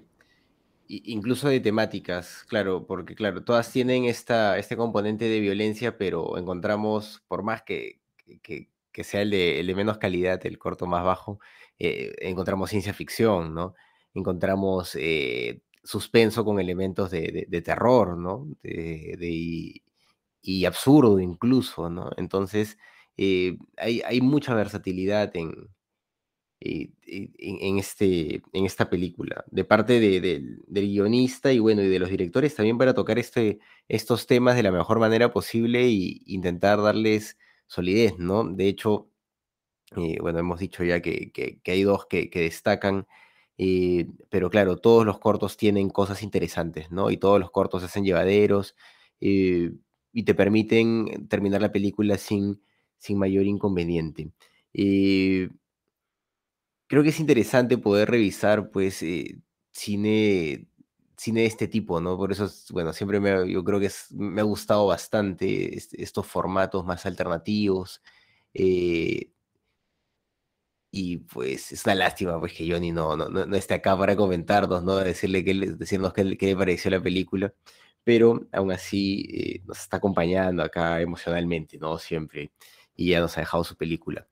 incluso 0.87 1.49
de 1.49 1.59
temáticas, 1.59 2.43
claro, 2.47 2.87
porque 2.87 3.13
claro, 3.13 3.43
todas 3.43 3.71
tienen 3.71 4.05
esta, 4.05 4.57
este 4.57 4.75
componente 4.75 5.25
de 5.25 5.39
violencia, 5.39 5.99
pero 5.99 6.35
encontramos, 6.39 7.23
por 7.27 7.43
más 7.43 7.61
que, 7.61 7.99
que, 8.41 8.69
sea 9.03 9.21
el 9.21 9.29
de, 9.29 9.59
el 9.59 9.67
de, 9.67 9.75
menos 9.75 9.99
calidad, 9.99 10.43
el 10.47 10.57
corto 10.57 10.87
más 10.87 11.03
bajo, 11.05 11.39
eh, 11.77 12.15
encontramos 12.21 12.71
ciencia 12.71 12.95
ficción, 12.95 13.53
¿no? 13.53 13.75
Encontramos 14.15 14.95
eh, 14.99 15.61
suspenso 15.83 16.43
con 16.45 16.59
elementos 16.59 17.11
de, 17.11 17.47
de, 17.47 17.61
terror, 17.61 18.17
¿no? 18.17 18.47
y, 18.63 19.83
y, 20.41 20.65
absurdo 20.65 21.19
incluso, 21.19 21.89
¿no? 21.89 22.11
Entonces, 22.17 22.77
hay, 23.17 24.01
hay 24.05 24.21
mucha 24.21 24.53
versatilidad 24.55 25.35
en, 25.35 25.69
eh, 26.59 26.89
eh, 27.05 27.29
en, 27.37 27.77
este, 27.77 28.41
en 28.51 28.65
esta 28.65 28.89
película, 28.89 29.45
de 29.51 29.63
parte 29.63 29.99
del 29.99 30.63
guionista 30.67 31.53
y 31.53 31.59
bueno, 31.59 31.83
y 31.83 31.87
de 31.87 31.99
los 31.99 32.09
directores 32.09 32.55
también 32.55 32.79
para 32.79 32.95
tocar 32.95 33.19
este, 33.19 33.59
estos 33.87 34.25
temas 34.25 34.55
de 34.55 34.63
la 34.63 34.71
mejor 34.71 34.97
manera 34.99 35.31
posible 35.31 35.85
e 35.85 36.21
intentar 36.25 36.81
darles 36.81 37.37
solidez, 37.67 38.17
¿no? 38.17 38.43
De 38.43 38.67
hecho, 38.67 39.11
eh, 39.97 40.17
bueno, 40.19 40.39
hemos 40.39 40.59
dicho 40.59 40.83
ya 40.83 40.99
que, 41.01 41.31
hay 41.65 41.83
dos 41.83 42.07
que, 42.07 42.29
destacan, 42.33 43.07
pero 44.29 44.49
claro, 44.49 44.77
todos 44.77 45.05
los 45.05 45.19
cortos 45.19 45.57
tienen 45.57 45.89
cosas 45.89 46.23
interesantes, 46.23 46.91
¿no? 46.91 47.09
Y 47.11 47.17
todos 47.17 47.39
los 47.39 47.51
cortos 47.51 47.83
hacen 47.83 48.05
llevaderos 48.05 48.75
y 49.19 50.23
te 50.23 50.35
permiten 50.35 51.27
terminar 51.27 51.61
la 51.61 51.71
película 51.71 52.17
sin, 52.17 52.61
sin 52.97 53.17
mayor 53.17 53.45
inconveniente 53.45 54.31
creo 56.87 57.03
que 57.03 57.09
es 57.09 57.19
interesante 57.19 57.77
poder 57.77 58.09
revisar, 58.09 58.71
pues, 58.71 59.03
eh, 59.03 59.37
cine, 59.71 60.67
cine 61.17 61.41
de 61.41 61.47
este 61.47 61.67
tipo, 61.67 61.99
¿no? 62.01 62.17
Por 62.17 62.31
eso, 62.31 62.49
bueno, 62.71 62.93
siempre 62.93 63.19
me, 63.19 63.51
yo 63.51 63.63
creo 63.63 63.79
que 63.79 63.89
me 64.11 64.41
ha 64.41 64.43
gustado 64.43 64.87
bastante 64.87 65.77
estos 65.77 66.25
formatos 66.27 66.85
más 66.85 67.05
alternativos. 67.05 68.01
Eh, 68.53 69.31
y 70.99 71.17
pues 71.17 71.71
es 71.71 71.85
una 71.85 71.93
lástima 71.93 72.39
pues 72.39 72.53
que 72.53 72.67
Johnny 72.67 72.91
no, 72.91 73.15
no, 73.15 73.29
no, 73.29 73.55
esté 73.55 73.75
acá 73.75 73.95
para 73.95 74.15
comentarnos, 74.15 74.83
¿no? 74.83 74.95
Decirle 74.95 75.45
que, 75.45 75.53
decirnos 75.53 76.11
qué, 76.11 76.23
le 76.23 76.55
pareció 76.55 76.89
la 76.89 76.99
película. 76.99 77.53
Pero 78.03 78.47
aún 78.51 78.71
así 78.71 79.27
eh, 79.31 79.61
nos 79.67 79.77
está 79.77 79.97
acompañando 79.97 80.63
acá 80.63 80.99
emocionalmente, 80.99 81.77
¿no? 81.77 81.99
Siempre. 81.99 82.51
Y 82.95 83.11
ya 83.11 83.19
nos 83.19 83.37
ha 83.37 83.41
dejado 83.41 83.63
su 83.63 83.75
película. 83.75 84.27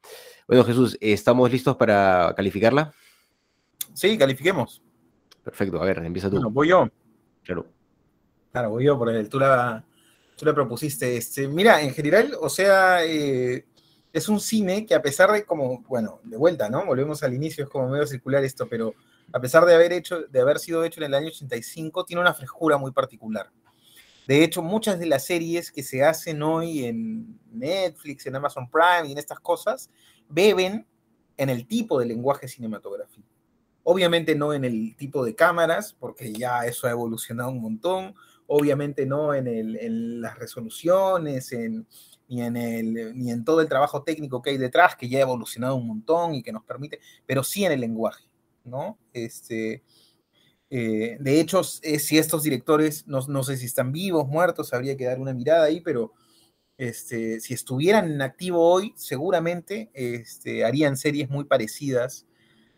Bueno, 0.47 0.63
Jesús, 0.63 0.97
¿estamos 1.01 1.51
listos 1.51 1.76
para 1.76 2.34
calificarla? 2.36 2.91
Sí, 3.93 4.18
califiquemos. 4.18 4.82
Perfecto, 5.43 5.80
a 5.80 5.86
ver, 5.86 5.99
empieza 5.99 6.32
tú. 6.32 6.38
Bueno, 6.38 6.49
voy 6.49 6.70
yo. 6.70 6.89
Claro. 7.43 7.68
Claro, 8.51 8.72
voy 8.72 8.86
yo, 8.86 8.97
porque 8.97 9.24
tú 9.26 9.38
la, 9.38 9.86
tú 10.36 10.45
la 10.45 10.55
propusiste. 10.55 11.16
Este, 11.16 11.47
mira, 11.47 11.80
en 11.84 11.93
general, 11.93 12.36
o 12.41 12.49
sea, 12.49 13.05
eh, 13.05 13.68
es 14.16 14.30
un 14.30 14.39
cine 14.39 14.86
que 14.86 14.95
a 14.95 15.01
pesar 15.01 15.30
de 15.34 15.43
como, 15.43 15.82
bueno, 15.89 16.22
de 16.24 16.38
vuelta, 16.38 16.70
¿no? 16.70 16.86
Volvemos 16.86 17.22
al 17.22 17.34
inicio, 17.34 17.66
es 17.66 17.70
como 17.70 17.89
medio 17.89 18.07
circular 18.07 18.45
esto, 18.45 18.66
pero 18.66 18.93
a 19.34 19.41
pesar 19.41 19.66
de 19.66 19.76
haber, 19.76 19.91
hecho, 19.91 20.22
de 20.22 20.39
haber 20.39 20.59
sido 20.59 20.86
hecho 20.86 21.01
en 21.01 21.07
el 21.07 21.16
año 21.16 21.28
85, 21.28 22.05
tiene 22.05 22.22
una 22.22 22.34
frescura 22.34 22.78
muy 22.78 22.91
particular. 22.91 23.51
De 24.26 24.41
hecho, 24.41 24.61
muchas 24.61 24.99
de 24.99 25.07
las 25.07 25.26
series 25.26 25.70
que 25.70 25.84
se 25.84 26.01
hacen 26.01 26.41
hoy 26.43 26.86
en 26.86 27.38
Netflix, 27.51 28.26
en 28.26 28.38
Amazon 28.38 28.70
Prime 28.70 29.09
y 29.09 29.11
en 29.11 29.18
estas 29.18 29.41
cosas, 29.41 29.89
beben 30.30 30.88
en 31.36 31.49
el 31.49 31.68
tipo 31.68 31.99
de 31.99 32.05
lenguaje 32.05 32.47
cinematográfico. 32.47 33.28
Obviamente 33.84 34.34
no 34.34 34.53
en 34.53 34.63
el 34.63 34.95
tipo 34.95 35.26
de 35.26 35.36
cámaras, 35.36 35.93
porque 35.99 36.32
ya 36.32 36.66
eso 36.66 36.88
ha 36.88 36.91
evolucionado 36.91 37.49
un 37.49 37.61
montón. 37.61 38.16
Obviamente 38.47 39.05
no 39.05 39.34
en, 39.34 39.47
en 39.47 40.22
las 40.22 40.39
resoluciones, 40.39 41.51
en, 41.51 41.86
ni, 42.28 42.41
en 42.41 42.57
el, 42.57 43.17
ni 43.17 43.32
en 43.32 43.43
todo 43.43 43.61
el 43.61 43.69
trabajo 43.69 44.03
técnico 44.03 44.41
que 44.41 44.51
hay 44.51 44.57
detrás, 44.57 44.95
que 44.95 45.09
ya 45.09 45.19
ha 45.19 45.21
evolucionado 45.21 45.76
un 45.76 45.88
montón 45.88 46.36
y 46.36 46.43
que 46.43 46.51
nos 46.51 46.63
permite, 46.63 46.99
pero 47.26 47.43
sí 47.43 47.65
en 47.65 47.71
el 47.71 47.82
lenguaje, 47.82 48.26
¿no? 48.63 48.97
Este, 49.13 49.84
eh, 50.69 51.17
de 51.19 51.39
hecho, 51.39 51.63
si 51.63 52.17
estos 52.17 52.43
directores, 52.43 53.07
no, 53.07 53.19
no, 53.28 53.43
sé 53.43 53.57
si 53.57 53.65
están 53.65 53.91
vivos, 53.91 54.28
muertos, 54.28 54.73
habría 54.73 54.97
que 54.97 55.05
dar 55.05 55.19
una 55.19 55.34
mirada 55.34 55.65
ahí, 55.65 55.82
pero 55.82 56.13
este, 56.78 57.39
si 57.39 57.53
estuvieran 57.53 58.11
en 58.11 58.21
activo 58.21 58.67
hoy, 58.67 58.93
seguramente 58.95 59.89
este, 59.93 60.65
harían 60.65 60.97
series 60.97 61.30
muy 61.30 61.45
parecidas 61.45 62.26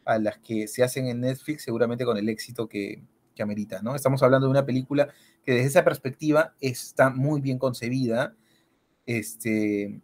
a 0.06 0.20
las 0.20 0.38
que 0.40 0.68
se 0.68 0.84
hacen 0.84 1.08
en 1.08 1.22
Netflix, 1.22 1.64
seguramente 1.64 2.06
con 2.06 2.18
el 2.18 2.30
éxito 2.30 2.68
que, 2.68 3.04
que 3.36 3.44
amerita, 3.44 3.82
¿no? 3.82 3.96
Estamos 3.96 4.22
hablando 4.24 4.48
de 4.48 4.52
una 4.52 4.66
película 4.66 5.10
que 5.44 5.54
desde 5.54 5.68
esa 5.68 5.84
perspectiva 5.84 6.56
está 6.60 7.10
muy 7.10 7.42
bien 7.42 7.58
concebida, 7.58 8.36
este, 9.08 10.02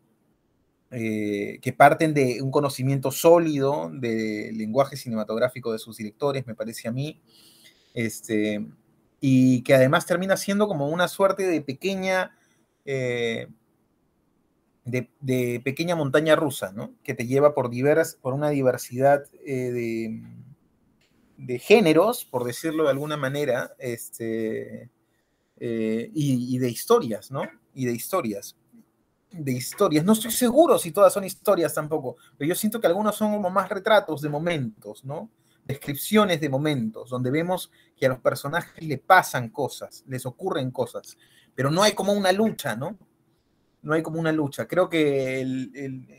eh, 0.89 1.59
que 1.61 1.73
parten 1.73 2.13
de 2.13 2.41
un 2.41 2.49
conocimiento 2.49 3.11
sólido 3.11 3.91
del 3.93 4.57
lenguaje 4.57 4.95
cinematográfico 4.95 5.71
de 5.71 5.79
sus 5.79 5.97
directores, 5.97 6.47
me 6.47 6.55
parece 6.55 6.87
a 6.87 6.91
mí, 6.91 7.21
este, 7.93 8.65
y 9.19 9.61
que 9.63 9.75
además 9.75 10.05
termina 10.05 10.37
siendo 10.37 10.67
como 10.67 10.87
una 10.87 11.07
suerte 11.07 11.43
de 11.47 11.61
pequeña, 11.61 12.37
eh, 12.85 13.47
de, 14.85 15.61
pequeña 15.63 15.95
montaña 15.95 16.35
rusa, 16.35 16.71
¿no? 16.71 16.93
que 17.03 17.13
te 17.13 17.27
lleva 17.27 17.53
por, 17.53 17.69
diversas, 17.69 18.15
por 18.15 18.33
una 18.33 18.49
diversidad 18.49 19.25
eh, 19.45 19.71
de, 19.71 20.21
de, 21.37 21.59
géneros, 21.59 22.23
por 22.23 22.45
decirlo 22.45 22.83
de 22.83 22.91
alguna 22.91 23.17
manera, 23.17 23.73
este, 23.79 24.89
y, 25.59 26.55
y 26.55 26.57
de 26.57 26.69
historias, 26.69 27.31
¿no? 27.31 27.43
Y 27.73 27.85
de 27.85 27.93
historias 27.93 28.57
de 29.33 29.51
historias. 29.51 30.05
No 30.05 30.13
estoy 30.13 30.31
seguro 30.31 30.77
si 30.77 30.91
todas 30.91 31.11
son 31.11 31.23
historias 31.23 31.73
tampoco, 31.73 32.17
pero 32.37 32.47
yo 32.47 32.55
siento 32.55 32.79
que 32.79 32.87
algunos 32.87 33.15
son 33.15 33.33
como 33.33 33.49
más 33.49 33.67
retratos 33.69 34.21
de 34.21 34.29
momentos, 34.29 35.03
¿no? 35.03 35.29
Descripciones 35.65 36.39
de 36.39 36.49
momentos, 36.49 37.09
donde 37.09 37.31
vemos 37.31 37.71
que 37.95 38.05
a 38.05 38.09
los 38.09 38.19
personajes 38.19 38.83
le 38.83 38.97
pasan 38.97 39.49
cosas, 39.49 40.03
les 40.07 40.25
ocurren 40.25 40.71
cosas, 40.71 41.17
pero 41.55 41.71
no 41.71 41.83
hay 41.83 41.93
como 41.93 42.13
una 42.13 42.31
lucha, 42.31 42.75
¿no? 42.75 42.97
No 43.81 43.93
hay 43.93 44.03
como 44.03 44.19
una 44.19 44.31
lucha. 44.31 44.67
Creo 44.67 44.87
que 44.87 45.41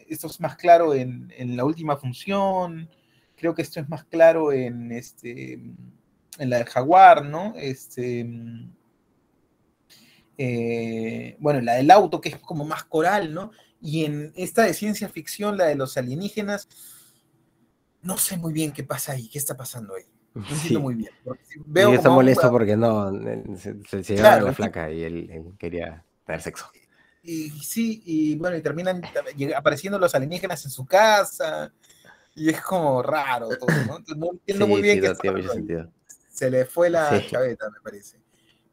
esto 0.08 0.26
es 0.26 0.40
más 0.40 0.56
claro 0.56 0.92
en, 0.92 1.32
en, 1.36 1.56
la 1.56 1.64
última 1.64 1.96
función, 1.96 2.90
creo 3.36 3.54
que 3.54 3.62
esto 3.62 3.80
es 3.80 3.88
más 3.88 4.04
claro 4.04 4.52
en, 4.52 4.92
este, 4.92 5.54
en 5.54 6.50
la 6.50 6.58
del 6.58 6.66
jaguar, 6.66 7.24
¿no? 7.24 7.54
Este, 7.56 8.26
eh, 10.38 11.36
bueno, 11.38 11.60
la 11.60 11.74
del 11.74 11.90
auto, 11.90 12.20
que 12.20 12.30
es 12.30 12.38
como 12.38 12.64
más 12.64 12.84
coral, 12.84 13.32
¿no? 13.34 13.50
Y 13.80 14.04
en 14.04 14.32
esta 14.36 14.64
de 14.64 14.74
ciencia 14.74 15.08
ficción, 15.08 15.56
la 15.56 15.66
de 15.66 15.74
los 15.74 15.96
alienígenas, 15.96 16.68
no 18.02 18.16
sé 18.18 18.36
muy 18.36 18.52
bien 18.52 18.72
qué 18.72 18.84
pasa 18.84 19.12
ahí, 19.12 19.28
qué 19.28 19.38
está 19.38 19.56
pasando 19.56 19.94
ahí. 19.94 20.04
No 20.34 20.44
entiendo 20.50 20.80
muy 20.80 20.94
bien. 20.94 21.12
Veo 21.66 21.92
y 21.92 21.96
está 21.96 22.10
molesto 22.10 22.50
porque 22.50 22.76
no, 22.76 23.12
se, 23.56 24.02
se, 24.02 24.16
llevaba 24.16 24.40
la 24.40 24.52
flaca 24.52 24.90
y 24.90 25.02
él, 25.02 25.54
quería 25.58 26.04
tener 26.26 26.42
sexo. 26.42 26.66
Y, 27.22 27.48
sí, 27.50 28.02
y 28.04 28.36
bueno, 28.36 28.56
y 28.56 28.60
terminan 28.60 29.00
apareciendo 29.56 29.98
los 29.98 30.14
alienígenas 30.14 30.64
en 30.66 30.70
su 30.70 30.84
casa, 30.84 31.72
y 32.34 32.50
es 32.50 32.60
como 32.60 33.02
raro 33.02 33.48
todo, 33.48 33.68
¿no? 33.86 33.98
no 34.16 34.32
entiendo 34.32 34.66
muy 34.66 34.82
bien 34.82 35.00
qué 35.00 35.08
no, 35.30 35.92
Se 36.28 36.50
le 36.50 36.66
fue 36.66 36.90
la 36.90 37.22
chaveta, 37.26 37.70
me 37.70 37.80
parece. 37.80 38.23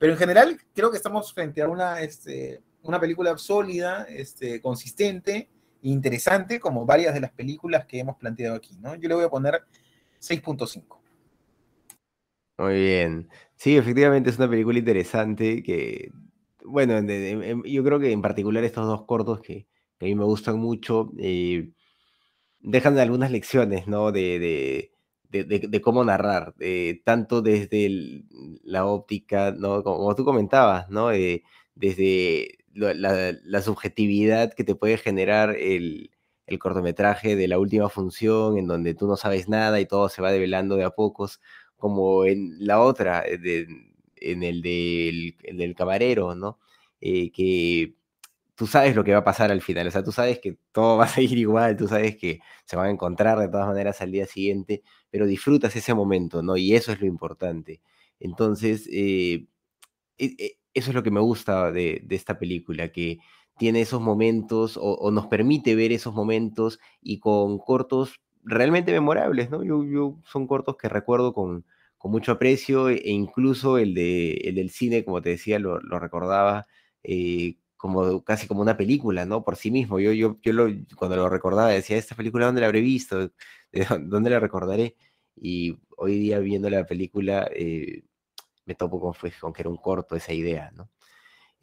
Pero 0.01 0.13
en 0.13 0.17
general 0.17 0.57
creo 0.73 0.89
que 0.89 0.97
estamos 0.97 1.31
frente 1.31 1.61
a 1.61 1.67
una, 1.67 2.01
este, 2.01 2.63
una 2.81 2.99
película 2.99 3.37
sólida, 3.37 4.07
este, 4.09 4.59
consistente 4.59 5.47
e 5.83 5.89
interesante, 5.89 6.59
como 6.59 6.87
varias 6.87 7.13
de 7.13 7.19
las 7.19 7.31
películas 7.31 7.85
que 7.85 7.99
hemos 7.99 8.17
planteado 8.17 8.55
aquí, 8.55 8.75
¿no? 8.79 8.95
Yo 8.95 9.07
le 9.07 9.13
voy 9.13 9.25
a 9.25 9.29
poner 9.29 9.61
6.5. 10.19 10.97
Muy 12.57 12.73
bien. 12.73 13.29
Sí, 13.55 13.77
efectivamente 13.77 14.31
es 14.31 14.39
una 14.39 14.49
película 14.49 14.79
interesante 14.79 15.61
que, 15.61 16.09
bueno, 16.65 16.99
yo 17.63 17.83
creo 17.83 17.99
que 17.99 18.11
en 18.11 18.23
particular 18.23 18.63
estos 18.63 18.87
dos 18.87 19.05
cortos 19.05 19.39
que, 19.39 19.67
a 19.99 20.05
mí 20.05 20.15
me 20.15 20.23
gustan 20.23 20.57
mucho, 20.57 21.11
eh, 21.19 21.69
dejan 22.59 22.97
algunas 22.97 23.29
lecciones, 23.29 23.85
¿no? 23.85 24.11
de, 24.11 24.39
de, 24.39 24.90
cómo 25.81 26.03
narrar, 26.03 26.53
eh, 26.59 27.01
tanto 27.05 27.41
desde 27.41 28.23
la 28.63 28.85
óptica, 28.85 29.51
¿no? 29.51 29.83
Como, 29.83 30.15
tú 30.15 30.25
comentabas, 30.25 30.89
¿no? 30.89 31.11
Eh, 31.11 31.43
desde 31.75 32.57
la, 32.73 33.61
subjetividad 33.61 34.53
que 34.53 34.63
te 34.63 34.75
puede 34.75 34.97
generar 34.97 35.55
el, 35.57 36.11
cortometraje 36.59 37.37
de 37.37 37.47
la 37.47 37.59
última 37.59 37.87
función, 37.89 38.57
en 38.57 38.67
donde 38.67 38.93
tú 38.93 39.07
no 39.07 39.15
sabes 39.15 39.47
nada 39.47 39.79
y 39.79 39.85
todo 39.85 40.09
se 40.09 40.21
va 40.21 40.33
develando 40.33 40.75
de 40.75 40.83
a 40.83 40.89
pocos, 40.89 41.39
como 41.77 42.25
en 42.25 42.65
la 42.65 42.81
otra, 42.81 43.23
eh, 43.25 43.67
en 44.17 44.43
el 44.43 44.61
del, 44.61 45.37
del 45.57 45.75
camarero, 45.75 46.35
¿no? 46.35 46.59
que 46.99 47.95
tú 48.61 48.67
sabes 48.67 48.95
lo 48.95 49.03
que 49.03 49.11
va 49.11 49.17
a 49.17 49.23
pasar 49.23 49.51
al 49.51 49.63
final, 49.63 49.87
o 49.87 49.91
sea, 49.91 50.03
tú 50.03 50.11
sabes 50.11 50.37
que 50.37 50.55
todo 50.71 50.95
va 50.95 51.05
a 51.05 51.07
seguir 51.07 51.39
igual, 51.39 51.75
tú 51.75 51.87
sabes 51.87 52.15
que 52.15 52.41
se 52.63 52.75
van 52.75 52.89
a 52.89 52.91
encontrar 52.91 53.39
de 53.39 53.47
todas 53.47 53.65
maneras 53.65 54.01
al 54.01 54.11
día 54.11 54.27
siguiente, 54.27 54.83
pero 55.09 55.25
disfrutas 55.25 55.75
ese 55.75 55.95
momento, 55.95 56.43
¿no? 56.43 56.55
Y 56.57 56.75
eso 56.75 56.91
es 56.91 57.01
lo 57.01 57.07
importante. 57.07 57.81
Entonces, 58.19 58.87
eh, 58.91 59.47
e, 60.19 60.35
e, 60.37 60.59
eso 60.75 60.91
es 60.91 60.93
lo 60.95 61.01
que 61.01 61.09
me 61.09 61.21
gusta 61.21 61.71
de, 61.71 62.05
esta 62.11 62.37
película, 62.37 62.91
que 62.91 63.17
tiene 63.57 63.81
esos 63.81 63.99
momentos 63.99 64.77
o, 64.79 65.09
nos 65.09 65.25
permite 65.25 65.73
ver 65.73 65.91
esos 65.91 66.13
momentos 66.13 66.79
y 67.01 67.19
con 67.19 67.57
cortos 67.57 68.21
realmente 68.43 68.91
memorables, 68.91 69.49
¿no? 69.49 69.63
Yo, 69.63 70.19
son 70.23 70.45
cortos 70.45 70.77
que 70.77 70.87
recuerdo 70.87 71.33
con, 71.33 71.65
mucho 72.03 72.33
aprecio 72.33 72.89
e 72.89 73.09
incluso 73.09 73.79
el, 73.79 73.95
de, 73.95 74.33
el 74.43 74.53
del 74.53 74.69
cine, 74.69 75.03
como 75.03 75.19
te 75.19 75.29
decía, 75.29 75.57
lo, 75.57 75.79
recordaba 75.79 76.67
eh, 77.03 77.55
como 77.81 78.23
casi 78.23 78.47
como 78.47 78.61
una 78.61 78.77
película, 78.77 79.25
¿no? 79.25 79.43
Por 79.43 79.55
sí 79.57 79.71
mismo. 79.71 79.99
Yo, 79.99 80.13
yo, 80.13 80.37
yo 80.41 80.53
lo, 80.53 80.67
cuando 80.95 81.15
lo 81.17 81.29
recordaba 81.29 81.69
decía, 81.69 81.97
¿esta 81.97 82.15
película 82.15 82.45
dónde 82.45 82.61
la 82.61 82.67
habré 82.67 82.81
visto? 82.81 83.31
¿Dónde 84.01 84.29
la 84.29 84.39
recordaré? 84.39 84.95
Y 85.35 85.77
hoy 85.97 86.19
día 86.19 86.39
viendo 86.39 86.69
la 86.69 86.85
película 86.85 87.49
eh, 87.55 88.03
me 88.65 88.75
topo 88.75 88.99
con, 89.01 89.13
con, 89.41 89.53
que 89.53 89.63
era 89.63 89.69
un 89.69 89.77
corto 89.77 90.15
esa 90.15 90.33
idea, 90.33 90.71
¿no? 90.75 90.91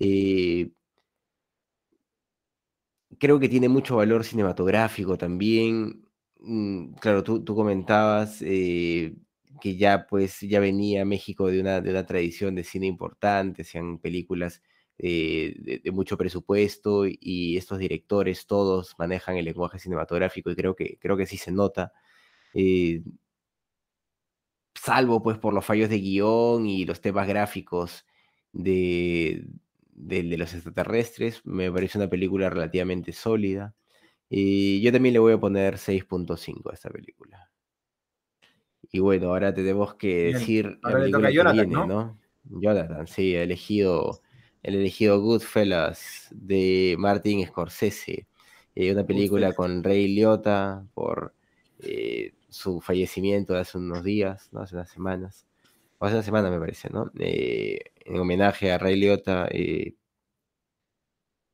Eh, 0.00 0.70
creo 3.18 3.38
que 3.40 3.48
tiene 3.48 3.68
mucho 3.68 3.96
valor 3.96 4.24
cinematográfico 4.24 5.16
también. 5.18 6.04
Mm, 6.40 6.94
claro, 6.94 7.22
tú, 7.24 7.44
tú 7.44 7.54
comentabas 7.54 8.42
eh, 8.42 9.14
que 9.60 9.76
ya 9.76 10.06
pues 10.08 10.40
ya 10.40 10.60
venía 10.60 11.04
México 11.04 11.46
de 11.48 11.60
una, 11.60 11.80
de 11.80 11.90
una 11.90 12.06
tradición 12.06 12.54
de 12.54 12.64
cine 12.64 12.86
importante, 12.86 13.64
sean 13.64 13.98
películas 13.98 14.62
eh, 14.98 15.80
de, 15.84 15.90
mucho 15.92 16.18
presupuesto 16.18 17.04
y 17.06 17.56
estos 17.56 17.78
directores 17.78 18.46
todos 18.46 18.96
manejan 18.98 19.36
el 19.36 19.44
lenguaje 19.44 19.78
cinematográfico 19.78 20.50
y 20.50 20.56
creo 20.56 20.74
que, 20.74 20.98
creo 20.98 21.16
que 21.16 21.26
sí 21.26 21.36
se 21.36 21.52
nota. 21.52 21.92
Eh, 22.54 23.02
salvo 24.74 25.22
pues 25.22 25.38
por 25.38 25.54
los 25.54 25.64
fallos 25.64 25.88
de 25.88 26.00
guion 26.00 26.66
y 26.66 26.84
los 26.84 27.00
temas 27.00 27.28
gráficos 27.28 28.06
de, 28.52 29.46
de, 29.98 30.22
los 30.36 30.52
extraterrestres, 30.54 31.44
me 31.44 31.70
parece 31.70 31.98
una 31.98 32.08
película 32.08 32.50
relativamente 32.50 33.12
sólida. 33.12 33.74
Y 34.28 34.80
yo 34.82 34.92
también 34.92 35.14
le 35.14 35.20
voy 35.20 35.34
a 35.34 35.40
poner 35.40 35.74
6.5 35.74 36.70
a 36.70 36.74
esta 36.74 36.90
película. 36.90 37.50
Y 38.90 39.00
bueno, 39.00 39.28
ahora 39.28 39.54
tenemos 39.54 39.94
que 39.94 40.32
decir 40.32 40.78
la 40.82 40.92
película 40.92 41.30
que 41.30 41.52
viene, 41.52 41.86
¿no? 41.86 42.18
Jonathan, 42.44 43.06
sí, 43.06 43.36
ha 43.36 43.42
elegido 43.42 44.22
el 44.62 44.74
elegido 44.74 45.20
Goodfellas 45.20 46.28
de 46.30 46.96
Martin 46.98 47.46
Scorsese, 47.46 48.26
eh, 48.74 48.92
una 48.92 49.04
película 49.04 49.52
con 49.52 49.82
Ray 49.82 50.08
Liotta 50.08 50.86
por 50.94 51.34
eh, 51.80 52.34
su 52.48 52.80
fallecimiento 52.80 53.54
de 53.54 53.60
hace 53.60 53.78
unos 53.78 54.04
días, 54.04 54.48
¿no? 54.52 54.60
hace 54.60 54.74
unas 54.76 54.90
semanas, 54.90 55.46
o 55.98 56.06
hace 56.06 56.16
una 56.16 56.22
semana 56.22 56.50
me 56.50 56.58
parece, 56.58 56.90
¿no? 56.90 57.10
Eh, 57.18 57.78
en 58.04 58.18
homenaje 58.18 58.72
a 58.72 58.78
Ray 58.78 58.96
Liotta, 58.96 59.48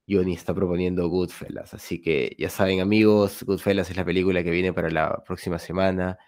Johnny 0.08 0.34
está 0.34 0.54
proponiendo 0.54 1.08
Goodfellas. 1.08 1.74
Así 1.74 2.00
que 2.00 2.36
ya 2.38 2.50
saben, 2.50 2.80
amigos, 2.80 3.42
Goodfellas 3.44 3.90
es 3.90 3.96
la 3.96 4.04
película 4.04 4.42
que 4.44 4.50
viene 4.50 4.72
para 4.72 4.90
la 4.90 5.22
próxima 5.24 5.58
semana. 5.58 6.18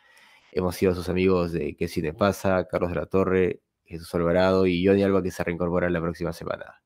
Hemos 0.53 0.77
sido 0.77 0.95
sus 0.95 1.09
amigos 1.09 1.53
de 1.53 1.77
¿Qué 1.77 1.89
Cine 1.89 2.15
Pasa? 2.15 2.67
Carlos 2.67 2.91
de 2.91 2.97
la 2.97 3.07
Torre, 3.07 3.61
Jesús 3.87 4.15
Alvarado 4.15 4.67
y 4.67 4.85
Johnny 4.85 5.03
Alba 5.03 5.23
que 5.23 5.31
se 5.31 5.45
reincorpora 5.45 5.89
la 5.91 6.01
próxima 6.01 6.33
semana. 6.33 6.83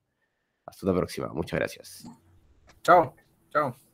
Hasta 0.67 0.87
la 0.87 0.95
próxima. 0.95 1.29
Muchas 1.33 1.59
gracias. 1.59 2.05
Chao. 2.83 3.15
Chao. 3.51 3.90